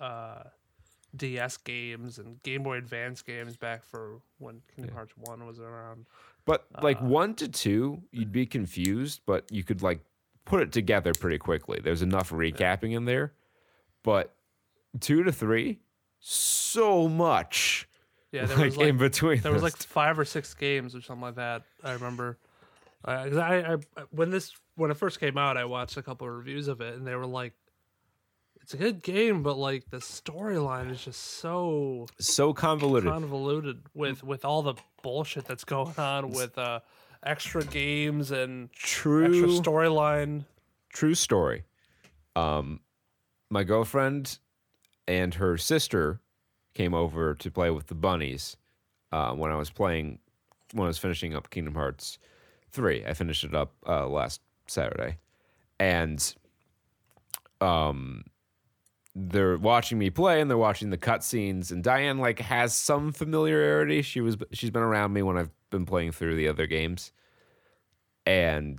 [0.00, 0.44] uh
[1.16, 6.06] DS games and Game Boy Advance games back for when Kingdom Hearts 1 was around.
[6.46, 10.00] But like Uh, one to two, you'd be confused, but you could like
[10.46, 11.80] put it together pretty quickly.
[11.82, 13.34] There's enough recapping in there,
[14.02, 14.34] but
[15.00, 15.80] two to three,
[16.20, 17.86] so much
[18.32, 19.40] Yeah, there like, was like in between.
[19.42, 21.62] there was like five or six games or something like that.
[21.84, 22.38] I remember.
[23.04, 23.76] Uh, I, I
[24.10, 26.94] when this when it first came out, I watched a couple of reviews of it,
[26.94, 27.52] and they were like,
[28.66, 33.08] "It's a good game, but like the storyline is just so so convoluted.
[33.08, 36.80] convoluted with with all the bullshit that's going on with uh
[37.22, 40.46] extra games and True extra storyline."
[40.88, 41.62] true story.
[42.34, 42.80] Um,
[43.50, 44.40] my girlfriend
[45.06, 46.20] and her sister
[46.74, 48.56] came over to play with the bunnies
[49.12, 50.18] uh, when I was playing
[50.72, 52.18] when I was finishing up Kingdom Hearts
[52.72, 53.06] three.
[53.06, 55.18] I finished it up uh, last Saturday,
[55.78, 56.34] and
[57.60, 58.24] um,
[59.18, 61.70] they're watching me play and they're watching the cutscenes.
[61.70, 64.02] And Diane like has some familiarity.
[64.02, 67.12] She was she's been around me when I've been playing through the other games,
[68.26, 68.78] and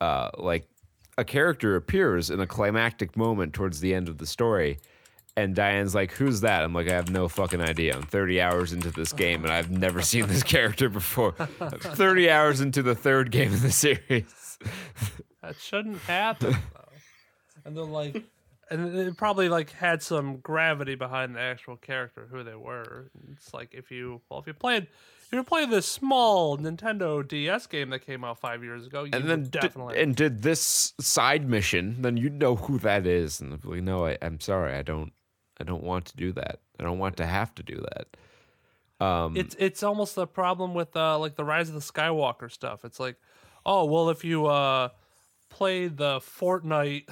[0.00, 0.68] uh, like
[1.16, 4.78] a character appears in a climactic moment towards the end of the story.
[5.36, 7.94] And Diane's like, "Who's that?" I'm like, "I have no fucking idea.
[7.96, 11.32] I'm 30 hours into this game, and I've never seen this character before.
[11.32, 14.58] 30 hours into the third game of the series.
[15.42, 16.52] That shouldn't happen.
[16.52, 16.58] though.
[17.64, 18.24] And they're like,
[18.70, 23.10] and it probably like had some gravity behind the actual character, who they were.
[23.32, 27.66] It's like if you, well, if you played, if you played this small Nintendo DS
[27.66, 30.00] game that came out five years ago, you And then definitely.
[30.00, 33.40] and did this side mission, then you'd know who that is.
[33.40, 35.12] And like, no, I, I'm sorry, I don't,
[35.60, 36.60] I don't want to do that.
[36.78, 39.04] I don't want to have to do that.
[39.04, 42.84] Um, it's it's almost the problem with uh like the Rise of the Skywalker stuff.
[42.84, 43.16] It's like,
[43.64, 44.88] oh well, if you uh
[45.50, 47.08] played the Fortnite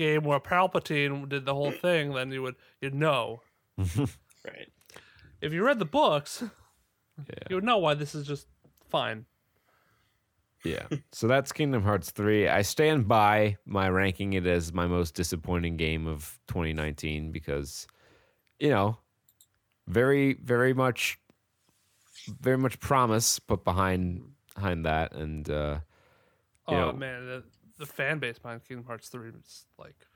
[0.00, 3.42] game where Palpatine did the whole thing, then you would you'd know.
[4.42, 4.72] Right.
[5.42, 6.42] If you read the books,
[7.50, 8.46] you would know why this is just
[8.88, 9.26] fine.
[10.64, 10.86] Yeah.
[11.12, 12.48] so that's Kingdom Hearts 3.
[12.48, 17.86] I stand by my ranking it as my most disappointing game of 2019 because,
[18.58, 18.96] you know,
[19.86, 21.18] very, very much,
[22.40, 24.22] very much promise put behind
[24.54, 25.80] behind that, and uh,
[26.66, 27.42] Oh know- man,
[27.80, 30.06] the, fan base behind Kingdom Hearts three is like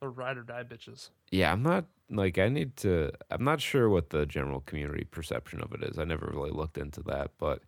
[0.00, 1.10] the ride or die bitches.
[1.30, 3.10] yeah, I'm not like I need to.
[3.30, 5.98] I'm not sure what the general community perception of it is.
[5.98, 7.62] I never really looked into that, but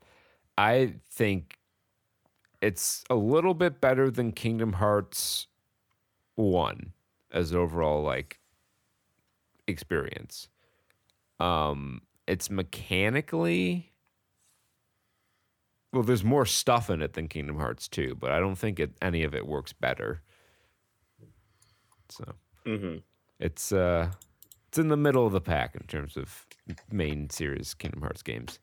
[0.57, 1.59] I think
[2.61, 5.47] it's a little bit better than Kingdom Hearts
[6.35, 6.93] one
[7.31, 8.41] as overall like
[9.67, 10.49] experience.
[11.41, 13.92] Um, it's mechanically
[15.93, 18.93] well, there's more stuff in it than Kingdom Hearts 2, but I don't think it,
[19.03, 20.23] any of it works better.
[22.09, 22.25] So
[22.67, 22.99] Mm-hmm.
[23.41, 24.11] it's uh
[24.69, 26.47] it's in the middle of the pack in terms of
[26.91, 28.59] main series Kingdom Hearts games.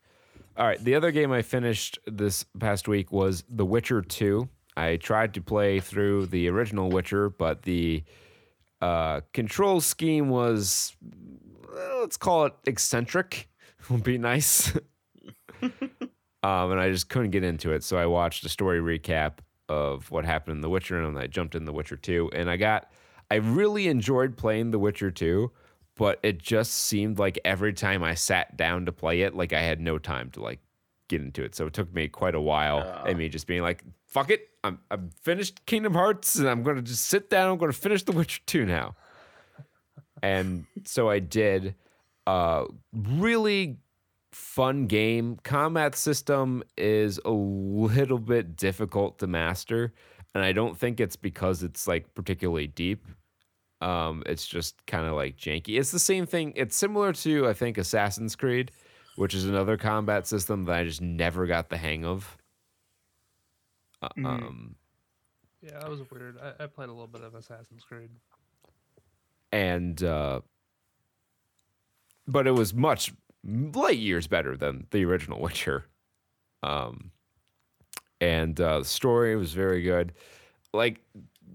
[0.56, 4.48] All right, the other game I finished this past week was The Witcher 2.
[4.76, 8.02] I tried to play through the original Witcher, but the
[8.80, 10.96] uh, control scheme was
[11.72, 13.48] well, let's call it eccentric.
[13.90, 14.72] Would be nice.
[16.42, 19.38] um, and I just couldn't get into it, so I watched a story recap
[19.68, 22.56] of what happened in The Witcher, and I jumped in The Witcher 2, and I
[22.56, 22.90] got
[23.30, 25.50] I really enjoyed playing The Witcher 2,
[25.94, 29.60] but it just seemed like every time I sat down to play it, like I
[29.60, 30.58] had no time to like
[31.08, 31.54] get into it.
[31.54, 34.48] So it took me quite a while and me just being like, fuck it.
[34.64, 38.12] I'm I'm finished Kingdom Hearts and I'm gonna just sit down, I'm gonna finish The
[38.12, 38.96] Witcher 2 now.
[40.22, 41.74] And so I did.
[42.26, 43.78] Uh really
[44.32, 45.38] fun game.
[45.42, 49.92] Combat system is a little bit difficult to master,
[50.34, 53.04] and I don't think it's because it's like particularly deep.
[53.80, 55.78] Um, it's just kind of like janky.
[55.78, 56.52] It's the same thing.
[56.54, 58.70] It's similar to I think Assassin's Creed,
[59.16, 62.36] which is another combat system that I just never got the hang of.
[64.02, 64.76] Uh, Um,
[65.62, 66.36] Yeah, that was weird.
[66.38, 68.10] I, I played a little bit of Assassin's Creed.
[69.52, 70.40] and uh,
[72.26, 73.12] but it was much
[73.44, 75.86] light years better than the original Witcher.
[76.62, 77.10] Um,
[78.20, 80.12] and uh, the story was very good.
[80.72, 81.00] Like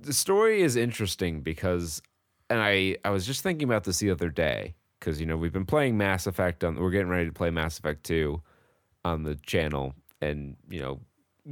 [0.02, 2.02] the story is interesting because,
[2.50, 5.54] and I I was just thinking about this the other day because you know we've
[5.54, 8.42] been playing Mass Effect on we're getting ready to play Mass Effect two
[9.04, 11.00] on the channel and you know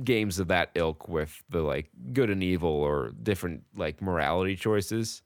[0.04, 5.22] games of that ilk with the like good and evil or different like morality choices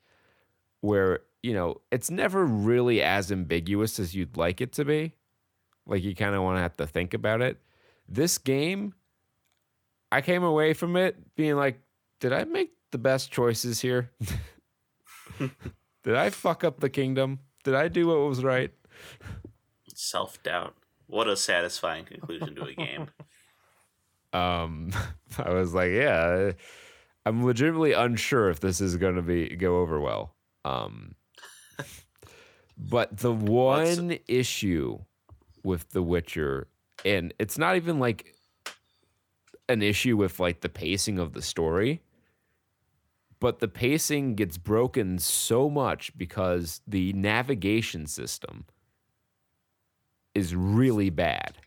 [0.82, 5.13] where you know it's never really as ambiguous as you'd like it to be
[5.85, 7.57] Like you kind of want to have to think about it.
[8.09, 8.93] This game,
[10.11, 11.79] I came away from it being like,
[12.19, 14.11] did I make the best choices here?
[15.39, 17.39] did I fuck up the kingdom?
[17.63, 18.71] Did I do what was right?
[19.95, 20.75] Self doubt.
[21.05, 23.07] What a satisfying conclusion to a game.
[24.33, 24.91] Um,
[25.39, 26.51] I was like, yeah,
[27.25, 30.35] I'm legitimately unsure if this is going to be go over well.
[30.65, 31.15] Um,
[32.78, 34.99] but the one issue
[35.63, 36.67] with The Witcher,
[37.05, 38.36] and it's not even like
[39.69, 42.01] an issue with like the pacing of the story,
[43.39, 48.65] but the pacing gets broken so much because the navigation system
[50.34, 51.57] is really bad.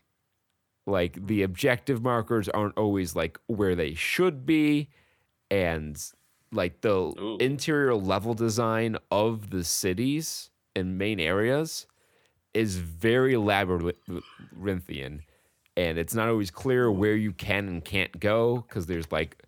[0.87, 4.89] Like the objective markers aren't always like where they should be,
[5.49, 6.01] and
[6.51, 7.37] like the Ooh.
[7.39, 11.87] interior level design of the cities and main areas
[12.53, 15.23] is very labyrinthian
[15.77, 19.41] and it's not always clear where you can and can't go because there's like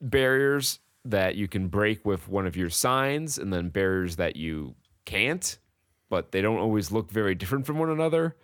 [0.00, 4.74] barriers that you can break with one of your signs and then barriers that you
[5.04, 5.58] can't
[6.08, 8.36] but they don't always look very different from one another.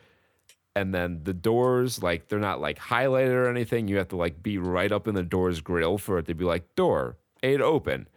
[0.75, 3.89] And then the doors like they're not like highlighted or anything.
[3.89, 6.45] You have to like be right up in the door's grill for it to be
[6.45, 8.09] like door aid open.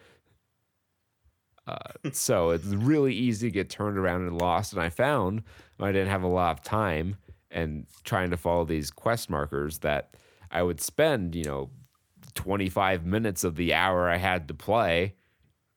[1.68, 1.78] Uh,
[2.12, 4.74] so it's really easy to get turned around and lost.
[4.74, 5.44] And i found
[5.80, 7.18] i didn't have a lot of time
[7.52, 10.16] and trying to follow these quest markers that
[10.52, 11.70] i would spend you know
[12.36, 15.16] 25 minutes of the hour i had to play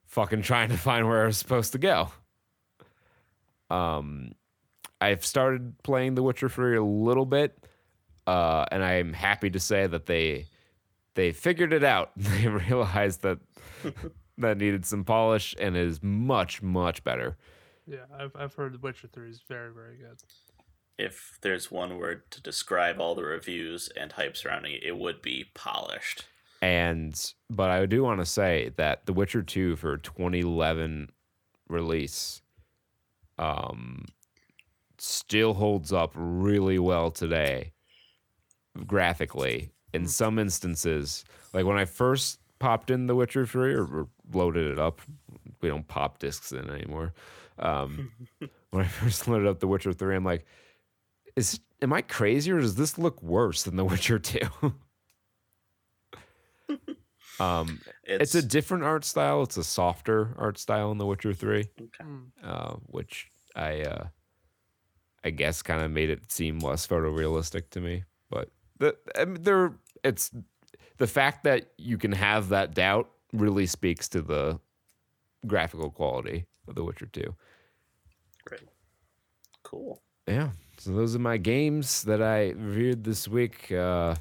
[0.06, 2.10] fucking trying to find where i was supposed to go.
[3.70, 4.32] Um
[5.00, 7.64] I've started playing The Witcher 3 a little bit,
[8.26, 10.46] uh, and I'm happy to say that they
[11.14, 12.12] they figured it out.
[12.16, 13.38] They realized that
[14.38, 17.36] that needed some polish and is much much better.
[17.86, 20.18] Yeah, I've I've heard The Witcher Three is very very good.
[20.98, 25.22] If there's one word to describe all the reviews and hype surrounding it, it would
[25.22, 26.26] be polished.
[26.60, 27.14] And
[27.48, 31.10] but I do want to say that The Witcher 2 for 2011
[31.68, 32.42] release
[33.38, 34.04] um
[34.98, 37.72] still holds up really well today
[38.86, 44.08] graphically in some instances like when i first popped in the witcher 3 or, or
[44.32, 45.00] loaded it up
[45.60, 47.12] we don't pop discs in anymore
[47.58, 48.10] um,
[48.70, 50.46] when i first loaded up the witcher 3 i'm like
[51.36, 54.38] is am i crazy or does this look worse than the witcher 2
[57.40, 61.60] um, it's, a different art style it's a softer art style in the witcher 3
[61.80, 62.04] okay.
[62.42, 64.06] uh, which I uh,
[65.24, 68.04] I guess kind of made it seem less photorealistic to me.
[68.30, 69.74] But the mean, there,
[70.04, 70.30] it's
[70.98, 74.60] the fact that you can have that doubt really speaks to the
[75.46, 77.34] graphical quality of The Witcher Two.
[78.44, 78.62] Great.
[79.62, 80.02] Cool.
[80.26, 83.72] Yeah, so those are my games that I reviewed this week.
[83.72, 84.16] Uh,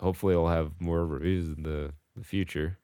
[0.00, 2.78] hopefully, I'll have more reviews in the, the future.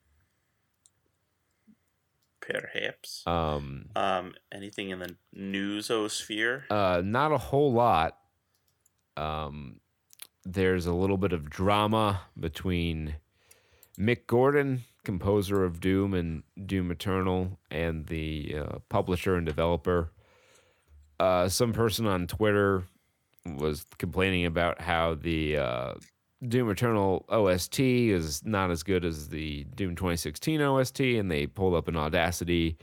[2.41, 3.23] Perhaps.
[3.27, 6.63] Um, Um, anything in the newsosphere?
[6.71, 8.17] Uh, not a whole lot.
[9.17, 9.81] Um,
[10.45, 13.17] there's a little bit of drama between
[13.99, 20.11] Mick Gordon, composer of Doom and Doom Eternal, and the uh, publisher and developer.
[21.19, 22.85] Uh, some person on Twitter
[23.45, 25.95] was complaining about how the uh,
[26.47, 31.75] Doom Eternal OST is not as good as the Doom 2016 OST, and they pulled
[31.75, 32.79] up an Audacity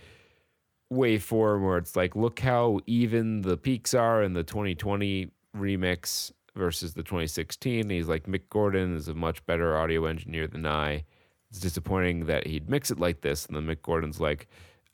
[0.94, 6.94] waveform where it's like, look how even the peaks are in the 2020 remix versus
[6.94, 7.90] the 2016.
[7.90, 11.06] He's like, Mick Gordon is a much better audio engineer than I.
[11.50, 13.46] It's disappointing that he'd mix it like this.
[13.46, 14.48] And then Mick Gordon's like,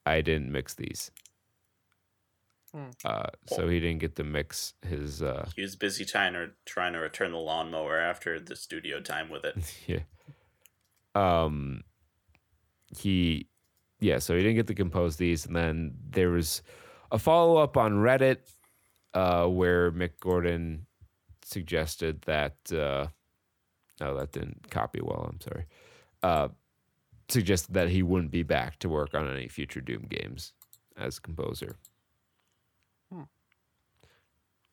[0.05, 1.11] I didn't mix these.
[2.73, 2.89] Hmm.
[3.05, 5.21] Uh, so he didn't get to mix his.
[5.21, 9.29] Uh, He was busy trying to trying to return the lawnmower after the studio time
[9.29, 9.75] with it.
[9.87, 9.99] yeah.
[11.15, 11.83] Um,
[12.97, 13.47] he,
[13.99, 14.17] yeah.
[14.17, 16.63] So he didn't get to compose these, and then there was
[17.11, 18.37] a follow up on Reddit,
[19.13, 20.87] uh, where Mick Gordon
[21.43, 22.55] suggested that.
[22.71, 23.07] Uh,
[23.99, 25.29] no, that didn't copy well.
[25.29, 25.65] I'm sorry.
[26.23, 26.49] Uh,
[27.29, 30.53] suggested that he wouldn't be back to work on any future Doom games
[30.97, 31.77] as composer.
[33.11, 33.23] Hmm.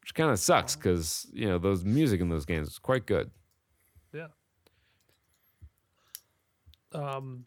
[0.00, 3.30] Which kind of sucks because you know those music in those games is quite good.
[4.12, 4.28] Yeah.
[6.92, 7.44] Um,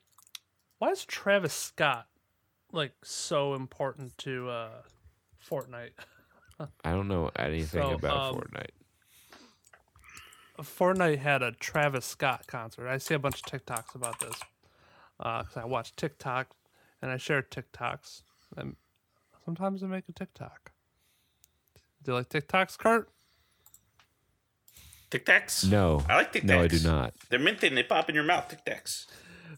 [0.77, 2.07] why is Travis Scott
[2.71, 4.81] like so important to uh
[5.49, 5.91] Fortnite?
[6.83, 8.69] I don't know anything So, about um, Fortnite.
[10.59, 12.87] Fortnite had a Travis Scott concert.
[12.87, 14.39] I see a bunch of TikToks about this
[15.17, 16.55] because I watch TikTok
[17.01, 18.21] and I share TikToks.
[18.55, 18.75] And
[19.45, 20.71] sometimes I make a TikTok.
[22.03, 23.09] Do you like TikToks, Kurt?
[25.13, 25.69] Tic Tacs?
[25.69, 26.47] No, I like Tic Tacs.
[26.47, 27.13] no, I do not.
[27.29, 28.49] They're minty and they pop in your mouth.
[28.49, 29.05] Tic Tacs.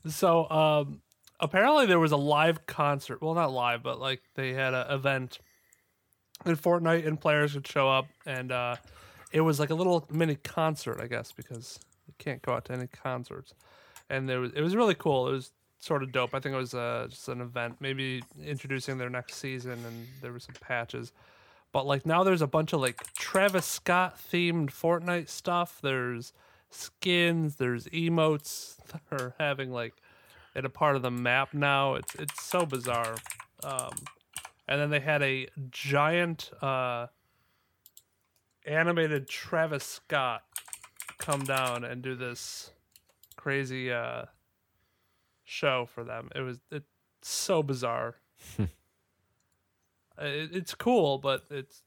[0.05, 1.01] So um,
[1.39, 3.21] apparently there was a live concert.
[3.21, 5.39] Well, not live, but like they had an event
[6.45, 8.75] in Fortnite, and players could show up, and uh,
[9.35, 11.77] it was like a little mini concert, I guess, because
[12.07, 13.53] you can't go out to any concerts.
[14.09, 15.27] And there was it was really cool.
[15.27, 16.33] It was sort of dope.
[16.33, 20.31] I think it was uh, just an event, maybe introducing their next season, and there
[20.31, 21.11] were some patches.
[21.73, 25.79] But like now, there's a bunch of like Travis Scott themed Fortnite stuff.
[25.81, 26.31] There's
[26.69, 27.57] skins.
[27.57, 28.77] There's emotes
[29.09, 29.95] They're having like
[30.55, 31.95] in a part of the map now.
[31.95, 33.15] It's it's so bizarre.
[33.65, 33.91] Um,
[34.65, 37.07] and then they had a giant uh,
[38.65, 40.43] animated Travis Scott
[41.17, 42.71] come down and do this
[43.35, 44.25] crazy uh,
[45.43, 46.29] show for them.
[46.35, 46.87] It was it's
[47.21, 48.15] so bizarre.
[50.17, 51.81] It, it's cool, but it's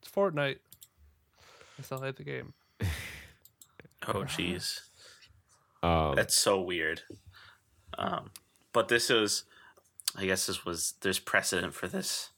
[0.00, 0.58] it's Fortnite.
[1.76, 2.52] I still hate the game.
[4.06, 4.80] Oh, jeez.
[5.82, 7.02] Um, That's so weird.
[7.98, 8.30] Um,
[8.72, 9.44] but this is,
[10.16, 12.30] I guess this was, there's precedent for this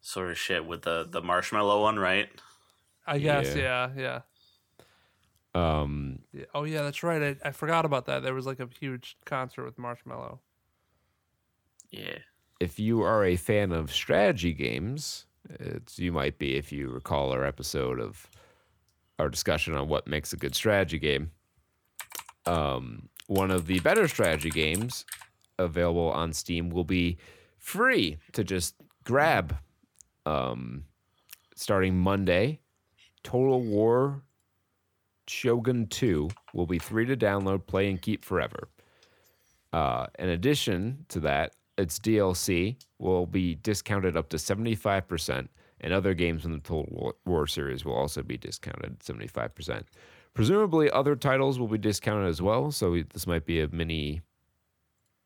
[0.00, 2.28] sort of shit with the, the Marshmello one, right?
[3.06, 3.90] I guess, Yeah.
[3.96, 4.20] yeah,
[5.54, 5.80] yeah.
[5.80, 6.44] um, Yeah.
[6.54, 7.36] Oh yeah, that's right.
[7.44, 8.22] I, I forgot about that.
[8.22, 10.38] There was like a huge concert with Marshmello.
[11.90, 12.18] Yeah.
[12.58, 17.32] if you are a fan of strategy games, it's, you might be if you recall
[17.32, 18.30] our episode of
[19.18, 21.32] our discussion on what makes a good strategy game.
[22.46, 25.04] Um, one of the better strategy games
[25.58, 27.18] available on Steam will be
[27.58, 28.74] free to just
[29.04, 29.56] grab.
[30.24, 30.84] Um,
[31.56, 32.60] starting Monday,
[33.22, 34.22] Total War
[35.28, 38.68] Shogun 2 will be free to download, play, and keep forever.
[39.72, 45.48] Uh, in addition to that, its DLC will be discounted up to 75%,
[45.80, 49.84] and other games in the Total War- series will also be discounted 75%.
[50.34, 54.22] Presumably, other titles will be discounted as well, so this might be a mini,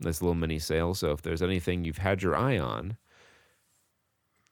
[0.01, 0.95] nice little mini sale.
[0.95, 2.97] So if there's anything you've had your eye on,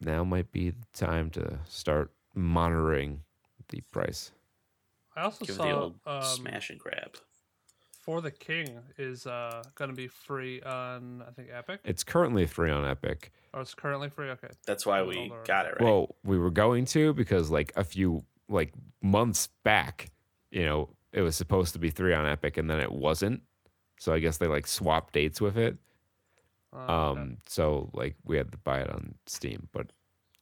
[0.01, 3.23] now might be the time to start monitoring
[3.69, 4.33] the price.
[5.17, 7.17] I also Give saw the old um, smash and grab.
[8.03, 12.45] For the King is uh, going to be free on I think Epic, It's currently
[12.45, 13.33] free on Epic.
[13.55, 14.29] Oh, it's currently free.
[14.31, 14.49] Okay.
[14.67, 15.45] That's why we on.
[15.47, 15.83] got it right.
[15.83, 20.11] Well, we were going to because like a few like months back,
[20.51, 23.41] you know, it was supposed to be three on Epic and then it wasn't.
[23.99, 25.79] So I guess they like swapped dates with it.
[26.75, 27.21] Uh, okay.
[27.21, 29.87] Um, so like we had to buy it on Steam, but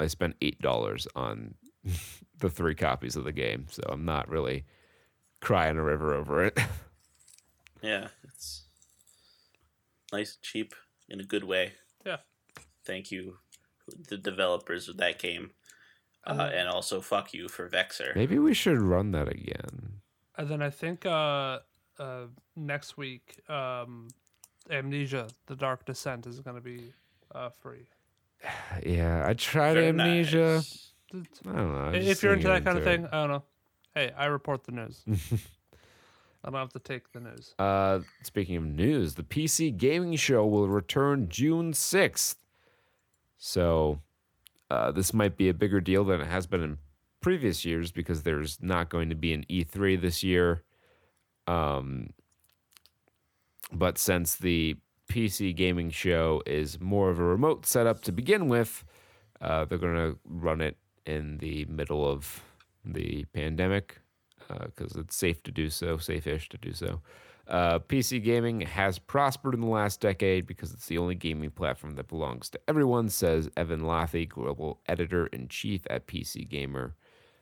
[0.00, 1.54] I spent eight dollars on
[2.38, 4.64] the three copies of the game, so I'm not really
[5.40, 6.58] crying a river over it.
[7.82, 8.64] yeah, it's
[10.12, 10.74] nice, cheap,
[11.08, 11.74] in a good way.
[12.04, 12.18] Yeah.
[12.84, 13.38] Thank you,
[14.08, 15.50] the developers of that game.
[16.24, 18.14] Uh, and also, fuck you for Vexer.
[18.14, 19.94] Maybe we should run that again.
[20.38, 21.58] And then I think uh,
[21.98, 24.08] uh, next week, um,
[24.70, 26.92] Amnesia: The Dark Descent is going to be
[27.34, 27.88] uh, free.
[28.86, 30.54] Yeah, I tried Very Amnesia.
[30.54, 30.91] nice.
[31.14, 31.90] I don't know.
[31.92, 32.90] I if you're into that kind of it.
[32.90, 33.42] thing, I don't know.
[33.94, 35.02] Hey, I report the news.
[36.44, 37.54] I don't have to take the news.
[37.58, 42.36] Uh, speaking of news, the PC Gaming Show will return June 6th.
[43.38, 44.00] So,
[44.70, 46.78] uh, this might be a bigger deal than it has been in
[47.20, 50.64] previous years because there's not going to be an E3 this year.
[51.46, 52.10] Um,
[53.72, 54.76] but since the
[55.08, 58.84] PC Gaming Show is more of a remote setup to begin with,
[59.40, 60.76] uh, they're going to run it
[61.06, 62.42] in the middle of
[62.84, 63.98] the pandemic
[64.48, 67.00] because it's safe to do so, safe-ish to do so.
[67.48, 71.96] Uh, PC gaming has prospered in the last decade because it's the only gaming platform
[71.96, 76.94] that belongs to everyone, says Evan Lahti, global editor in chief at PC Gamer,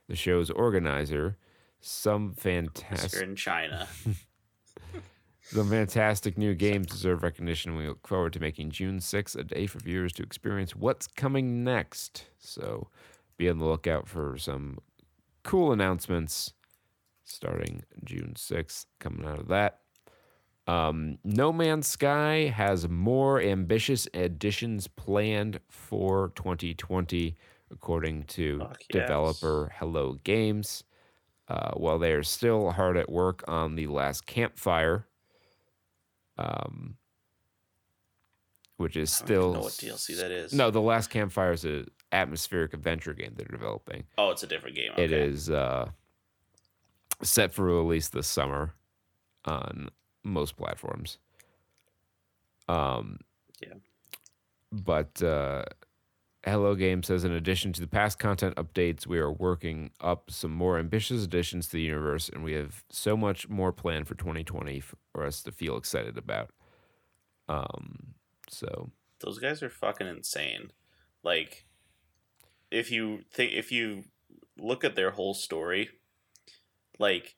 [0.08, 1.36] the show's organizer.
[1.80, 3.88] Some fantastic, in China.
[5.42, 7.76] some fantastic new games deserve recognition.
[7.76, 11.62] We look forward to making June 6th a day for viewers to experience what's coming
[11.62, 12.26] next.
[12.38, 12.88] So,
[13.40, 14.78] be on the lookout for some
[15.42, 16.52] cool announcements
[17.24, 19.80] starting June 6th coming out of that.
[20.66, 27.34] Um, no Man's Sky has more ambitious additions planned for 2020,
[27.72, 28.76] according to yes.
[28.90, 30.84] developer Hello Games.
[31.48, 35.06] Uh, while they are still hard at work on the last campfire,
[36.38, 36.96] um,
[38.80, 40.54] which is I don't still know what DLC that is.
[40.54, 44.04] no, the last campfire is a atmospheric adventure game they're developing.
[44.16, 44.92] Oh, it's a different game.
[44.96, 45.20] It okay.
[45.20, 45.90] is uh,
[47.22, 48.72] set for release this summer
[49.44, 49.90] on
[50.24, 51.18] most platforms.
[52.68, 53.18] Um,
[53.60, 53.74] Yeah.
[54.72, 55.64] But uh,
[56.46, 60.52] Hello Game says, in addition to the past content updates, we are working up some
[60.52, 64.80] more ambitious additions to the universe, and we have so much more planned for 2020
[64.80, 66.50] for us to feel excited about.
[67.46, 68.14] Um,
[68.50, 68.90] so
[69.20, 70.72] Those guys are fucking insane.
[71.22, 71.66] Like,
[72.70, 74.04] if you think if you
[74.58, 75.90] look at their whole story,
[76.98, 77.36] like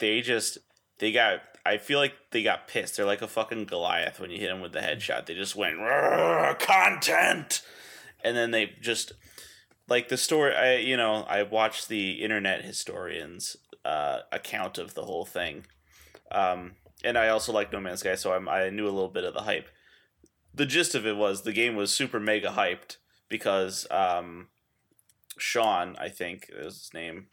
[0.00, 0.58] they just
[0.98, 1.40] they got.
[1.66, 2.96] I feel like they got pissed.
[2.96, 5.26] They're like a fucking Goliath when you hit them with the headshot.
[5.26, 5.76] They just went
[6.60, 7.62] content,
[8.24, 9.12] and then they just
[9.88, 10.54] like the story.
[10.54, 15.66] I you know I watched the internet historians uh, account of the whole thing,
[16.30, 16.72] um,
[17.04, 19.34] and I also like No Man's Sky, so I'm, I knew a little bit of
[19.34, 19.68] the hype.
[20.58, 22.96] The gist of it was the game was super mega hyped
[23.28, 24.48] because um,
[25.38, 27.28] Sean, I think is his name,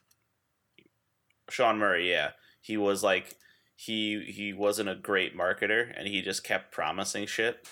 [1.50, 2.10] Sean Murray.
[2.10, 3.36] Yeah, he was like
[3.76, 7.68] he he wasn't a great marketer, and he just kept promising shit,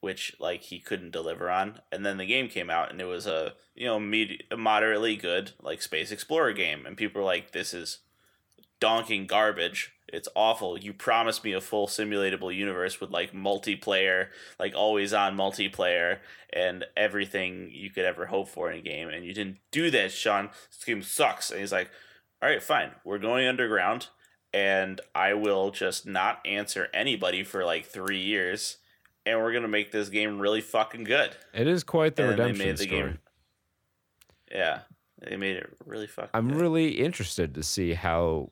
[0.00, 1.80] which like he couldn't deliver on.
[1.90, 5.52] And then the game came out, and it was a you know med- moderately good
[5.60, 8.00] like space explorer game, and people were like, "This is
[8.80, 10.76] donking garbage." It's awful.
[10.76, 14.28] You promised me a full simulatable universe with like multiplayer,
[14.58, 16.18] like always on multiplayer,
[16.52, 20.10] and everything you could ever hope for in a game, and you didn't do that,
[20.10, 20.50] Sean.
[20.68, 21.50] This game sucks.
[21.52, 21.90] And he's like,
[22.42, 22.90] "All right, fine.
[23.04, 24.08] We're going underground,
[24.52, 28.78] and I will just not answer anybody for like three years,
[29.24, 32.74] and we're gonna make this game really fucking good." it is quite the And redemption
[32.74, 33.00] the story.
[33.02, 33.18] game-
[34.50, 34.80] Yeah,
[35.20, 36.30] they made it really fucking.
[36.34, 36.60] I'm good.
[36.60, 38.50] really interested to see how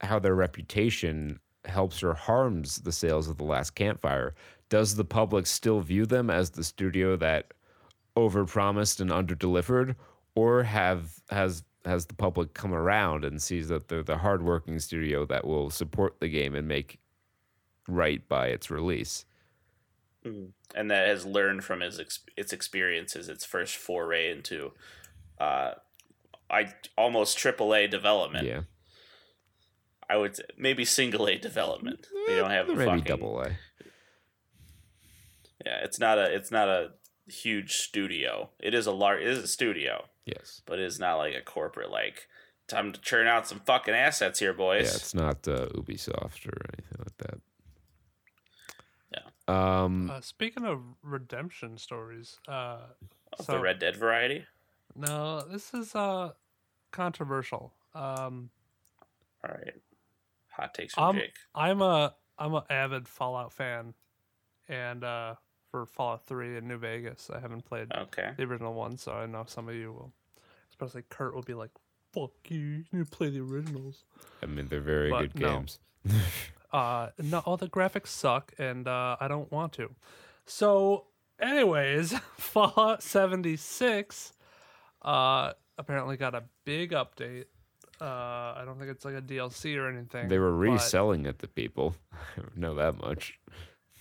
[0.00, 4.34] how their reputation helps or harms the sales of the last campfire.
[4.68, 7.54] Does the public still view them as the studio that
[8.16, 9.96] overpromised and underdelivered,
[10.34, 15.26] or have has has the public come around and sees that they're the hardworking studio
[15.26, 16.98] that will support the game and make
[17.88, 19.26] right by its release?
[20.24, 20.52] Mhm.
[20.74, 24.72] and that has learned from its its experiences, its first foray into,
[25.38, 25.74] uh,
[26.50, 28.46] I almost triple A development.
[28.46, 28.62] Yeah,
[30.10, 32.06] I would say maybe single A development.
[32.26, 33.50] They don't have a maybe fucking double A.
[35.64, 36.90] Yeah, it's not a it's not a
[37.26, 38.50] huge studio.
[38.60, 40.60] It is a large it is a studio, Yes.
[40.66, 42.28] but it is not like a corporate like
[42.68, 44.84] time to churn out some fucking assets here, boys.
[44.88, 47.40] Yeah, it's not uh, Ubisoft or anything like that.
[49.12, 49.84] Yeah.
[49.84, 50.10] Um.
[50.10, 52.78] Uh, speaking of redemption stories, uh,
[53.38, 54.44] Of so the Red Dead variety.
[54.94, 56.32] no, this is uh
[56.90, 57.72] controversial.
[57.94, 58.50] Um,
[59.44, 59.74] All right.
[60.56, 61.34] Hot takes from Um, Jake.
[61.54, 63.94] I'm a I'm a avid Fallout fan,
[64.68, 65.34] and uh,
[65.70, 68.30] for Fallout Three in New Vegas, I haven't played Okay.
[68.36, 70.12] the original one, so I know some of you will,
[70.70, 71.70] especially Kurt will be like,
[72.12, 74.04] "Fuck you, you need to play the originals."
[74.42, 75.58] I mean, they're very But good no.
[75.58, 75.78] games.
[76.72, 79.94] Uh, no, all the graphics suck, and uh, I don't want to.
[80.44, 81.04] So,
[81.38, 84.32] anyways, Fallout 76
[85.02, 87.44] uh, apparently got a big update.
[88.00, 88.04] Uh,
[88.56, 90.28] I don't think it's like a DLC or anything.
[90.28, 91.94] They were reselling it to people.
[92.36, 93.38] I know that much.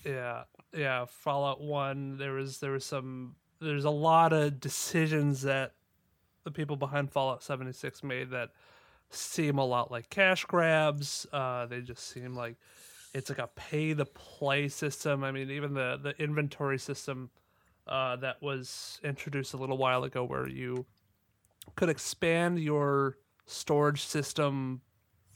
[0.06, 5.74] yeah yeah fallout 1 there was there was some there's a lot of decisions that
[6.44, 8.50] the people behind fallout 76 made that
[9.12, 12.56] seem a lot like cash grabs uh they just seem like
[13.14, 17.30] it's like a pay to play system i mean even the the inventory system
[17.88, 20.86] uh that was introduced a little while ago where you
[21.76, 24.82] could expand your storage system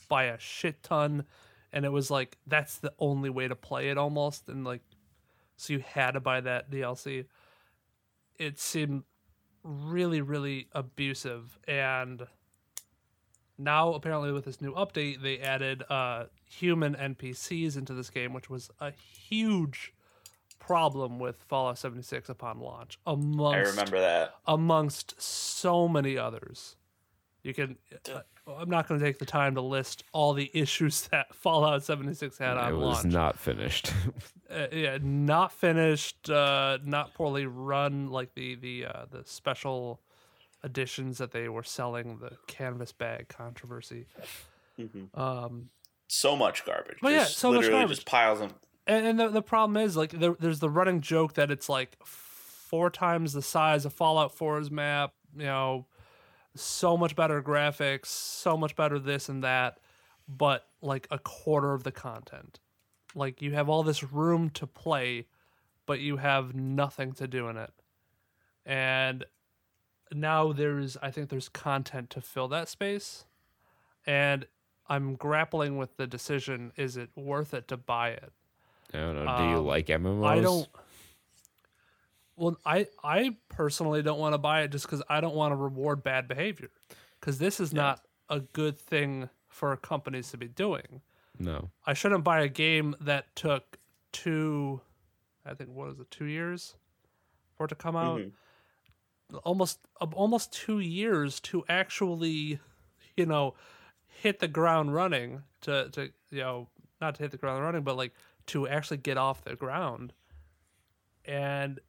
[0.09, 1.25] by a shit ton
[1.73, 4.81] and it was like that's the only way to play it almost and like
[5.57, 7.25] so you had to buy that DLC
[8.39, 9.03] it seemed
[9.63, 12.25] really really abusive and
[13.57, 18.49] now apparently with this new update they added uh human npcs into this game which
[18.49, 19.93] was a huge
[20.59, 24.35] problem with fallout 76 upon launch amongst I remember that.
[24.45, 26.76] amongst so many others.
[27.47, 27.77] You can.
[28.13, 28.19] Uh,
[28.59, 32.37] I'm not going to take the time to list all the issues that Fallout 76
[32.37, 33.13] had on it was launch.
[33.13, 33.93] not finished.
[34.51, 40.01] uh, yeah, not finished, uh, not poorly run, like the the uh, the special
[40.63, 44.07] editions that they were selling, the canvas bag controversy.
[44.77, 45.17] Mhm.
[45.17, 45.69] Um,
[46.07, 46.97] So much garbage.
[47.01, 47.97] Well, yeah, Just so much literally garbage.
[47.97, 48.53] Just piles of.
[48.85, 51.97] and, and the, the problem is like there, there's the running joke that it's like
[52.03, 55.85] four times the size of fallout 4's map you know
[56.61, 59.79] so much better graphics so much better this and that
[60.27, 62.59] but like a quarter of the content
[63.15, 65.25] like you have all this room to play
[65.85, 67.71] but you have nothing to do in it
[68.65, 69.25] and
[70.13, 73.25] now there's i think there's content to fill that space
[74.05, 74.45] and
[74.89, 78.31] i'm grappling with the decision is it worth it to buy it
[78.93, 79.37] I don't know.
[79.37, 80.25] Do you Um, like MMOs?
[80.25, 80.65] I don't.
[82.37, 85.55] Well, I I personally don't want to buy it just because I don't want to
[85.55, 86.69] reward bad behavior.
[87.19, 91.01] Because this is not a good thing for companies to be doing.
[91.39, 91.71] No.
[91.85, 93.77] I shouldn't buy a game that took
[94.11, 94.81] two,
[95.45, 96.75] I think what is it, two years
[97.55, 98.21] for it to come out.
[99.43, 102.59] Almost uh, almost two years to actually,
[103.17, 103.55] you know,
[104.05, 105.43] hit the ground running.
[105.61, 106.69] To to you know,
[107.01, 108.13] not to hit the ground running, but like
[108.47, 110.13] to actually get off the ground.
[111.25, 111.79] And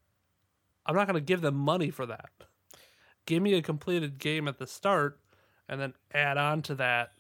[0.88, 2.30] I'm not going to give them money for that.
[3.26, 5.20] Give me a completed game at the start,
[5.68, 7.12] and then add on to that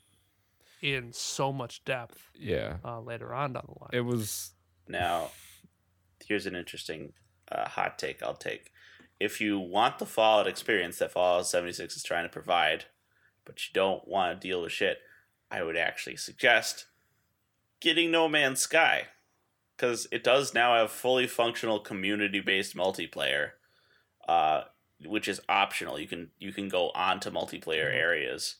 [0.80, 2.78] in so much depth Yeah.
[2.84, 3.90] uh, later on down the line.
[3.92, 4.52] It was
[4.88, 5.30] Now,
[6.26, 7.12] here's an interesting
[7.52, 8.72] uh, hot take I'll take.
[9.20, 12.86] If you want the Fallout experience that Fallout 76 is trying to provide,
[13.44, 14.98] but you don't want to deal with shit,
[15.50, 16.86] I would actually suggest
[17.80, 19.08] getting No Man's Sky.
[19.76, 23.50] Because it does now have fully functional community based multiplayer,
[24.28, 24.64] uh,
[25.04, 25.98] which is optional.
[25.98, 28.56] You can you can go on to multiplayer areas.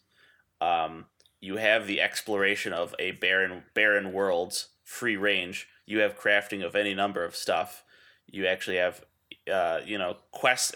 [0.60, 1.06] Um,
[1.40, 5.68] you have the exploration of a barren barren worlds free range.
[5.86, 7.84] You have crafting of any number of stuff.
[8.26, 9.04] You actually have
[9.50, 10.74] uh, you know quests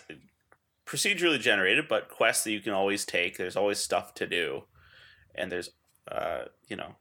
[0.86, 3.39] procedurally generated but quests that you can always take.
[3.39, 4.64] There's always stuff to do.
[5.35, 5.70] And there's
[6.10, 6.97] uh, you know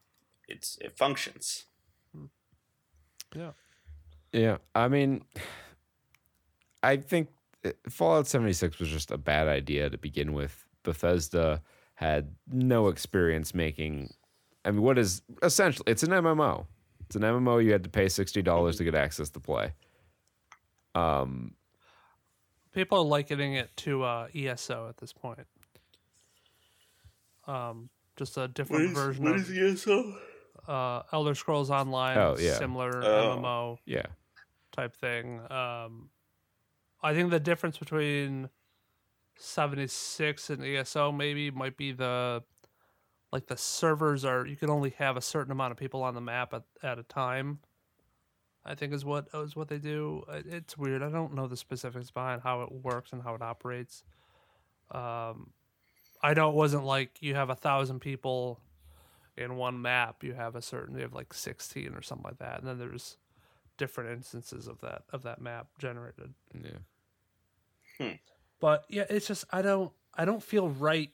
[0.47, 1.65] it's it functions.
[3.35, 3.51] Yeah.
[4.33, 5.25] Yeah, I mean,
[6.83, 7.29] I think
[7.89, 10.65] Fallout 76 was just a bad idea to begin with.
[10.83, 11.61] Bethesda
[11.95, 14.09] had no experience making.
[14.65, 16.65] I mean, what is essentially it's an MMO.
[17.05, 17.63] It's an MMO.
[17.63, 19.73] You had to pay sixty dollars to get access to play.
[20.95, 21.53] Um,
[22.73, 25.39] People are likening it to uh, ESO at this point.
[27.47, 30.15] Um, just a different version of ESO?
[30.67, 32.53] uh, Elder Scrolls Online, Oh, yeah.
[32.57, 33.37] similar Oh.
[33.37, 34.05] MMO yeah,
[34.71, 35.41] type thing.
[35.51, 36.09] Um,
[37.03, 38.49] I think the difference between
[39.37, 42.43] 76 and ESO maybe might be the
[43.31, 46.21] like the servers are you can only have a certain amount of people on the
[46.21, 47.59] map at, at a time.
[48.63, 50.23] I think is what is what they do.
[50.29, 51.01] It's weird.
[51.01, 54.03] I don't know the specifics behind how it works and how it operates.
[54.91, 55.51] Um,
[56.21, 58.59] I know it wasn't like you have a thousand people
[59.35, 60.23] in one map.
[60.23, 63.17] You have a certain you have like sixteen or something like that, and then there's
[63.81, 66.35] different instances of that of that map generated.
[66.53, 68.13] yeah.
[68.59, 71.09] But yeah, it's just I don't I don't feel right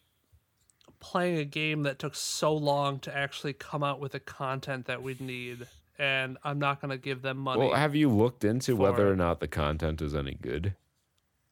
[1.00, 5.02] playing a game that took so long to actually come out with the content that
[5.02, 5.66] we'd need,
[5.98, 7.62] and I'm not gonna give them money.
[7.62, 10.76] Well, have you looked into for whether or not the content is any good?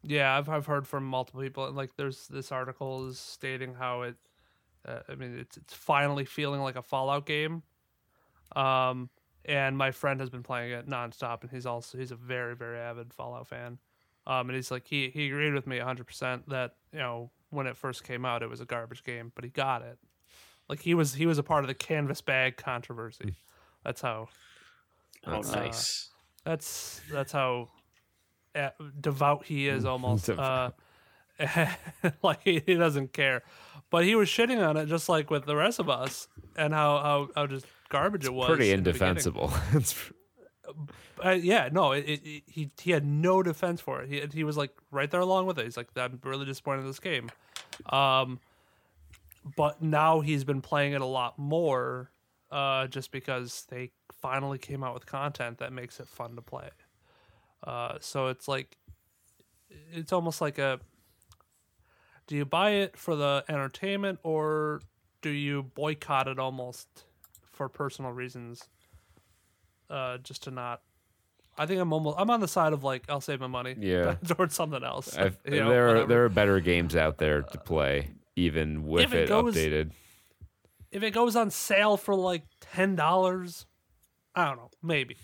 [0.04, 4.02] Yeah, I've I've heard from multiple people, and like there's this article is stating how
[4.02, 4.16] it.
[4.86, 7.64] Uh, I mean, it's it's finally feeling like a Fallout game.
[8.54, 9.10] Um,
[9.46, 12.78] and my friend has been playing it nonstop, and he's also he's a very very
[12.80, 13.78] avid Fallout fan.
[14.28, 17.68] Um, and he's like he he agreed with me 100 percent that you know when
[17.68, 19.98] it first came out it was a garbage game, but he got it.
[20.68, 23.36] Like he was he was a part of the canvas bag controversy.
[23.84, 24.30] That's how
[25.28, 26.10] oh That's- nice
[26.44, 27.70] that's that's how
[28.56, 28.70] uh,
[29.02, 30.30] devout he is almost.
[30.30, 30.72] uh,
[32.24, 33.44] like he, he doesn't care,
[33.90, 36.98] but he was shitting on it just like with the rest of us, and how
[37.00, 37.66] how, how just
[37.98, 38.48] garbage it was.
[38.48, 39.54] Pretty in indefensible.
[41.24, 44.10] Uh, yeah, no, it, it- he he had no defense for it.
[44.10, 45.64] He he was like right there along with it.
[45.64, 47.30] He's like, I'm really disappointed in this game.
[47.90, 48.40] Um,
[49.56, 52.12] but now he's been playing it a lot more,
[52.52, 53.92] uh, just because they
[54.22, 56.70] finally came out with content that makes it fun to play.
[57.64, 58.76] Uh, so it's like,
[59.94, 60.80] it's almost like a.
[62.28, 64.82] Do you buy it for the entertainment or
[65.22, 66.88] do you boycott it almost
[67.56, 68.64] for personal reasons?
[69.90, 70.82] Uh, just to not.
[71.58, 72.18] I think I'm almost.
[72.20, 73.76] I'm on the side of like I'll save my money.
[73.80, 74.16] Yeah.
[74.28, 75.16] towards something else.
[75.46, 76.08] You know, there are whatever.
[76.08, 79.92] there are better games out there to play, even with If it it, goes- updated.
[80.92, 83.66] if it goes on sale for like ten dollars,
[84.36, 85.18] I don't know, maybe.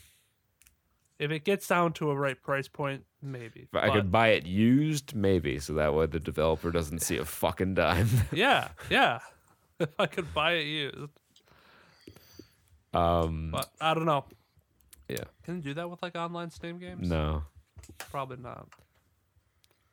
[1.20, 3.68] If it gets down to a right price point, maybe.
[3.72, 7.18] If I But, could buy it used, maybe, so that way the developer doesn't see
[7.18, 8.10] a fucking dime.
[8.32, 9.20] yeah, yeah.
[9.80, 11.12] If I could buy it used,
[12.94, 14.26] um, but I don't know.
[15.08, 17.10] yeah, Can you do that with like online Steam games?
[17.10, 17.44] no.
[17.98, 18.68] probably not.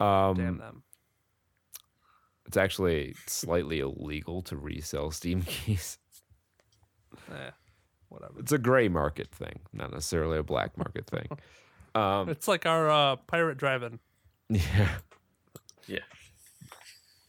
[0.01, 0.83] Um, Damn them.
[2.47, 5.99] it's actually slightly illegal to resell Steam keys.
[7.31, 7.51] Eh,
[8.09, 8.35] whatever.
[8.39, 11.29] It's a gray market thing, not necessarily a black market thing.
[11.95, 13.99] Um, It's like our uh, pirate driving.
[14.51, 14.89] yeah.
[15.89, 15.99] yeah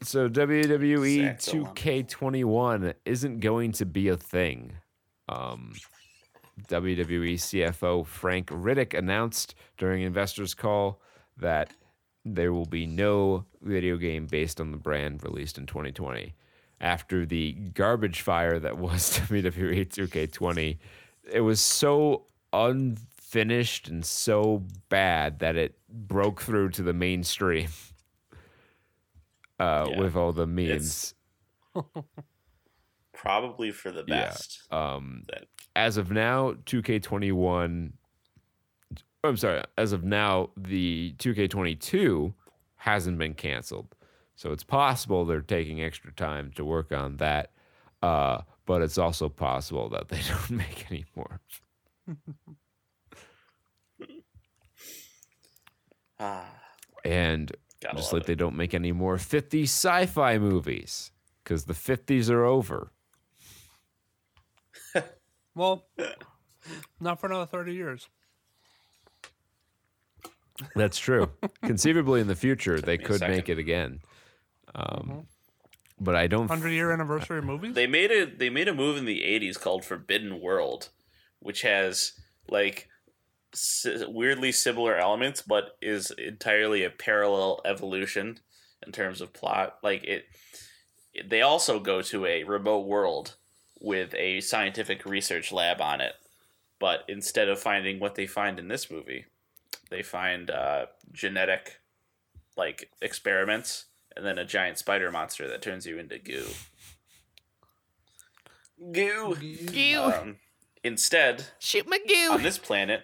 [0.04, 4.74] So WWE Saxo 2K21 isn't going to be a thing.
[5.30, 5.74] Um,
[6.68, 11.00] WWE CFO Frank Riddick announced during investors call
[11.38, 11.72] that
[12.26, 16.34] there will be no video game based on the brand released in 2020.
[16.82, 20.78] After the garbage fire that was WWE 2K20,
[21.32, 27.70] it was so unfinished and so bad that it broke through to the mainstream
[29.60, 30.00] uh, Yeah.
[30.00, 31.14] with all the memes.
[33.22, 34.24] Probably for the Yeah.
[34.26, 34.62] best.
[34.72, 37.92] Um, That as of now, 2K21.
[39.26, 39.62] I'm sorry.
[39.78, 42.34] As of now, the 2K22
[42.78, 43.94] hasn't been canceled,
[44.36, 47.52] so it's possible they're taking extra time to work on that.
[48.02, 51.42] Uh, but it's also possible that they don't make any more.
[56.20, 56.46] ah,
[57.04, 57.52] And
[57.82, 61.12] gotta just like they don't make any more 50 sci-fi movies
[61.44, 62.94] because the 50s are over.
[65.60, 65.84] Well,
[67.02, 68.08] not for another 30 years.
[70.74, 71.32] That's true.
[71.64, 74.00] Conceivably, in the future, they me a could make it again.
[74.74, 75.28] Um,
[76.00, 76.48] But I don't.
[76.48, 77.76] 100 year anniversary movies?
[77.76, 80.90] They made a they made a move in the '80s called Forbidden World,
[81.40, 82.14] which has
[82.48, 82.88] like
[83.54, 88.40] si- weirdly similar elements, but is entirely a parallel evolution
[88.86, 89.78] in terms of plot.
[89.84, 90.26] Like it,
[91.26, 93.36] they also go to a remote world
[93.80, 96.14] with a scientific research lab on it,
[96.80, 99.26] but instead of finding what they find in this movie,
[99.90, 101.80] they find uh, genetic
[102.58, 103.86] like experiments
[104.16, 106.46] and then a giant spider monster that turns you into goo.
[108.92, 109.36] Goo.
[109.36, 110.02] Goo.
[110.02, 110.36] Um,
[110.84, 112.32] instead, Shoot my goo.
[112.32, 113.04] on this planet,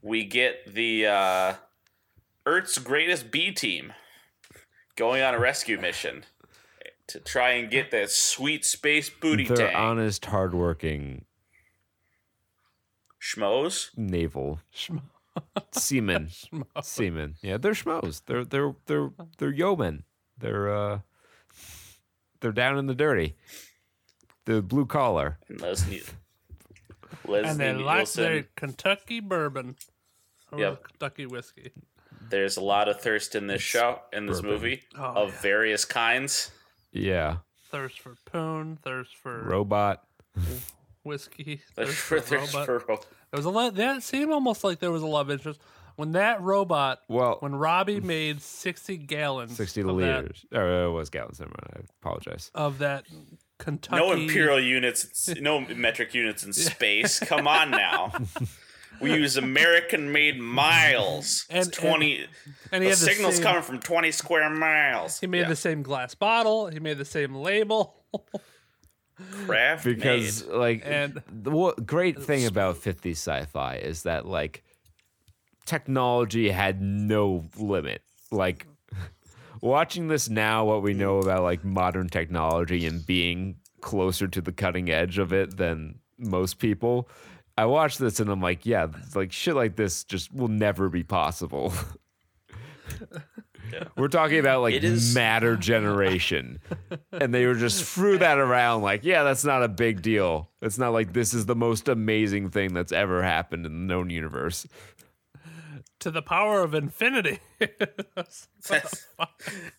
[0.00, 1.54] we get the uh,
[2.46, 3.92] Earth's greatest B team
[4.96, 6.24] going on a rescue mission
[7.12, 9.76] to try and get that sweet space booty They're tank.
[9.76, 11.24] honest, hardworking
[13.20, 13.90] Schmoes.
[13.96, 15.02] naval Schmo-
[15.72, 16.26] seamen.
[16.28, 16.64] schmo.
[16.82, 17.36] seamen.
[17.42, 18.22] Yeah, they're schmoes.
[18.26, 20.04] They're they're they're they're yeomen.
[20.38, 20.98] They're uh
[22.40, 23.36] they're down in the dirty.
[24.44, 25.38] The blue collar.
[25.48, 26.02] And Leslie,
[27.28, 28.22] Leslie and they like Nielsen.
[28.24, 29.76] their Kentucky bourbon.
[30.50, 30.82] Or Yep.
[30.84, 31.70] Kentucky whiskey.
[32.28, 34.50] There's a lot of thirst in this show, in this bourbon.
[34.54, 35.40] movie, Oh, of yeah.
[35.40, 36.50] various kinds.
[36.92, 37.36] Yeah.
[37.70, 40.02] Thirst for poon, thirst for Robot.
[41.02, 42.66] whiskey, thirst for, for there's robot.
[42.66, 43.00] for ro-
[43.30, 43.74] There was a lot.
[43.76, 45.60] That seemed almost like there was a love interest
[45.96, 47.00] when that robot.
[47.08, 50.44] Well, When Robby made sixty gallons, 60 of that, liters.
[50.52, 51.40] Or it was gallons.
[51.40, 51.84] Never mind.
[51.84, 52.50] I apologize.
[52.54, 53.04] of that
[53.58, 53.96] Kentucky.
[53.96, 57.20] no imperial units, no metric units in space.
[57.20, 58.12] Come on now.
[59.02, 61.46] We use American-made miles.
[61.50, 62.26] It's And- twenty.
[62.70, 65.20] and he the had the signal's same- coming from twenty square miles.
[65.20, 65.48] He made Yeah.
[65.48, 66.68] the same glass bottle.
[66.68, 67.96] He made the same label.
[69.46, 70.54] craft Because made.
[70.54, 74.62] like And- the what great thing about 50 sci-fi is that like
[75.66, 78.02] technology had no limit.
[78.30, 78.66] Like
[79.60, 84.52] watching this now what we know about like modern technology and being closer to the
[84.52, 87.08] cutting edge of it than most people.
[87.56, 91.02] I watch this and I'm like, yeah, like shit like this just will never be
[91.02, 91.72] possible.
[93.96, 96.60] We're talking about like It is- matter generation.
[97.12, 100.50] and they were just threw that around like, yeah, that's not a big deal.
[100.60, 104.10] It's not like this is the most amazing thing that's ever happened in the known
[104.10, 104.66] universe.
[106.00, 107.38] to the power of infinity.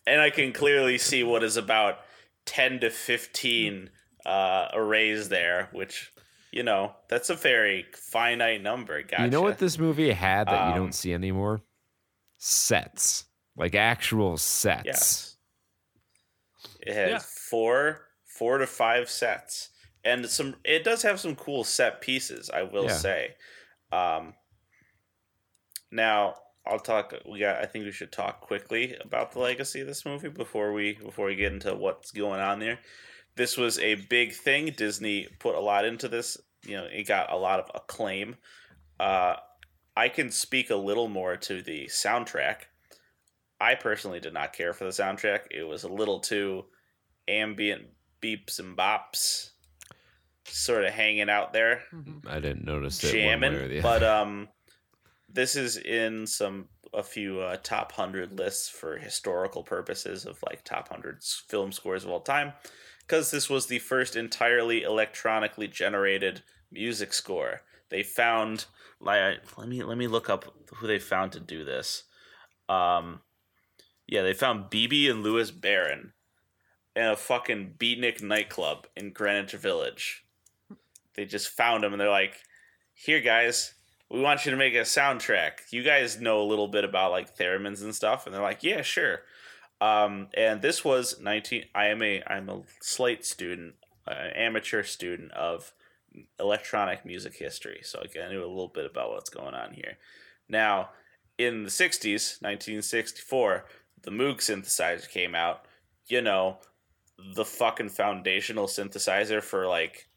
[0.06, 1.98] and I can clearly see what is about
[2.46, 3.90] ten to fifteen
[4.26, 6.10] uh, arrays there, which
[6.54, 9.02] you know that's a very finite number.
[9.02, 9.24] Gotcha.
[9.24, 11.62] You know what this movie had that you Um, don't see anymore?
[12.38, 13.24] Sets.
[13.56, 14.84] Like actual sets.
[14.84, 15.36] Yes.
[16.80, 17.18] It has Yeah.
[17.18, 19.70] four, four to five sets,
[20.04, 20.56] and some.
[20.64, 22.50] It does have some cool set pieces.
[22.50, 22.96] I will Yeah.
[22.96, 23.36] say.
[23.92, 24.34] Um,
[25.90, 26.36] now
[26.66, 27.14] I'll talk.
[27.26, 27.62] We got.
[27.62, 31.26] I think we should talk quickly about the legacy of this movie before we before
[31.26, 32.80] we get into what's going on there.
[33.36, 34.66] This was a big thing.
[34.72, 36.38] Disney put a lot into this.
[36.66, 38.36] You know, it got a lot of acclaim.
[38.98, 39.36] Uh,
[39.96, 42.66] I can speak a little more to the soundtrack.
[43.60, 45.40] I personally did not care for the soundtrack.
[45.50, 46.64] It was a little too
[47.28, 47.84] ambient
[48.20, 49.50] beeps and bops,
[50.46, 51.82] sort of hanging out there,
[52.26, 53.82] I didn't notice it one way or jamming.
[53.82, 54.48] But um,
[55.28, 60.64] this is in some a few uh, top hundred lists for historical purposes of like
[60.64, 62.52] top hundred film scores of all time,
[63.00, 66.42] because this was the first entirely electronically generated
[66.74, 67.62] music score.
[67.88, 68.66] They found
[69.00, 72.04] like let me let me look up who they found to do this.
[72.68, 73.20] Um,
[74.06, 76.12] yeah, they found Bebe and Louis Barron
[76.94, 80.24] in a fucking beatnik nightclub in Greenwich Village.
[81.14, 82.42] They just found them and they're like,
[82.92, 83.74] "Here, guys,
[84.10, 85.70] we want you to make a soundtrack.
[85.70, 88.82] You guys know a little bit about like theremins and stuff, and they're like, yeah,
[88.82, 89.22] sure.
[89.80, 91.64] Um, and this was nineteen.
[91.74, 93.74] I am a I'm a slate student,
[94.06, 95.72] uh, amateur student of
[96.38, 99.98] electronic music history, so I knew a little bit about what's going on here.
[100.48, 100.90] Now,
[101.38, 103.64] in the '60s, 1964,
[104.02, 105.66] the Moog synthesizer came out.
[106.06, 106.58] You know,
[107.34, 110.08] the fucking foundational synthesizer for like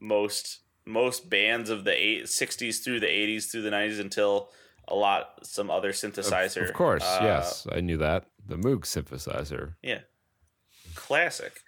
[0.00, 4.50] most most bands of the eight, 60s through the 80s through the 90s until
[4.88, 6.68] a lot some other synthesizer.
[6.68, 8.26] Of course, uh, yes, I knew that.
[8.44, 9.74] The Moog synthesizer.
[9.82, 10.00] Yeah.
[10.94, 11.60] Classic.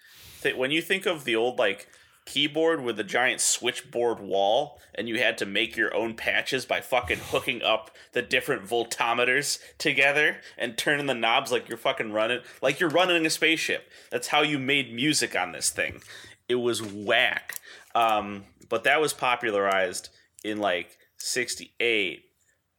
[0.56, 1.88] When you think of the old like
[2.24, 6.80] keyboard with a giant switchboard wall and you had to make your own patches by
[6.80, 12.40] fucking hooking up the different voltometers together and turning the knobs like you're fucking running
[12.62, 13.90] like you're running a spaceship.
[14.10, 16.00] That's how you made music on this thing.
[16.48, 17.60] It was whack.
[17.94, 20.08] Um, but that was popularized
[20.42, 22.24] in like 68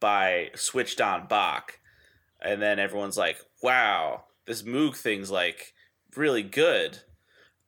[0.00, 1.78] by Switched On Bach.
[2.40, 5.72] And then everyone's like, wow, this Moog thing's like
[6.16, 7.00] really good.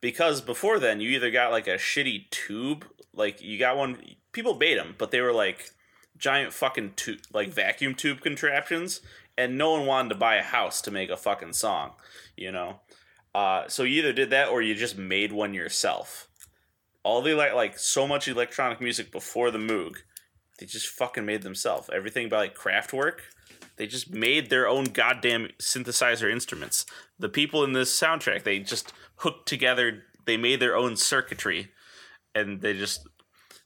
[0.01, 3.99] Because before then, you either got like a shitty tube, like you got one,
[4.33, 5.70] people made them, but they were like
[6.16, 9.01] giant fucking tube, like vacuum tube contraptions,
[9.37, 11.93] and no one wanted to buy a house to make a fucking song,
[12.37, 12.81] you know?
[13.35, 16.29] Uh, so you either did that or you just made one yourself
[17.09, 19.97] all the like like so much electronic music before the Moog,
[20.59, 21.89] they just fucking made themselves.
[21.91, 23.20] Everything by like Kraftwerk,
[23.78, 26.84] they just made their own goddamn synthesizer instruments.
[27.18, 30.02] The people in this soundtrack, they just hooked together.
[30.26, 31.68] They made their own circuitry,
[32.34, 33.06] and they just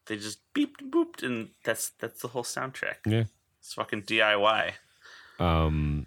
[0.07, 2.97] they just beeped and booped, and that's that's the whole soundtrack.
[3.07, 3.25] Yeah.
[3.59, 4.73] It's fucking DIY.
[5.39, 6.07] Um,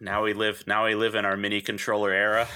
[0.00, 2.48] Now we live now we live in our MIDI controller era,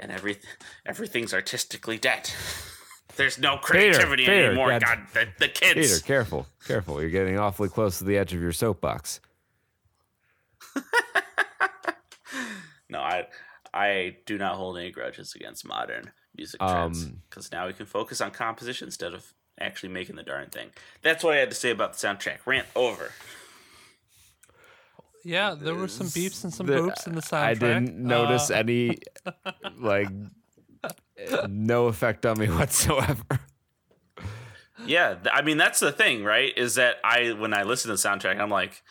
[0.00, 0.38] and every
[0.86, 2.30] everything's artistically dead.
[3.16, 4.70] There's no creativity Peter, anymore.
[4.70, 7.00] God- God, the, the Peter, careful, careful.
[7.02, 9.20] You're getting awfully close to the edge of your soapbox.
[12.88, 13.26] No, I
[13.72, 17.86] I do not hold any grudges against modern music trends Um, because now we can
[17.86, 20.70] focus on composition instead of actually making the darn thing.
[21.00, 22.38] That's what I had to say about the soundtrack.
[22.44, 23.12] Rant over.
[25.24, 27.42] Yeah, there were some beeps and some The- boops in the soundtrack.
[27.42, 28.98] I didn't notice Uh, any
[29.78, 30.08] like
[31.48, 33.22] no effect on me whatsoever.
[34.84, 36.52] Yeah, th- I mean that's the thing, right?
[36.58, 38.82] Is that I when I listen to the soundtrack, I'm like,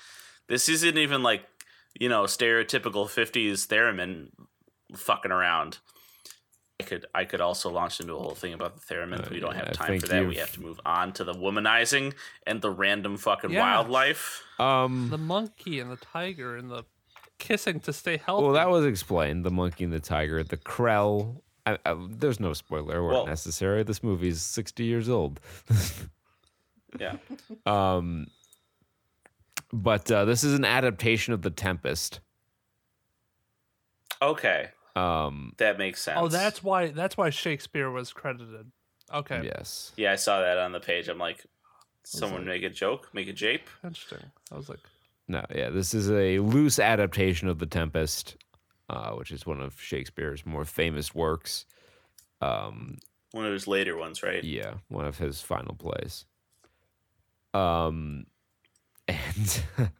[0.47, 1.43] this isn't even like
[1.99, 4.29] you know stereotypical '50s theremin
[4.95, 5.79] fucking around.
[6.79, 9.17] I could I could also launch into a whole thing about the theremin.
[9.17, 10.21] but we don't Uh, yeah, have time for that.
[10.21, 12.13] We you've- have to move on to the womanizing
[12.47, 13.61] and the random fucking Yeah.
[13.61, 14.43] wildlife.
[14.59, 16.83] Um, the monkey and the tiger and the
[17.37, 18.43] kissing to stay healthy.
[18.45, 19.45] well, that was explained.
[19.45, 21.41] The monkey and the tiger, the Krell.
[21.67, 23.83] I, I, there's no spoiler weren't Well- necessary.
[23.83, 25.39] This movie's 60 years old.
[26.99, 27.17] Yeah.
[27.65, 28.27] Um,
[29.73, 32.19] but uh, this is an adaptation of The Tempest.
[34.21, 36.19] Okay, Um, that makes sense.
[36.21, 38.71] oh, that's why that's why Shakespeare was credited.
[39.11, 39.91] Okay, yes.
[39.97, 40.11] yeah.
[40.11, 41.07] I saw that on the page.
[41.09, 41.45] I'm like,
[42.03, 43.67] someone make a joke, make a jape.
[43.83, 44.31] interesting.
[44.51, 44.79] I was like,
[45.27, 48.37] No, yeah, this is a loose adaptation of The Tempest,
[48.89, 51.65] uh, which is one of Shakespeare's more famous works.
[52.41, 52.99] Um,
[53.31, 54.43] One of his later ones, right?
[54.43, 56.25] yeah, one of his final plays.
[57.53, 58.27] Um,
[59.07, 59.63] and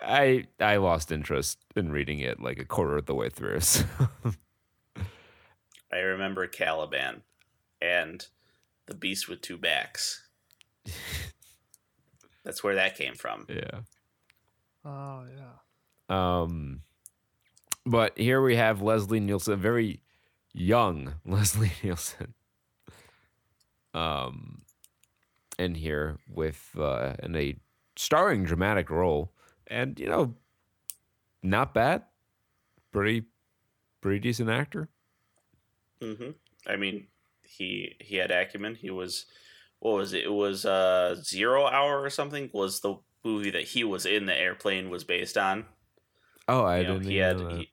[0.00, 3.60] I I lost interest in reading it like a quarter of the way through.
[3.68, 3.84] So.
[5.90, 7.22] I remember Caliban
[7.80, 8.26] and
[8.86, 10.22] the beast with two backs.
[12.44, 13.46] That's where that came from.
[13.48, 13.80] yeah.
[14.84, 16.40] oh yeah.
[16.42, 16.82] Um,
[17.86, 20.00] but here we have Leslie Nielsen, very
[20.52, 22.34] young Leslie Nielsen.
[23.94, 24.62] Um,
[25.58, 27.56] in here with uh, in a
[27.98, 29.34] starring dramatic role,
[29.66, 30.36] and you know,
[31.42, 32.04] not bad,
[32.92, 33.26] pretty,
[34.00, 34.90] pretty decent actor.
[36.02, 36.30] hmm
[36.66, 37.08] I mean,
[37.42, 38.74] he he had acumen.
[38.74, 39.26] He was
[39.80, 40.24] what was it?
[40.24, 42.50] It was uh Zero Hour or something.
[42.52, 45.66] Was the movie that he was in the airplane was based on.
[46.48, 47.08] Oh, I You know, didn't.
[47.08, 47.72] he even had know he,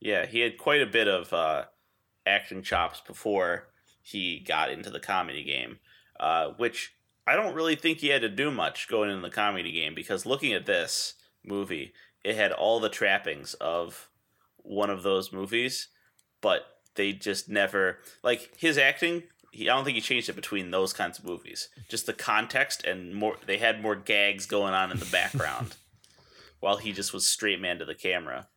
[0.00, 1.66] yeah he had quite a bit of uh,
[2.26, 3.72] acting chops before
[4.02, 5.78] he got into the comedy game
[6.20, 6.96] uh, which
[7.30, 10.26] i don't really think he had to do much going into the comedy game because
[10.26, 11.92] looking at this movie
[12.24, 14.08] it had all the trappings of
[14.58, 15.88] one of those movies
[16.40, 16.62] but
[16.94, 20.92] they just never like his acting he, I don't think he changed it between those
[20.92, 21.68] kinds of movies.
[21.88, 23.36] Just the context and more.
[23.46, 25.76] They had more gags going on in the background,
[26.60, 28.48] while he just was straight man to the camera.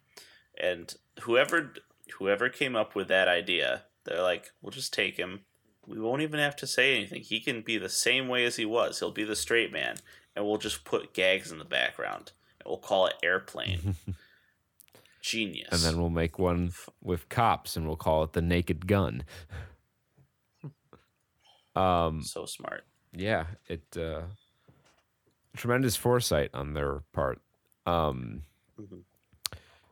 [0.59, 1.73] And whoever
[2.19, 5.41] whoever came up with that idea, they're like, we'll just take him
[5.87, 7.21] we won't even have to say anything.
[7.21, 8.99] He can be the same way as he was.
[8.99, 9.97] He'll be the straight man,
[10.35, 13.95] and we'll just put gags in the background, and we'll call it Airplane.
[15.21, 15.69] Genius.
[15.71, 19.23] And then we'll make one with cops and we'll call it the Naked Gun.
[21.77, 22.83] um, so smart.
[23.13, 24.23] yeah, it uh,
[25.55, 27.39] tremendous foresight on their part.
[27.85, 28.43] Um,
[28.79, 29.03] Mhm.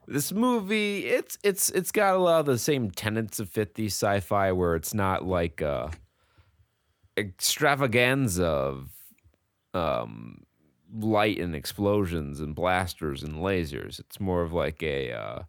[0.08, 4.52] This movie, it's it's it's got a lot of the same tenets of 50 sci-fi,
[4.52, 5.92] where it's not like a
[7.18, 8.90] extravaganza of
[9.74, 10.44] um,
[10.94, 14.00] light and explosions and blasters and lasers.
[14.00, 15.44] It's more of like a, uh,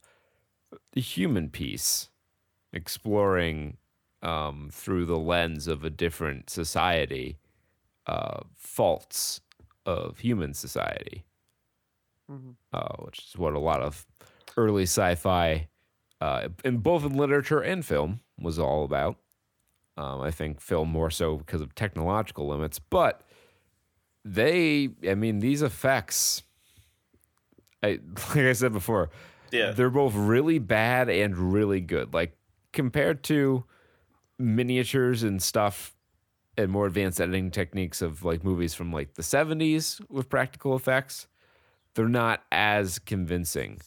[0.97, 2.11] a human piece
[2.73, 3.79] exploring
[4.23, 7.39] um, through the lens of a different society
[8.07, 9.41] uh, faults
[9.87, 11.25] of human society,
[12.29, 12.57] Mhm.
[12.73, 14.07] uh, which is what a lot of
[14.57, 15.69] early sci-fi,
[16.21, 19.17] uh, in both in literature and film, was all about.
[19.97, 23.23] Um, I think film more so because of technological limits, but
[24.25, 26.43] they, I mean, these effects,
[27.83, 27.99] I,
[28.29, 29.11] like I said before,
[29.51, 29.73] Yeah.
[29.73, 32.15] they're both really bad and really good.
[32.15, 32.37] Like
[32.73, 33.65] compared to
[34.39, 35.95] miniatures and stuff
[36.57, 41.27] and more advanced editing techniques of like movies from like the 70s with practical effects,
[41.95, 43.81] they're not as convincing.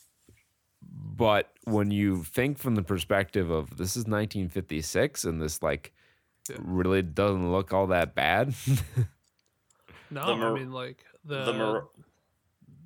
[0.97, 5.93] But when you think from the perspective of this is 1956 and this like
[6.49, 6.57] Yeah.
[6.59, 8.53] really doesn't look all that bad.
[10.11, 11.88] No, The mar- I mean like the the mar-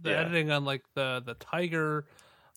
[0.02, 0.22] the yeah.
[0.22, 2.06] editing on like the the tiger,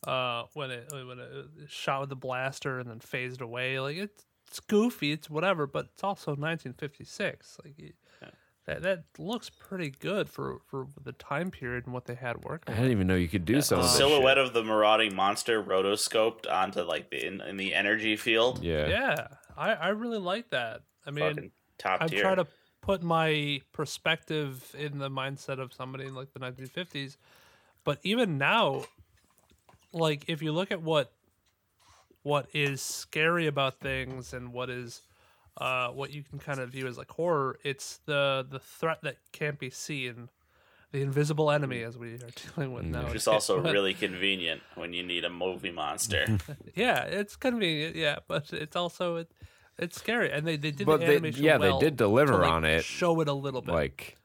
[0.07, 4.25] uh, when it when it shot with the blaster and then phased away, like it's
[4.47, 7.59] it's goofy, it's whatever, but it's also 1956.
[7.65, 8.29] Like it- Yeah.
[8.67, 12.73] That that looks pretty good for for the time period and what they had working.
[12.73, 14.47] I didn't even know you could do some the of this silhouette shit.
[14.47, 18.63] of the marauding monster rotoscoped onto like the in, in the energy field.
[18.63, 18.87] Yeah.
[18.87, 19.27] Yeah,
[19.57, 20.83] I I really like that.
[21.07, 22.21] I mean, Fucking top I'm tier.
[22.23, 22.47] trying to
[22.81, 27.17] put my perspective in the mindset of somebody in like the 1950s,
[27.85, 28.85] but even now,
[29.93, 31.13] like if you look at what
[32.23, 35.03] what is scary about things and what is
[35.57, 39.17] uh, what you can kind of view as like horror, it's the the threat that
[39.33, 40.29] can't be seen,
[40.93, 42.19] the invisible enemy as we are
[42.57, 43.05] dealing with now.
[43.07, 46.39] Which is also really convenient when you need a movie monster.
[46.75, 49.31] yeah, it's convenient, yeah, but it's also it,
[49.79, 52.39] it's scary, and they they did But the they- animation yeah, they did deliver to,
[52.39, 52.85] like, on it.
[52.85, 53.73] show it a little bit.
[53.75, 54.17] like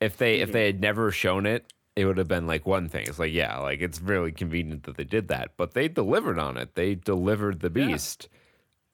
[0.00, 1.64] if they if they had never shown it
[1.94, 4.96] it would have been like one thing it's like yeah like it's really convenient that
[4.96, 7.86] they did that but they delivered on it they delivered the Yeah.
[7.86, 8.28] beast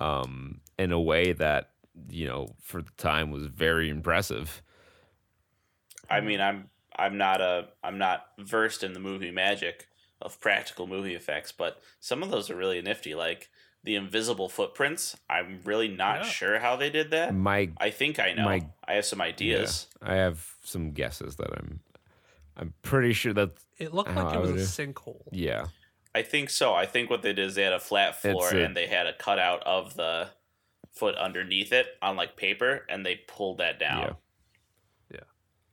[0.00, 1.70] um in a way that
[2.08, 4.62] you know for the time was very impressive
[6.10, 9.88] I mean, I'm I'm not a I'm not versed in the movie magic
[10.22, 13.14] of practical movie effects, but some of those are really nifty.
[13.14, 13.50] Like
[13.84, 15.16] the invisible footprints.
[15.28, 16.24] I'm really not Yeah.
[16.24, 17.34] sure how they did that.
[17.34, 18.44] my I think I know.
[18.44, 19.86] My- I have some ideas.
[20.02, 21.80] i have some guesses that i'm
[22.56, 24.54] i'm pretty sure that It looked like it uh, was a
[24.86, 25.22] sinkhole.
[25.30, 25.66] yeah
[26.14, 26.74] I think so.
[26.74, 29.06] I think what they did is they had a flat floor a- and they had
[29.06, 30.30] a cutout of the
[30.98, 34.16] foot underneath it on like paper, and they pulled that down.
[35.10, 35.20] Yeah.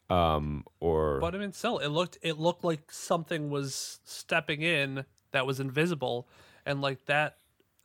[0.10, 0.36] yeah.
[0.36, 5.06] Um or But I mean, still, it looked it looked like something was stepping in
[5.32, 6.28] that was invisible,
[6.66, 7.38] and like that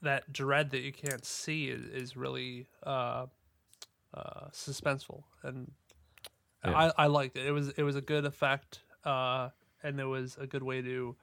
[0.02, 3.26] that dread that you can't see is, is really uh,
[4.14, 5.72] uh, suspenseful, and
[6.64, 6.90] Yeah.
[6.96, 7.46] I I liked it.
[7.46, 9.50] It was it was a good effect, uh,
[9.82, 11.16] and it was a good way to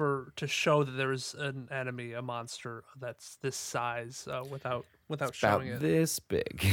[0.00, 5.28] for to show that there's an enemy, a monster that's this size, uh, without without
[5.28, 5.80] about showing it.
[5.80, 6.66] this big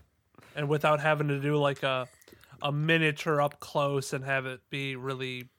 [0.56, 2.08] and without having to do like a
[2.62, 5.50] a miniature up close and have it be really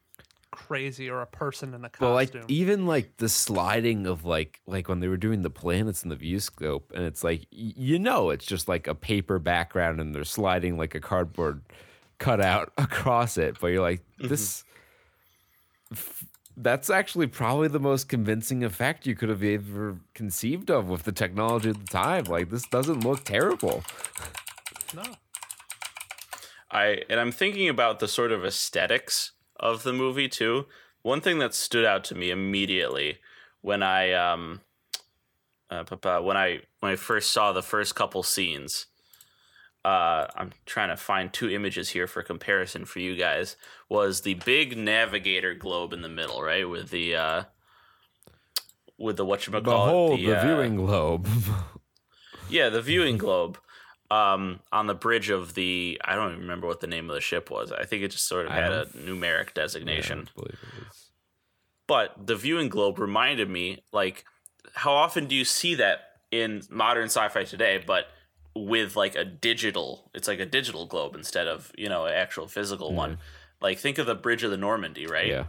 [0.50, 4.90] crazy or a person in a But like even like the sliding of like like
[4.90, 8.32] when they were doing the planets in the view scope, and it's like you know
[8.32, 11.62] it's just like a paper background, and they're sliding like a cardboard
[12.18, 13.58] cutout across it.
[13.62, 14.64] But you're like this.
[15.92, 16.26] f-
[16.58, 21.12] That's actually probably the most convincing effect you could have ever conceived of with the
[21.12, 22.26] technology at the time.
[22.26, 23.84] Like this doesn't look terrible.
[24.94, 25.04] no,
[26.70, 30.66] I and I'm thinking about the sort of aesthetics of the movie too.
[31.02, 33.20] One thing that stood out to me immediately
[33.62, 34.62] when I um
[35.70, 38.88] uh, pa- pa- when I when I first saw the first couple scenes.
[39.84, 43.56] Uh, I'm trying to find two images here for comparison for you guys.
[43.90, 46.70] Was the big navigator globe in the middle, right?
[46.70, 47.44] With the uh,
[49.00, 51.28] with the what you call Behold it, the, uh, viewing globe.
[52.50, 53.58] yeah, the viewing globe
[54.12, 56.00] um, on the bridge of the.
[56.04, 57.72] I don't even remember what the name of the ship was.
[57.72, 60.30] I think it just sort of I had a numeric designation.
[60.30, 61.10] I believe it is.
[61.88, 64.26] But the viewing globe reminded me, like,
[64.74, 66.00] how often do you see that
[66.32, 68.06] in modern sci-fi today, but
[68.56, 70.10] with like a digital.
[70.14, 73.18] It's like a digital globe instead of you know an actual physical one.
[73.62, 75.28] Like think of the Bridge of the Normandy, right?
[75.28, 75.46] Yeah.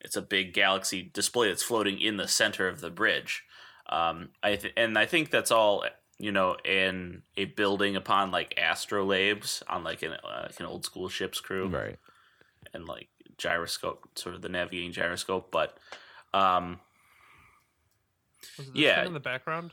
[0.00, 3.44] It's a big galaxy display that's floating in the center of the bridge.
[3.88, 5.84] Um, I th- and I think that's all
[6.18, 10.84] you know in a building upon like astrolabes on like an uh, like an old
[10.84, 11.98] school ship's crew Right.
[12.74, 13.08] and like
[13.38, 15.50] gyroscope, sort of the navigating gyroscope.
[15.50, 15.76] But
[16.34, 16.80] um,
[18.58, 18.96] Was it this Yeah.
[19.00, 19.72] thing in the background?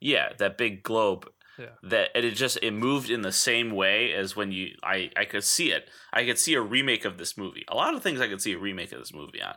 [0.00, 1.28] yeah, that big globe
[1.58, 1.70] Yeah.
[1.82, 5.24] that and it just it moved in the same way as when you I I
[5.24, 5.88] could see it.
[6.12, 7.64] I could see a remake of this movie.
[7.68, 9.56] A lot of things I could see a remake of this movie on.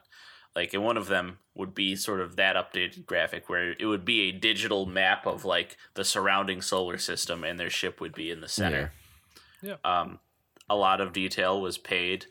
[0.55, 4.03] Like and one of them would be sort of that updated graphic where it would
[4.03, 8.31] be a digital map of like the surrounding solar system and their ship would be
[8.31, 8.91] in the center.
[9.61, 9.75] Yeah.
[9.85, 10.19] Um
[10.69, 12.25] a lot of detail was paid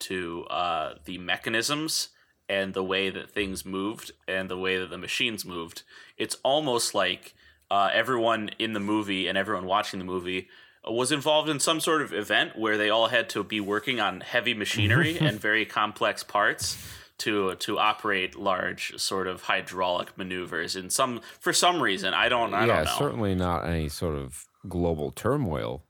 [0.00, 2.10] to uh the mechanisms
[2.48, 5.82] and the way that things moved and the way that the machines moved.
[6.16, 7.34] It's almost like
[7.70, 10.48] uh, everyone in the movie and everyone watching the movie
[10.88, 14.20] was involved in some sort of event where they all had to be working on
[14.20, 16.76] heavy machinery and very complex parts
[17.18, 22.52] to to operate large sort of hydraulic maneuvers in some for some reason I don't
[22.54, 25.82] I yeah, don't know certainly not any sort of global turmoil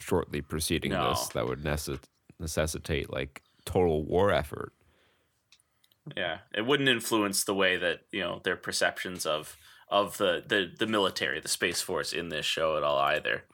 [0.00, 1.10] shortly preceding No.
[1.10, 2.00] this that would necess-
[2.38, 4.72] necessitate like total war effort.
[6.16, 9.56] Yeah, it wouldn't influence the way that you know their perceptions of
[9.88, 13.44] of the the, the military, the space force in this show at all either.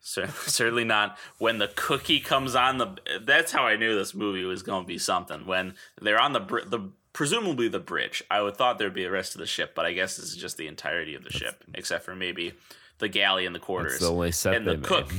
[0.00, 2.96] So, certainly not when the cookie comes on the.
[3.22, 5.46] That's how I knew this movie was going to be something.
[5.46, 9.34] When they're on the the presumably the bridge, I would thought there'd be the rest
[9.34, 12.04] of the ship, but I guess this is just the entirety of the ship, except
[12.04, 12.54] for maybe
[12.98, 13.94] the galley and the quarters.
[13.94, 14.84] It's the only set and the made.
[14.84, 15.12] cook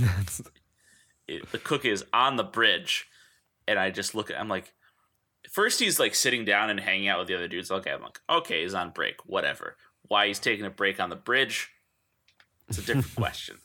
[1.28, 3.08] it, the cook is on the bridge,
[3.68, 4.40] and I just look at.
[4.40, 4.74] I'm like,
[5.50, 7.72] first he's like sitting down and hanging out with the other dudes.
[7.72, 9.76] Okay, I'm like, okay, he's on break, whatever.
[10.10, 11.70] Why he's taking a break on the bridge?
[12.68, 13.58] It's a different question.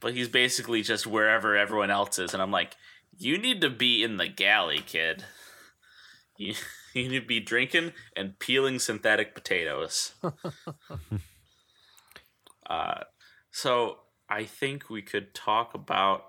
[0.00, 2.74] But he's basically just wherever everyone else is, and I'm like,
[3.18, 5.24] you need to be in the galley, kid.
[6.36, 6.54] You,
[6.94, 10.12] you need to be drinking and peeling synthetic potatoes.
[12.70, 13.00] uh,
[13.50, 13.98] so
[14.28, 16.24] I think we could talk about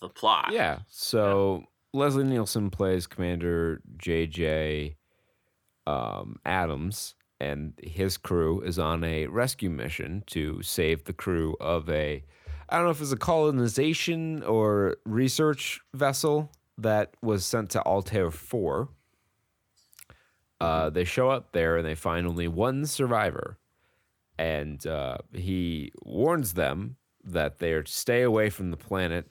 [0.00, 0.52] the plot.
[0.52, 0.80] Yeah.
[0.88, 4.96] So Leslie Nielsen plays Commander JJ
[5.86, 11.88] um, Adams, and his crew is on a rescue mission to save the crew of
[11.88, 12.22] a,
[12.68, 18.30] I don't know if it's a colonization or research vessel that was sent to Altair
[18.30, 18.88] 4.
[20.60, 23.56] Uh, they show up there and they find only one survivor.
[24.38, 29.30] And uh, he warns them that they're to stay away from the planet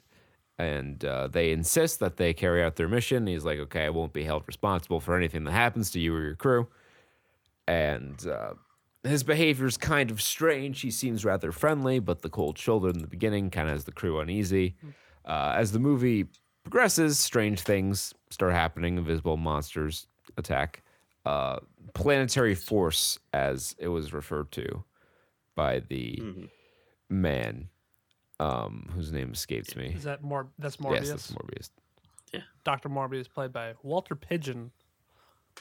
[0.58, 3.26] and uh, they insist that they carry out their mission.
[3.26, 6.22] He's like, okay, I won't be held responsible for anything that happens to you or
[6.22, 6.68] your crew.
[7.70, 8.54] And uh,
[9.04, 10.80] his behavior is kind of strange.
[10.80, 13.92] He seems rather friendly, but the cold shoulder in the beginning kind of has the
[13.92, 14.74] crew uneasy.
[15.24, 16.26] Uh, as the movie
[16.64, 18.98] progresses, strange things start happening.
[18.98, 20.82] Invisible monsters attack.
[21.24, 21.60] Uh,
[21.94, 24.82] planetary force, as it was referred to
[25.54, 26.50] by the Mhm.
[27.08, 27.68] man
[28.40, 29.92] um, whose name escapes me.
[29.94, 30.48] Is that more?
[30.58, 30.94] That's Morbius.
[31.06, 31.70] Yes, that's Morbius.
[32.64, 34.72] Doctor Morbius, played by Walter Pidgeon.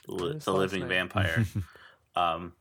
[0.08, 0.90] li- the living name.
[0.90, 1.46] vampire.
[2.20, 2.54] um,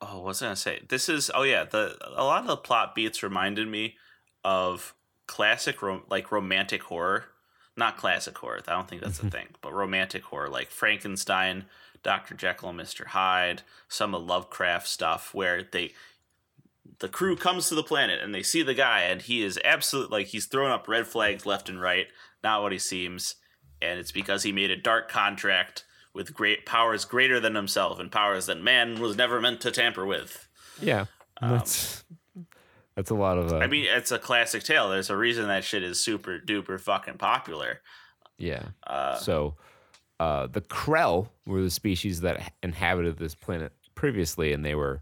[0.00, 0.82] oh, what was I gonna say?
[0.88, 3.96] This is oh yeah, the a lot of the plot beats reminded me
[4.44, 4.94] of
[5.26, 7.26] classic rom- like romantic horror,
[7.76, 8.60] not classic horror.
[8.66, 11.66] I don't think that's a thing, but romantic horror like Frankenstein,
[12.02, 15.92] Doctor Jekyll and Mister Hyde, some of Lovecraft stuff where they.
[16.98, 20.18] The crew comes to the planet and they see the guy, and he is absolutely
[20.18, 22.06] like he's throwing up red flags left and right.
[22.44, 23.36] Not what he seems,
[23.80, 25.84] and it's because he made a dark contract
[26.14, 30.04] with great powers greater than himself and powers that man was never meant to tamper
[30.06, 30.48] with.
[30.80, 31.06] Yeah,
[31.40, 32.04] that's
[32.96, 33.52] that's a lot of.
[33.52, 34.90] Uh, I mean, it's a classic tale.
[34.90, 37.80] There's a reason that shit is super duper fucking popular.
[38.38, 38.68] yeah.
[38.86, 39.56] Uh, So,
[40.20, 45.00] uh, the Krell were the species that inhabited this planet previously, and they were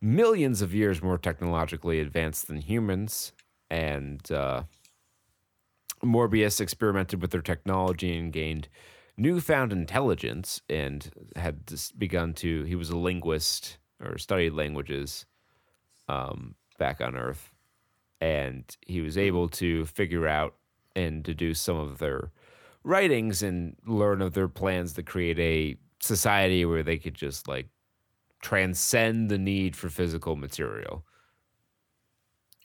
[0.00, 3.32] millions of years more technologically advanced than humans.
[3.70, 4.64] And uh,
[6.04, 8.68] Morbius experimented with their technology and gained
[9.16, 12.64] newfound intelligence, and had just begun to.
[12.64, 15.26] He was a linguist or studied languages
[16.08, 17.52] um, back on Earth,
[18.20, 20.54] and he was able to figure out
[20.96, 22.30] and deduce some of their
[22.82, 27.68] writings and learn of their plans to create a society where they could just like
[28.42, 31.04] transcend the need for physical material.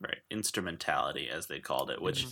[0.02, 2.02] right, instrumentality as they called it.
[2.02, 2.28] Which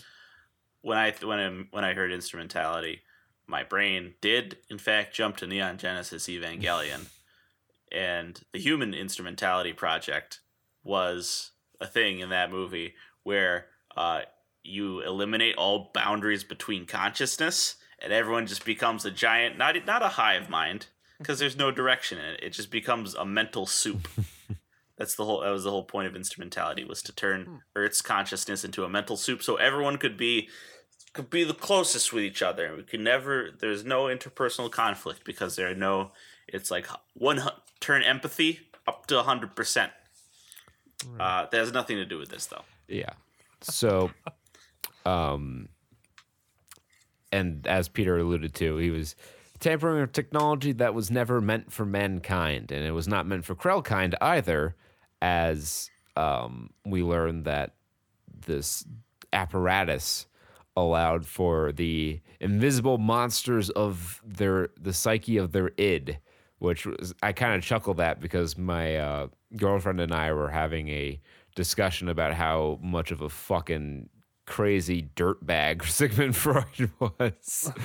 [0.82, 3.02] when I when I, when I heard instrumentality,
[3.48, 7.08] my brain did in fact jump to Neon Genesis Evangelion.
[7.92, 10.42] and the Human Instrumentality Project
[10.84, 14.22] was a thing in that movie where uh,
[14.64, 20.10] you eliminate all boundaries between consciousness, and everyone just becomes a giant not not a
[20.10, 20.88] hive mind
[21.18, 22.40] because there's no direction in it.
[22.44, 24.08] It just becomes a mental soup.
[24.98, 25.42] That's the whole.
[25.42, 29.18] That was the whole point of instrumentality was to turn Earth's consciousness into a mental
[29.18, 30.50] soup, so everyone could be
[31.18, 32.74] could be the closest with each other.
[32.78, 33.50] We could never.
[33.60, 36.12] There's no interpersonal conflict because there are no.
[36.48, 37.42] It's like one
[37.80, 39.92] turn empathy up to hundred percent.
[41.20, 42.64] Uh, that has nothing to do with this though.
[42.88, 43.14] Yeah.
[43.62, 44.12] So,
[45.06, 45.70] um,
[47.32, 49.16] and as Peter alluded to, he was
[49.60, 53.56] tampering with technology that was never meant for mankind, and it was not meant for
[53.56, 54.76] Krellkind either.
[55.20, 57.74] As um, we learned that
[58.46, 58.86] this
[59.34, 60.27] apparatus
[60.78, 66.20] allowed for the invisible monsters of their the psyche of their id,
[66.60, 69.28] which was I kind of chuckled at because my uh,
[69.58, 71.20] girlfriend and I were having a
[71.56, 74.10] discussion about how much of a fucking
[74.46, 77.72] crazy dirtbag Sigmund Freud was.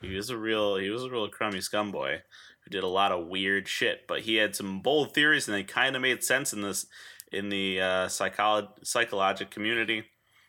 [0.00, 0.76] He was a real.
[0.76, 2.20] He was a real crummy scumboy
[2.64, 4.06] who did a lot of weird shit.
[4.06, 6.86] But he had some bold theories, and they kind of made sense in this
[7.30, 10.04] in the uh, psycholo- community.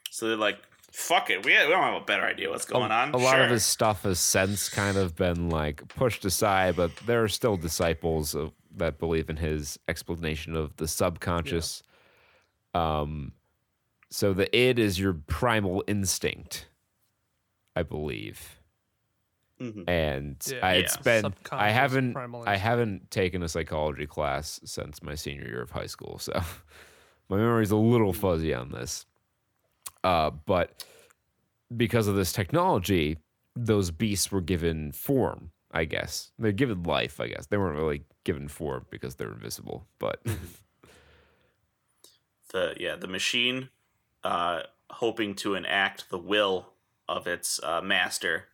[0.10, 0.58] So they're like,
[0.92, 3.50] "Fuck it, we, we don't have a better idea what's going on." a lot of
[3.50, 8.36] his stuff has since kind of been like pushed aside, but there are still disciples
[8.36, 11.84] of, that believe in his explanation of the subconscious.
[12.74, 13.34] Um,
[14.10, 16.68] so the id is your primal instinct,
[17.76, 18.60] I believe.
[19.60, 19.88] Mhm.
[19.88, 20.60] And Yeah.
[20.66, 21.22] I, it's Yeah.
[21.22, 25.86] been I haven't I haven't taken a psychology class since my senior year of high
[25.86, 26.34] school, so
[27.30, 29.06] my memory's a little fuzzy on this.
[30.04, 30.84] Uh, but
[31.76, 33.18] because of this technology,
[33.56, 35.52] those beasts were given form.
[35.72, 37.20] I guess they're given life.
[37.20, 39.88] I guess they weren't really given form because they're invisible.
[40.00, 40.22] But
[42.52, 43.70] the yeah the machine,
[44.24, 46.74] uh, hoping to enact the will
[47.08, 48.46] of its uh, master.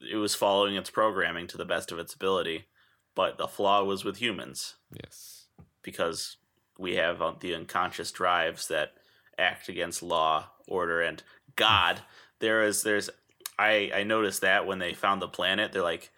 [0.00, 2.66] It was following its programming to the best of its ability,
[3.14, 4.74] but the flaw was with humans.
[4.92, 5.46] yes,
[5.82, 6.36] because
[6.78, 8.94] we have uh, the unconscious drives that
[9.42, 11.22] act against law, order, and
[11.56, 12.00] God.
[12.38, 13.08] There is there's
[13.56, 16.10] I I noticed that when they found the planet, they're like,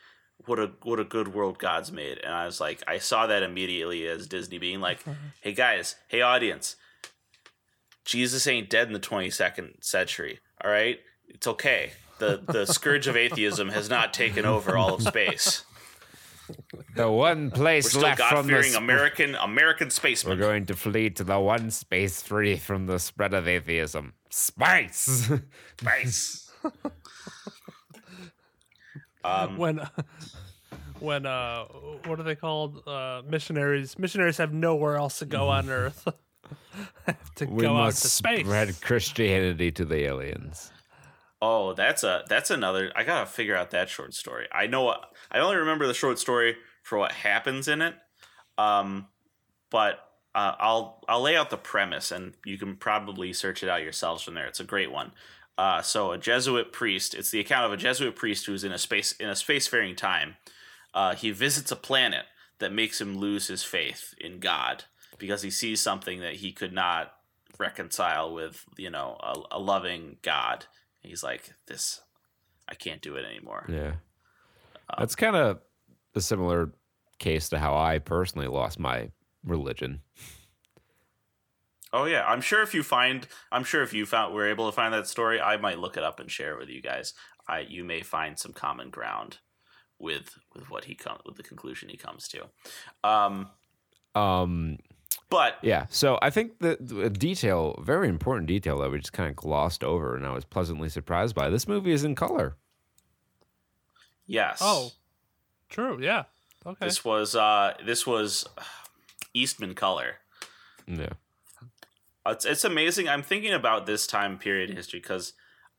[0.47, 3.43] what a what a good world God's made, and I was like, I saw that
[3.43, 5.05] immediately as Disney being like,
[5.43, 6.77] hey guys, hey audience,
[8.07, 10.39] Jesus ain't dead in the twenty second century.
[10.65, 10.99] All right,
[11.29, 11.93] it's okay.
[12.21, 15.67] The the scourge of atheism has not taken over all of space.
[16.97, 19.91] the one We're place still left God from the fearing sp- American American
[20.25, 24.15] We're going to flee to the one space free from the spread of atheism.
[24.31, 25.31] Space.
[25.81, 26.51] Space.
[29.25, 29.81] um, when
[31.01, 31.65] when uh
[32.07, 36.07] what are they called uh missionaries missionaries have nowhere else to go on earth
[37.37, 40.73] to we go out must to space spread Christianity to the aliens.
[41.43, 42.93] oh, that's a that's another.
[42.97, 44.47] I gotta figure out that short story.
[44.53, 44.95] I know.
[45.31, 47.97] I only remember the short story for what happens in it.
[48.57, 49.09] Um,
[49.71, 49.99] but
[50.37, 54.23] uh, I'll I'll lay out the premise, and you can probably search it out yourselves
[54.23, 54.47] from there.
[54.47, 55.11] It's a great one.
[55.59, 57.15] Uh, so a Jesuit priest.
[57.15, 60.37] It's the account of a Jesuit priest who's in a space in a spacefaring time.
[60.93, 62.27] Uh, he visits a planet
[62.61, 64.85] that makes him lose his faith in God
[65.19, 67.13] because he sees something that he could not
[67.59, 70.67] reconcile with, you know, a, a loving God.
[71.03, 72.01] He's like, this,
[72.69, 73.67] I can't do it anymore.
[73.69, 73.95] Yeah.
[74.91, 75.61] Um, That's kind of
[76.17, 76.73] a similar
[77.19, 79.11] case to how I personally lost my
[79.45, 80.01] religion.
[81.93, 84.75] Oh yeah, I'm sure if you find, I'm sure if you found, were able to
[84.75, 87.15] find that story, I might look it up and share it with you guys.
[87.47, 89.39] I, you may find some common ground
[90.01, 92.47] with with what he comes with the conclusion he comes to.
[93.09, 93.51] Um,
[94.15, 94.79] Um,
[95.31, 95.87] but yeah.
[95.89, 99.85] So I think the, the detail, very important detail that we just kind of glossed
[99.85, 101.49] over, and I was pleasantly surprised by.
[101.49, 102.57] This movie is in color.
[104.27, 104.91] yes, oh
[105.75, 106.25] true yeah
[106.65, 108.47] okay this was uh, this was
[109.35, 110.17] Eastman color.
[110.87, 111.15] Yeah.
[112.27, 113.09] It's it's amazing.
[113.09, 115.33] I'm thinking about this time period in history because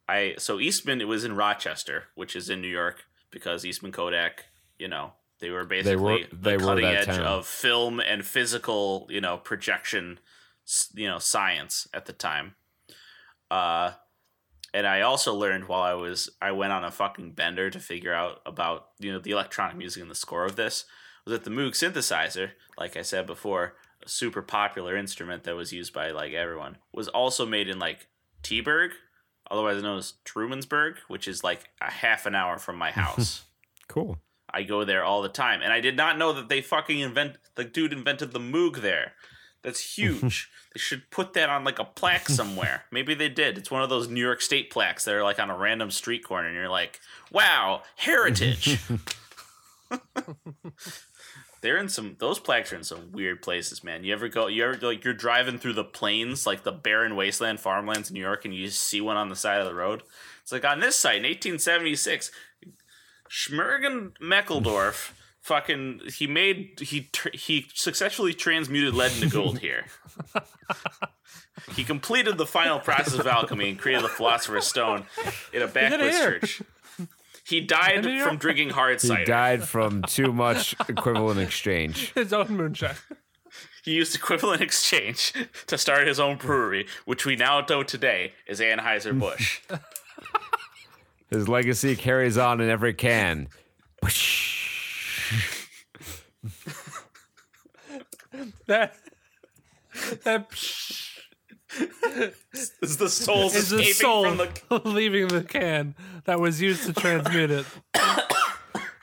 [0.08, 4.46] I so Eastman it was in Rochester, which is in New York, because Eastman Kodak,
[4.78, 7.22] you know, they were basically they were- the they were cutting edge town.
[7.22, 10.20] of film and physical, you know, projection,
[10.94, 12.56] you know, science at the time.
[13.50, 13.92] Uh,
[14.76, 18.14] and I also learned while I was I went on a fucking bender to figure
[18.14, 20.84] out about you know the electronic music and the score of this
[21.24, 23.76] was that the Moog synthesizer, like I said before,
[24.06, 28.08] a super popular instrument that was used by like everyone, was also made in like
[28.44, 28.92] T-burg,
[29.50, 33.46] otherwise known as Trumansburg, which is like a half an hour from my house.
[33.88, 34.20] Cool.
[34.54, 37.38] I go there all the time, and I did not know that they fucking invent
[37.56, 39.14] the dude invented the Moog there.
[39.66, 40.52] That's huge.
[40.74, 42.84] they should put that on like a plaque somewhere.
[42.92, 43.58] Maybe they did.
[43.58, 46.24] It's one of those New York State plaques that are like on a random street
[46.24, 47.02] corner, and you're like,
[47.32, 48.80] "Wow, heritage."
[51.62, 54.04] They're in some those plaques are in some weird places, man.
[54.04, 57.60] You ever go you ever like you're driving through the plains, like the barren wasteland
[57.60, 60.04] farmlands in New York, and you see one on the side of the road?
[60.44, 62.30] It's like on this site in 1876,
[63.28, 65.14] Schmergen Meckeldorf
[65.46, 69.86] fucking he made he tr- he successfully transmuted lead into gold here.
[71.76, 75.06] he completed the final process of alchemy and created the philosopher's stone
[75.54, 76.40] in a backwoods here.
[76.40, 76.62] church.
[77.44, 79.20] He died from drinking hard cider.
[79.20, 82.12] He died from too much equivalent exchange.
[82.16, 82.96] His own moonshine.
[83.84, 85.32] He used equivalent exchange
[85.68, 89.62] to start his own brewery, which we now know today is Anheuser-Busch.
[91.30, 93.48] His legacy carries on in every can.
[98.68, 98.96] That
[100.24, 100.48] that
[102.82, 105.96] is the soul is the escaping soul from the leaving the can
[106.26, 107.66] that was used to transmute it.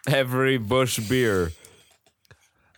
[0.08, 1.52] Every Busch beer,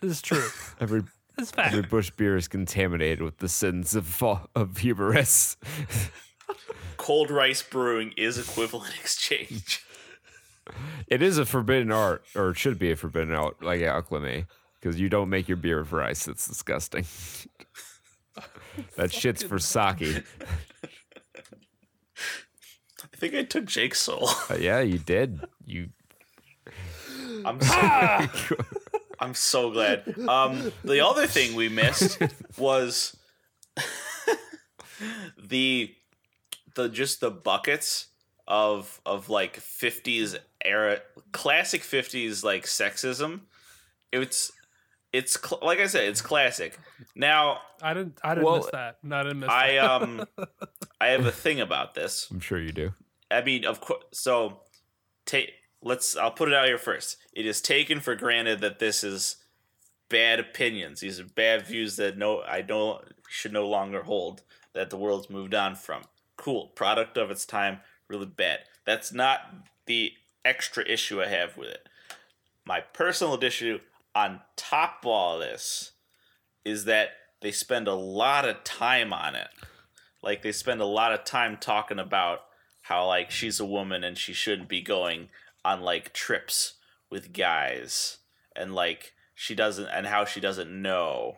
[0.01, 0.47] This is true.
[0.79, 1.03] every
[1.37, 1.73] It's fact.
[1.73, 5.57] every Busch beer is contaminated with the sins of of hubris.
[6.97, 9.81] cold rice brewing is equivalent exchange.
[11.07, 14.45] It is a forbidden art, or it should be a forbidden art, like alchemy,
[14.79, 16.27] because you don't make your beer with rice.
[16.27, 17.05] It's disgusting.
[18.97, 20.23] that shit's for sake.
[23.03, 24.29] I think I took Jake's soul.
[24.49, 25.39] Uh, yeah, you did.
[25.63, 25.89] You
[27.45, 28.27] I'm so,
[29.19, 30.17] I'm so glad.
[30.27, 32.19] Um, the other thing we missed
[32.57, 33.15] was
[35.41, 35.93] the
[36.75, 38.07] the just the buckets
[38.47, 40.99] of of like 50s era
[41.31, 43.41] classic 50s like sexism.
[44.11, 44.51] It's
[45.13, 46.77] it's cl- like I said, it's classic.
[47.15, 48.19] Now I didn't.
[48.23, 48.97] I didn't Well, miss that.
[49.03, 49.89] No, I didn't miss I that.
[50.01, 50.25] um
[51.01, 52.27] I have a thing about this.
[52.31, 52.93] I'm sure you do.
[53.31, 54.03] I mean, of course.
[54.11, 54.61] So,
[55.25, 55.51] take.
[55.81, 56.15] Let's.
[56.17, 57.17] I'll put it out here first.
[57.33, 59.37] It is taken for granted that this is
[60.09, 60.99] bad opinions.
[60.99, 64.41] These are bad views that no, I don't should no longer hold.
[64.73, 66.03] That the world's moved on from.
[66.37, 67.79] Cool, product of its time.
[68.09, 68.59] Really bad.
[68.85, 69.39] That's not
[69.85, 70.11] the
[70.45, 71.87] extra issue I have with it.
[72.63, 73.79] My personal issue
[74.15, 75.91] on top of all this
[76.63, 77.09] is that
[77.41, 79.49] they spend a lot of time on it.
[80.23, 82.39] Like they spend a lot of time talking about
[82.83, 85.29] how like she's a woman and she shouldn't be going
[85.63, 86.75] on like trips
[87.09, 88.17] with guys
[88.55, 91.37] and like she doesn't and how she doesn't know.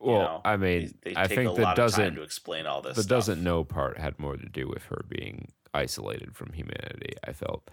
[0.00, 0.40] you Well, know?
[0.44, 2.82] I mean, they I take think a the lot of time doesn't to explain all
[2.82, 2.96] this.
[2.96, 3.10] the stuff.
[3.18, 7.14] doesn't know part had more to do with her being isolated from humanity.
[7.24, 7.70] I felt.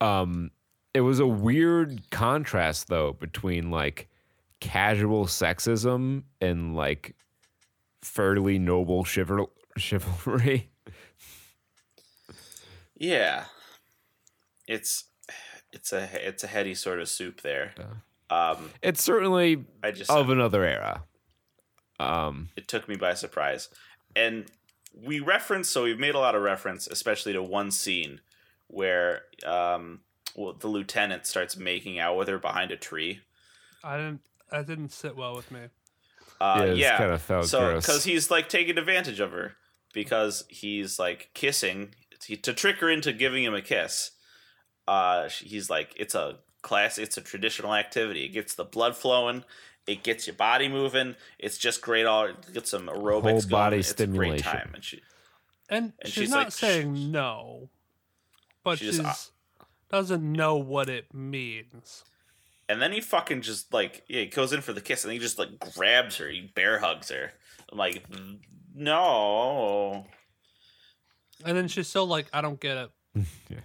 [0.00, 0.50] Um,
[0.94, 4.08] it was a weird contrast though between like
[4.60, 7.14] casual sexism and like
[8.02, 10.70] fairly noble chival- chivalry.
[12.96, 13.44] Yeah,
[14.66, 15.04] it's
[15.72, 17.72] it's a it's a heady sort of soup there.
[18.30, 21.04] Um, It's certainly I just of another era.
[22.00, 23.68] Um, it took me by surprise.
[24.14, 24.46] And
[24.94, 28.20] we reference, so we've made a lot of reference, especially to one scene
[28.68, 30.00] where um,
[30.36, 33.20] well, the lieutenant starts making out with her behind a tree.
[33.82, 34.20] I didn't.
[34.50, 35.60] That didn't sit well with me.
[36.40, 37.86] Uh, Yeah, yeah, it's kinda felt so gross.
[37.86, 39.56] because he's like taking advantage of her
[39.92, 41.94] because he's like kissing
[42.26, 44.12] he, to trick her into giving him a kiss.
[44.86, 48.24] Uh, he's like, it's a class, it's a traditional activity.
[48.24, 49.44] It gets the blood flowing.
[49.86, 51.14] It gets your body moving.
[51.38, 52.06] It's just great.
[52.06, 53.48] All get some aerobics Whole going.
[53.48, 54.44] body it's a great stimulation.
[54.52, 54.70] time.
[54.74, 55.00] And she,
[55.68, 57.70] And, And she's, she's not like, sh- saying no,
[58.72, 62.04] but She she's just, uh, doesn't know what it means.
[62.68, 65.18] And then he fucking just like yeah, he goes in for the kiss and he
[65.18, 67.32] just like grabs her, he bear hugs her.
[67.72, 68.04] I'm like,
[68.74, 70.06] no.
[71.44, 72.90] And then she's still like, I don't get it.
[73.48, 73.58] Yeah.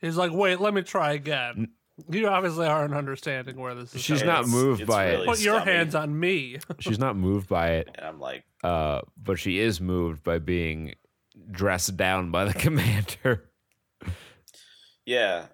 [0.00, 1.68] He's like, wait, let me try again.
[2.08, 4.00] You obviously aren't understanding where this is.
[4.00, 4.26] She's going.
[4.32, 5.10] not It's- moved it's by it.
[5.14, 5.72] really Put your scummy.
[5.72, 6.58] hands on me.
[6.78, 10.94] she's not moved by it, And I'm like, uh, but she is moved by being
[11.50, 13.47] dressed down by the commander.
[15.08, 15.46] Yeah.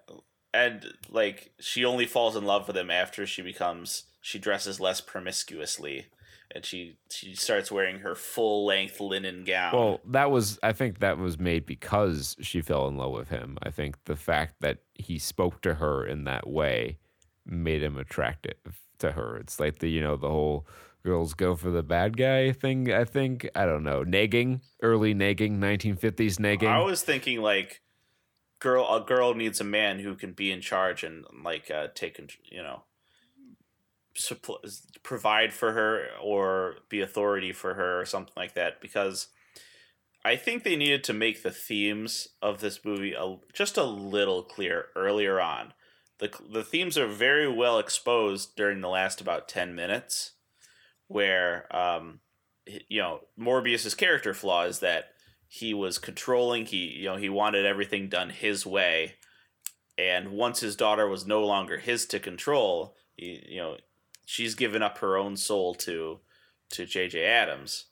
[0.53, 4.99] And like she only falls in love with him after she becomes she dresses less
[4.99, 6.07] promiscuously
[6.53, 9.73] and she she starts wearing her full length linen gown.
[9.73, 13.57] Well, that was I think that was made because she fell in love with him.
[13.63, 16.97] I think the fact that he spoke to her in that way
[17.45, 18.57] made him attractive
[18.99, 19.37] to her.
[19.37, 20.67] It's like the you know the whole
[21.05, 22.91] girls go for the bad guy thing.
[22.91, 26.67] I think I don't know nagging, early nagging, 1950s nagging.
[26.67, 27.81] I was thinking like
[28.59, 32.19] girl a girl needs a man who can be in charge and like uh, take
[32.45, 32.83] you know
[34.17, 34.63] suppl-
[35.03, 39.27] provide for her or be authority for her or something like that because
[40.23, 44.41] I think they needed to make the themes of this movie a, just a little
[44.41, 45.73] clear earlier on.
[46.17, 50.31] The, the themes are very well exposed during the last about 10 minutes
[51.07, 52.21] where um,
[52.65, 55.09] you know Morbius's character flaw is that
[55.59, 59.15] he was controlling he you know he wanted everything done his way.
[59.97, 63.77] And once his daughter was no longer his to control he, you know
[64.25, 66.19] she's given up her own soul to
[66.71, 67.85] to JJ Adams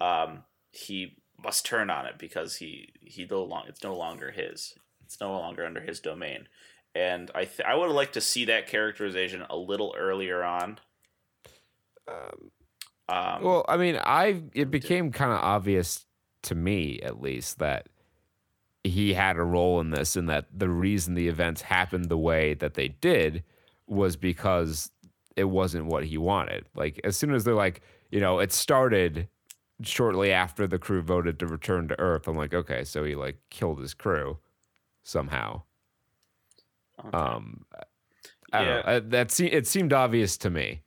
[0.00, 4.74] um, he must turn on it because he he no long it's no longer his.
[5.04, 6.48] It's no longer under his domain.
[6.94, 10.78] And I th- I would have liked to see that characterization a little earlier on.
[12.08, 12.50] Um,
[13.08, 16.06] um, well, I mean, I it became kind of obvious
[16.44, 17.88] to me, at least, that
[18.82, 22.54] he had a role in this, and that the reason the events happened the way
[22.54, 23.42] that they did
[23.86, 24.90] was because
[25.36, 26.66] it wasn't what he wanted.
[26.74, 29.28] Like as soon as they're like, you know, it started
[29.82, 32.28] shortly after the crew voted to return to Earth.
[32.28, 34.38] I'm like, okay, so he like killed his crew
[35.02, 35.62] somehow.
[37.00, 37.16] okay.
[37.16, 37.64] Um,
[38.52, 38.74] I don't Yeah.
[38.76, 38.80] know.
[38.96, 40.82] Uh, That se- it seemed obvious to me.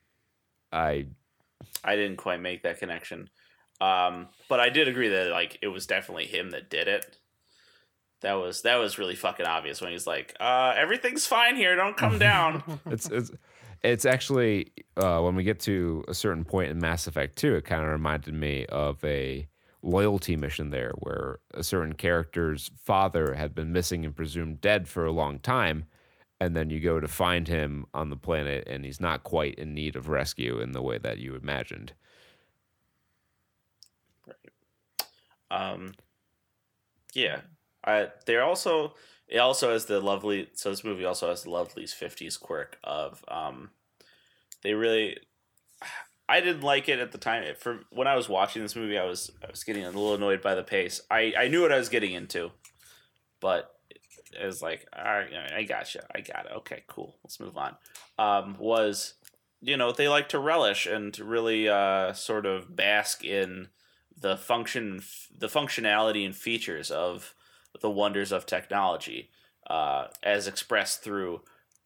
[0.71, 1.07] I
[1.83, 3.29] I didn't quite make that connection.
[3.79, 7.17] Um, but I did agree that like it was definitely him that did it.
[8.21, 11.97] That was that was really fucking obvious when he's like, uh, everything's fine here, don't
[11.97, 12.63] come down.
[12.87, 13.31] it's it's
[13.83, 17.65] it's actually uh, when we get to a certain point in Mass Effect 2, it
[17.65, 19.47] kind of reminded me of a
[19.83, 25.05] loyalty mission there where a certain character's father had been missing and presumed dead for
[25.05, 25.85] a long time
[26.39, 29.73] and then you go to find him on the planet and he's not quite in
[29.73, 31.93] need of rescue in the way that you imagined.
[35.51, 35.93] Um,
[37.13, 37.41] yeah.
[37.85, 38.93] I there also
[39.27, 43.23] it also has the lovely so this movie also has the lovely's fifties quirk of
[43.27, 43.69] um
[44.63, 45.17] they really
[46.29, 47.45] I didn't like it at the time.
[47.57, 50.41] For when I was watching this movie, I was I was getting a little annoyed
[50.41, 50.99] by the pace.
[51.09, 52.51] I I knew what I was getting into,
[53.39, 53.73] but
[54.37, 56.51] it was like, all right, I gotcha, I got it.
[56.57, 57.15] Okay, cool.
[57.23, 57.75] Let's move on.
[58.19, 59.13] Um, was
[59.61, 63.69] you know they like to relish and to really uh, sort of bask in
[64.19, 65.01] the function,
[65.35, 67.33] the functionality and features of
[67.81, 69.29] the wonders of technology,
[69.69, 71.41] uh, as expressed through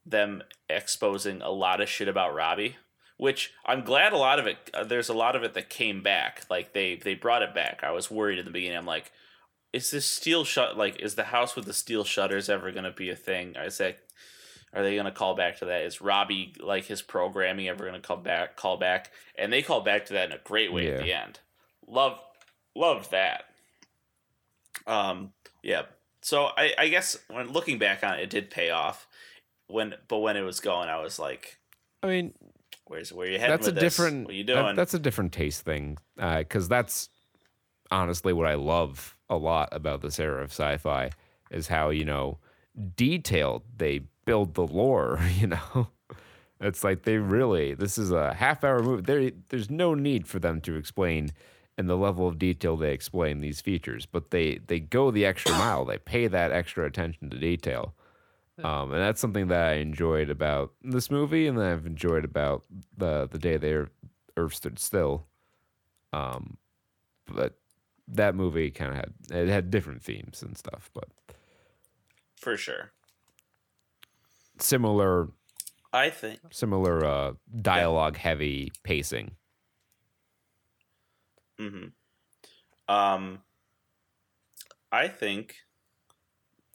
[0.06, 2.76] them exposing a lot of shit about Robby
[3.18, 4.58] which I'm glad a lot of it.
[4.74, 6.44] Uh, there's a lot of it that came back.
[6.50, 7.82] Like they they brought it back.
[7.84, 8.80] I was worried in the beginning.
[8.80, 9.12] I'm like,
[9.72, 10.76] is this steel shut?
[10.76, 13.56] Like, is the house with the steel shutters ever going to be a thing?
[13.56, 13.98] I say,
[14.74, 15.84] are they going to call back to that?
[15.84, 18.56] Is Robby like his programming ever going to come back?
[18.56, 20.94] Call back, and they call back to that in a great way Yeah.
[20.96, 21.40] at the end.
[21.88, 22.20] Love
[22.76, 23.44] loved that.
[24.88, 25.34] Um,
[25.64, 25.84] yeah.
[26.22, 29.08] So I I guess when looking back on it, it did pay off.
[29.68, 31.58] When but when it was going, I was like,
[32.04, 32.34] I mean,
[32.88, 33.82] Where's where you heading that's a this?
[33.82, 34.76] different What you that- doing?
[34.76, 37.10] that's a different taste thing because that's
[37.90, 41.10] honestly what i love a lot about this era of sci-fi
[41.52, 42.38] is how you know
[42.96, 45.88] detailed they build the lore you know
[46.62, 50.40] it's like they really this is a half hour movie there there's no need for
[50.40, 51.30] them to explain
[51.82, 55.52] in the level of detail they explain these features but they they go the extra
[55.54, 57.94] mile they pay that extra attention to detail
[58.64, 62.64] um, and that's something that I enjoyed about this movie, and that I've enjoyed about
[62.98, 63.90] the the day the
[64.38, 65.26] Earth stood still.
[66.14, 66.58] Um,
[67.26, 67.58] but
[68.08, 71.10] that movie kind of had it had different themes and stuff, but
[72.36, 72.92] for sure.
[74.60, 75.30] similar
[75.94, 79.32] I think similar uh, dialogue heavy pacing.
[81.70, 81.88] Hmm
[82.94, 83.42] Um,
[84.92, 85.58] I think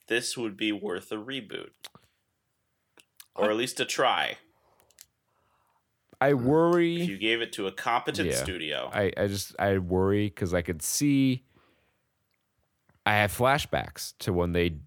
[0.07, 1.71] this would be worth a reboot,
[3.35, 4.39] or at least a try.
[6.21, 6.95] I If worry.
[7.03, 8.43] you gave it to a competent Yeah.
[8.43, 8.91] studio.
[8.93, 11.45] I, I just I worry because I could see.
[13.05, 14.79] I have flashbacks to when they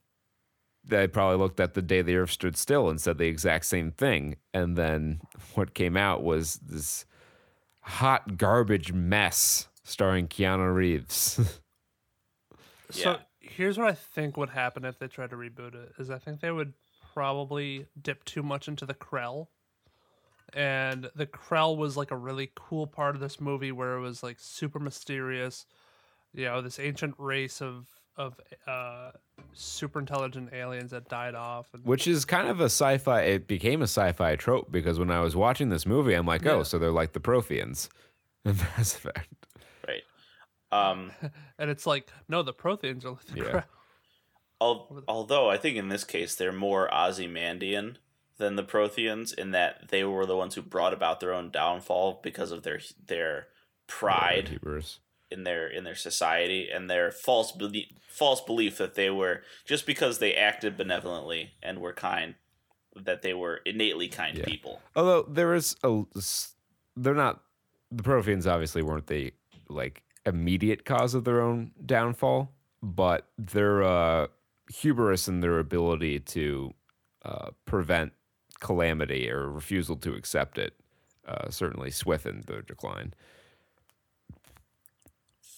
[0.83, 3.91] they probably looked at the day the earth stood still and said the exact same
[3.91, 5.21] thing and then
[5.53, 7.05] what came out was this
[7.81, 11.39] hot garbage mess starring keanu reeves
[12.91, 13.17] So Yeah.
[13.39, 16.39] here's what I think would happen if they tried to reboot it is I think
[16.41, 16.73] they would
[17.13, 19.47] probably dip too much into the Krell.
[20.53, 24.23] And the Krell was like a really cool part of this movie where it was
[24.23, 25.65] like super mysterious.
[26.33, 27.85] You know, this ancient race of
[28.17, 29.11] of uh
[29.53, 33.81] super intelligent aliens that died off and which is kind of a sci-fi it became
[33.81, 36.63] a sci-fi trope because when i was watching this movie i'm like oh Yeah.
[36.63, 37.87] so they're like the protheans
[38.43, 39.27] in mass effect right.
[40.71, 41.11] Um,
[41.57, 43.63] and it's like no the Protheans are like the Yeah.
[44.61, 47.97] Al- although I think in this case they're more Ozymandian
[48.37, 52.19] than the Protheans in that they were the ones who brought about their own downfall
[52.23, 53.47] because of their their
[53.87, 54.99] pride Hubris.
[55.31, 59.85] in their in their society and their false belief false belief that they were just
[59.85, 62.35] because they acted benevolently and were kind
[62.95, 64.45] that they were innately kind Yeah.
[64.45, 64.81] people.
[64.95, 66.03] Although there is a
[66.95, 67.41] they're not
[67.91, 69.33] the Protheans obviously weren't the
[69.69, 74.27] like immediate cause of their own downfall, but their uh,
[74.69, 76.73] hubris and their ability to
[77.25, 78.13] uh, prevent
[78.59, 80.73] calamity or refusal to accept it
[81.27, 83.13] uh, certainly swiftened their decline.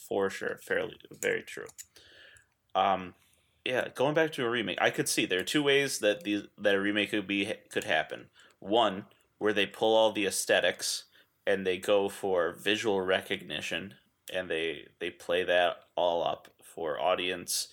[0.08, 1.68] For sure, fairly very true.
[2.76, 3.14] Um,
[3.64, 6.44] yeah, going back to a remake, I could see there are two ways that these
[6.58, 8.28] that a remake could be could happen.
[8.60, 9.06] One
[9.38, 11.06] where they pull all the aesthetics
[11.48, 13.96] and they go for visual recognition
[14.32, 17.70] and they they play that all up for audience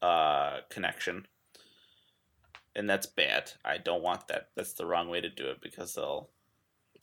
[0.00, 1.26] uh, connection.
[2.74, 3.52] And that's bad.
[3.64, 4.48] I don't want that.
[4.56, 6.30] That's the wrong way to do it because they'll.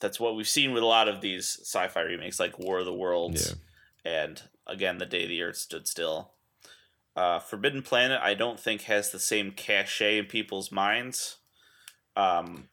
[0.01, 2.93] That's what we've seen with a lot of these sci-fi remakes, like War of the
[2.93, 3.55] Worlds
[4.05, 6.31] and again the day the earth stood still
[7.15, 11.37] uh, forbidden planet i don't think has the same cachet in people's minds
[12.15, 12.69] um,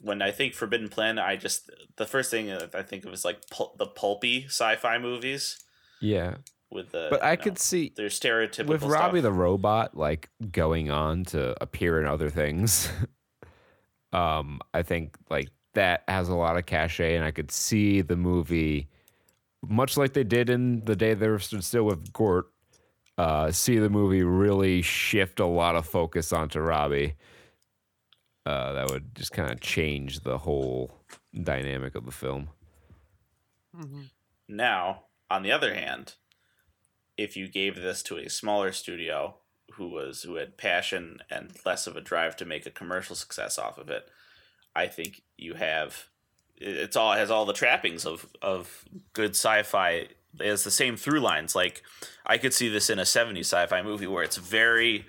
[0.00, 3.38] when i think forbidden planet i just the first thing i think of is like
[3.50, 5.58] pul- the pulpy sci-fi movies
[6.00, 6.36] Yeah,
[6.70, 9.22] with the but I know, could see their stereotypical with Robby stuff.
[9.22, 12.90] the robot like going on to appear in other things.
[14.12, 18.16] um, I think like that has a lot of cachet, and I could see the
[18.16, 18.88] movie,
[19.66, 22.46] much like they did in the day they were stood still with Gort.
[23.18, 27.14] Uh, see the movie really shift a lot of focus onto Robby.
[28.46, 30.92] Uh, that would just kind of change the whole
[31.42, 32.48] dynamic of the film.
[33.74, 34.04] hmm
[34.48, 36.14] Now, on the other hand,
[37.16, 39.36] if you gave this to a smaller studio
[39.72, 43.58] who was who had passion and less of a drive to make a commercial success
[43.58, 44.08] off of it,
[44.76, 46.06] I think you have
[46.58, 49.90] it's all it has all the trappings of of good sci-fi.
[50.38, 51.54] It has the same through lines.
[51.56, 51.82] Like
[52.24, 55.06] I could see this in a 70s sci-fi movie where it's very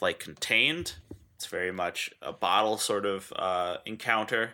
[0.00, 0.94] like contained.
[1.40, 4.50] It's very much a bottle sort of uh, encounter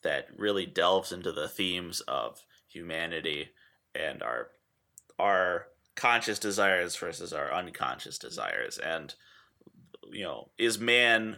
[0.00, 3.50] that really delves into the themes of humanity
[3.94, 4.48] and our
[5.18, 9.14] our conscious desires versus our unconscious desires and
[10.10, 11.36] you know is man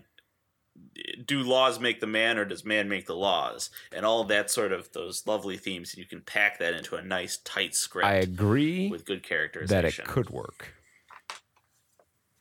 [1.26, 4.70] do laws make the man or does man make the laws and all that sort
[4.70, 8.88] of those lovely themes you can pack that into a nice tight script I agree.
[8.88, 9.68] with good characters.
[9.70, 10.72] that it could work.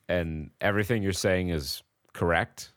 [0.08, 1.82] And everything you're saying is
[2.12, 2.72] correct.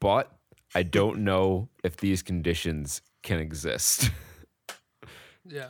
[0.00, 0.32] But
[0.74, 4.10] I don't know if these conditions can exist.
[5.48, 5.68] Yeah.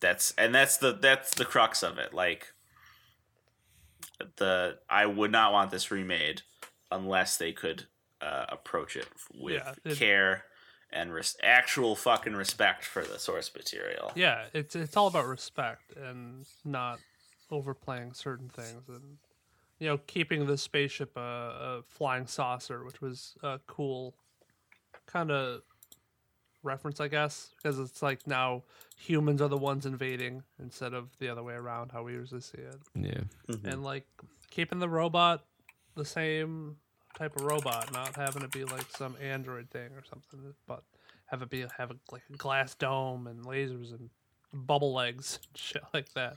[0.00, 2.52] that's and that's the that's the crux of it like
[4.36, 6.42] the i would not want this remade
[6.90, 7.86] unless they could
[8.20, 10.44] uh, approach it with Yeah, it- care
[10.92, 15.94] and res- actual fucking respect for the source material Yeah, it's it's all about respect
[15.96, 16.98] and not
[17.50, 19.18] overplaying certain things, and
[19.82, 24.14] you know, keeping the spaceship a, a flying saucer, which was a cool
[25.06, 25.62] kind of
[26.62, 28.62] reference, I guess, because it's like now
[28.96, 32.58] humans are the ones invading instead of the other way around, how we usually see
[32.58, 33.22] it, yeah.
[33.48, 33.66] Mm-hmm.
[33.66, 34.06] and like
[34.52, 35.42] keeping the robot
[35.96, 36.76] the same
[37.18, 40.84] type of robot, not having it be like some android thing or something, but
[41.26, 44.10] have it be have a, like a glass dome and lasers and
[44.52, 46.36] bubble legs, and shit like that.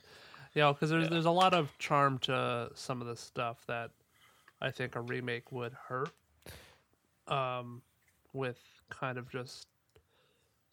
[0.55, 1.09] You know, because there's Yeah.
[1.11, 3.91] there's a lot of charm to some of the stuff that
[4.61, 6.09] I think a remake would hurt.
[7.27, 7.81] Um,
[8.33, 8.59] with
[8.89, 9.67] kind of just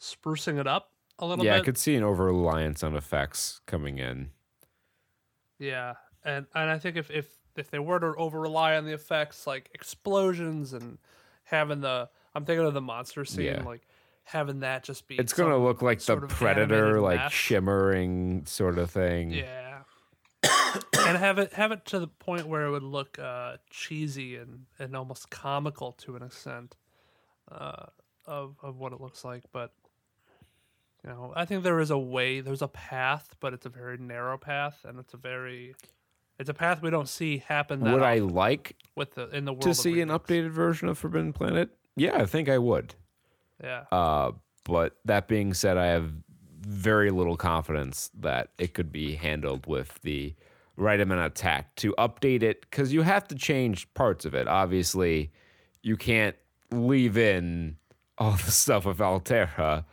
[0.01, 1.51] sprucing it up a little bit.
[1.51, 4.31] Yeah, I could see an over reliance on effects coming in.
[5.59, 5.95] Yeah,
[6.25, 9.47] and and I think if if if they were to over rely on the effects
[9.47, 10.99] like explosions and
[11.45, 13.63] having the I'm thinking of the monster scene Yeah.
[13.63, 13.87] like
[14.25, 17.33] having that just be It's gonna look like the predator, like mess.
[17.33, 19.31] shimmering sort of thing.
[19.31, 19.72] yeah,
[21.07, 24.66] and have it have it to the point where it would look uh, cheesy and
[24.78, 26.77] and almost comical to an extent
[27.51, 27.86] uh,
[28.27, 29.73] of of what it looks like, but.
[31.05, 33.99] You know, I think there is a way, there's a path, but it's a very
[33.99, 35.74] narrow path, and it's a very,
[36.39, 39.53] it's a path we don't see happen that Would I like with the in the
[39.53, 41.70] world to see an updated version of Forbidden Planet?
[41.97, 42.94] Yeah, I think I would.
[43.61, 44.31] Yeah, Uh,
[44.62, 46.12] but that being said, I have
[46.61, 50.36] very little confidence that it could be handled with the
[50.77, 54.49] right amount of tact to update it because you have to change parts of it.
[54.49, 55.31] Obviously,
[55.82, 56.36] you can't
[56.70, 57.77] leave in
[58.19, 59.85] all the stuff of Altaira.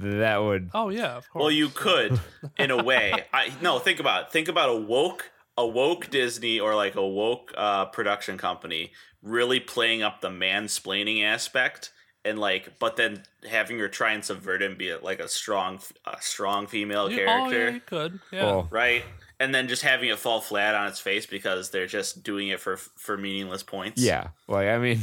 [0.00, 1.40] That would Oh yeah, of course.
[1.42, 2.20] well you could
[2.58, 4.32] in a way I no think about it.
[4.32, 8.92] think about a woke a woke Disney or like a woke uh, production company
[9.22, 11.90] really playing up the mansplaining aspect
[12.24, 15.80] and like, but then having her try and subvert it and be like a strong,
[16.04, 18.20] a strong female You- Oh, character, yeah, you could.
[18.30, 18.44] Yeah.
[18.44, 19.04] Well, right?
[19.40, 22.60] And then just having it fall flat on its face because they're just doing it
[22.60, 24.02] for for meaningless points.
[24.02, 25.00] Yeah, like I mean,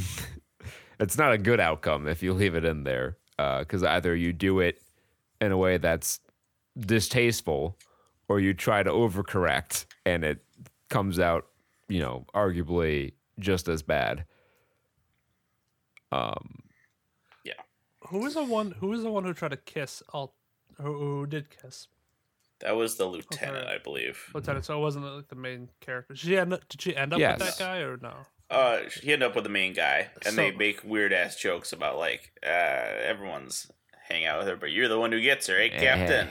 [1.00, 4.60] it's not a good outcome if you leave it in there, because either you do
[4.60, 4.82] it
[5.40, 6.20] in a way that's
[6.78, 7.78] distasteful,
[8.28, 10.44] or you try to overcorrect and it
[10.90, 11.46] comes out,
[11.88, 14.24] you know, arguably just as bad.
[16.12, 16.62] Um,
[18.08, 18.72] Who was the one?
[18.72, 20.02] Who was the one who tried to kiss?
[20.12, 20.34] All
[20.78, 21.88] who, who did kiss
[22.60, 23.74] that was the lieutenant, Okay.
[23.74, 24.30] I believe.
[24.34, 24.64] Lieutenant?
[24.64, 26.14] So it wasn't like the main character.
[26.14, 27.38] Did she end up, did she end up Yes.
[27.38, 28.14] with that guy or no?
[28.48, 31.98] Uh, he ended up with the main guy, and they make weird ass jokes about
[31.98, 33.70] like uh, everyone's
[34.08, 36.28] hang out with her, but you're the one who gets her, eh, Captain?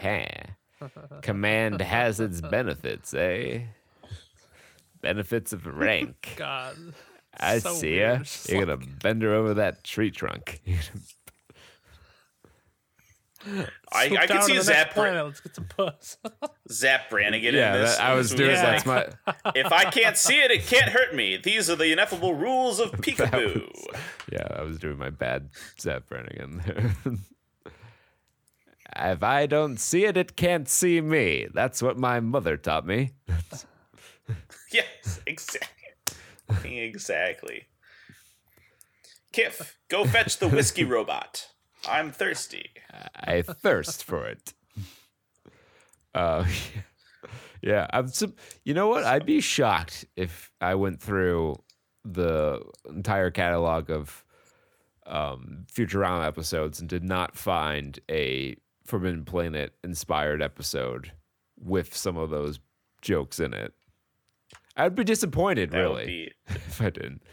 [1.22, 3.64] Command has its benefits, eh?
[5.02, 6.35] Benefits of rank.
[6.38, 6.77] God.
[7.38, 8.19] I so see weird.
[8.22, 8.26] ya.
[8.57, 10.61] You're like- gonna bend her over that tree trunk.
[13.91, 16.17] I, I can see to Zap Bra- Let's get some puss.
[16.72, 17.97] Zapp Brannigan yeah, in this.
[17.97, 18.53] that, I was doing movie.
[18.53, 18.72] Yeah.
[18.72, 21.38] that's my if I can't see it, it can't hurt me.
[21.38, 23.69] These are the ineffable rules of peekaboo.
[24.31, 25.49] yeah, I was doing my bad
[25.80, 27.73] Zapp Brannigan there.
[28.95, 31.47] if I don't see it, it can't see me.
[31.53, 33.11] That's what my mother taught me.
[34.72, 36.17] yes, exactly.
[36.63, 37.67] exactly.
[39.31, 41.49] Kiff, go fetch the whiskey robot.
[41.89, 42.69] I'm thirsty.
[43.15, 44.53] I thirst for it.
[46.13, 46.45] Uh,
[47.61, 48.09] yeah, I'm.
[48.63, 49.03] You know what?
[49.03, 51.61] I'd be shocked if I went through
[52.05, 54.23] the entire catalog of
[55.05, 58.55] um, Futurama episodes and did not find a
[58.85, 61.11] Forbidden Planet inspired episode
[61.59, 62.61] with some of those
[63.01, 63.73] jokes in it.
[64.77, 67.23] I'd be disappointed, That really, be if I didn't.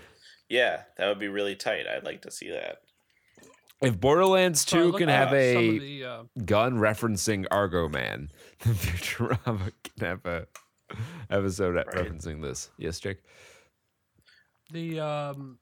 [0.49, 1.87] yeah, that would be really tight.
[1.87, 2.79] I'd like to see that.
[3.83, 8.31] If Borderlands 2 looked can have a the, uh, gun referencing Argo Man.
[8.61, 10.47] The Futurama can have a
[11.31, 12.71] episode referencing this.
[12.79, 13.19] Yes, Jake.
[14.71, 15.59] the um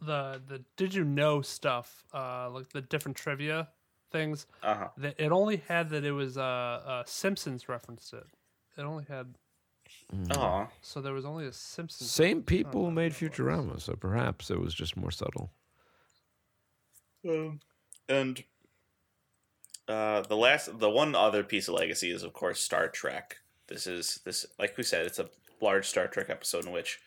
[0.00, 3.68] the the did you know stuff uh like the different trivia
[4.10, 4.88] things Uh huh.
[4.96, 8.26] that it only had that it was uh, uh simpsons referenced it
[8.76, 9.34] it only had
[10.36, 14.72] Oh, so there was only a simpsons Same people made Futurama, so perhaps it was
[14.74, 15.52] just more subtle.
[17.28, 17.60] Um,
[18.08, 18.42] and
[19.88, 23.38] uh, the last, the one other piece of legacy is, of course, Star Trek.
[23.68, 25.30] This is this, like we said, it's a
[25.60, 27.00] large Star Trek episode in which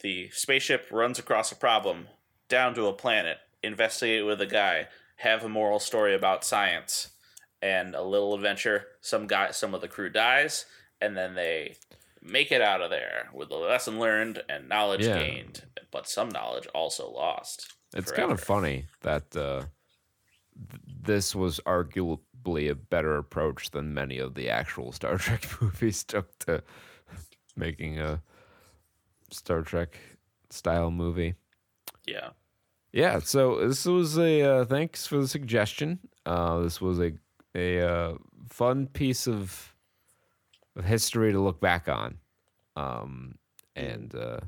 [0.00, 2.08] the spaceship runs across a problem
[2.48, 7.10] down to a planet, investigate with a guy, have a moral story about science,
[7.62, 8.86] and a little adventure.
[9.00, 10.64] Some guy, some of the crew dies,
[11.00, 11.76] and then they
[12.22, 15.18] make it out of there with a lesson learned and knowledge Yeah.
[15.18, 17.74] gained, but some knowledge also lost.
[17.94, 19.64] It's kind of funny that uh,
[20.70, 26.04] th- this was arguably a better approach than many of the actual Star Trek movies
[26.04, 26.62] took to
[27.56, 28.22] making a
[29.30, 29.98] Star Trek
[30.50, 31.34] style movie.
[32.06, 32.30] Yeah.
[32.92, 36.00] Yeah, so this was a uh, thanks for the suggestion.
[36.26, 37.12] Uh, this was a
[37.54, 38.14] a uh,
[38.48, 39.74] fun piece of
[40.76, 42.18] of history to look back on.
[42.76, 43.36] Um,
[43.76, 44.40] and uh,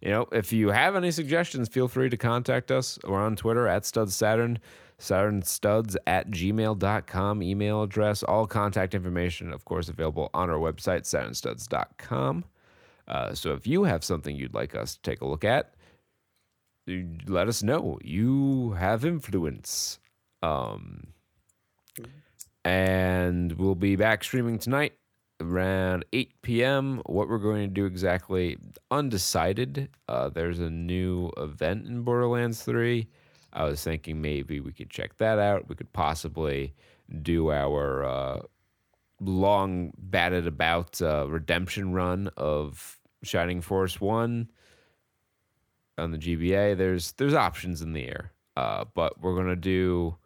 [0.00, 2.98] you know, if you have any suggestions, feel free to contact us.
[3.04, 4.58] We're on Twitter at Studs Saturn,
[4.98, 12.44] SaturnStuds at gmail.com, email address, all contact information, of course, available on our website, SaturnStuds.com.
[13.06, 15.74] Uh, so if you have something you'd like us to take a look at,
[17.26, 17.98] let us know.
[18.02, 19.98] You have influence.
[20.42, 21.08] Um,
[22.64, 24.94] and we'll be back streaming tonight
[25.40, 27.02] around 8 p.m.
[27.06, 28.58] What we're going to do exactly,
[28.90, 29.88] undecided.
[30.08, 33.06] Uh, there's a new event in Borderlands 3.
[33.52, 35.68] I was thinking maybe we could check that out.
[35.68, 36.74] We could possibly
[37.22, 38.42] do our uh,
[39.20, 44.50] long batted about uh, redemption run of Shining Force 1
[45.98, 46.76] on the GBA.
[46.76, 50.16] There's there's options in the air, uh, but we're gonna do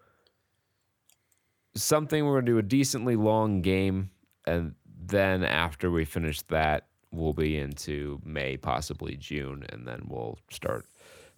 [1.75, 2.25] something.
[2.25, 4.11] We're gonna do a decently long game,
[4.47, 4.75] and
[5.09, 10.87] then after we finish that, we'll be into May, possibly June, and then we'll start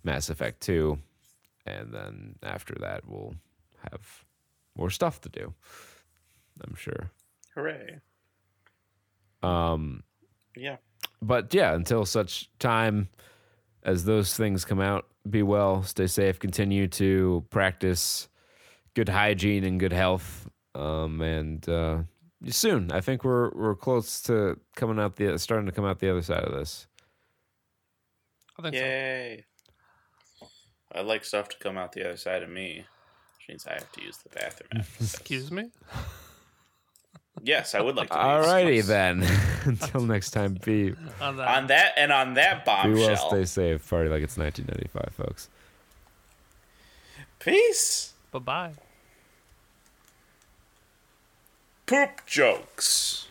[0.04, 0.98] Mass Effect Two,
[1.66, 3.34] and then after that, we'll
[3.90, 4.24] have
[4.76, 5.52] more stuff to do.
[6.66, 7.10] I'm sure.
[7.54, 8.00] Hooray.
[9.42, 10.02] Um,
[10.56, 10.76] Yeah.
[11.20, 13.08] but yeah, until such time
[13.82, 18.28] as those things come out, be well, stay safe, continue to practice
[18.94, 21.98] good hygiene and good health, um, and uh,
[22.48, 22.92] soon.
[22.92, 26.22] I think we're we're close to coming out the starting to come out the other
[26.22, 26.86] side of this.
[28.58, 28.80] I think so.
[28.80, 29.44] Yay!
[30.94, 32.84] I like stuff to come out the other side of me,
[33.38, 34.84] which means I have to use the bathroom.
[35.00, 35.70] Excuse me.
[37.42, 38.14] Yes, I would like to.
[38.14, 39.26] use Alrighty then.
[39.64, 41.48] Until next time, be On that.
[41.48, 43.28] On that and on that be well, bombshell.
[43.28, 45.48] stay safe, party like it's 1995, folks.
[47.38, 48.14] Peace.
[48.32, 48.72] Bye bye.
[51.86, 53.28] Poop jokes.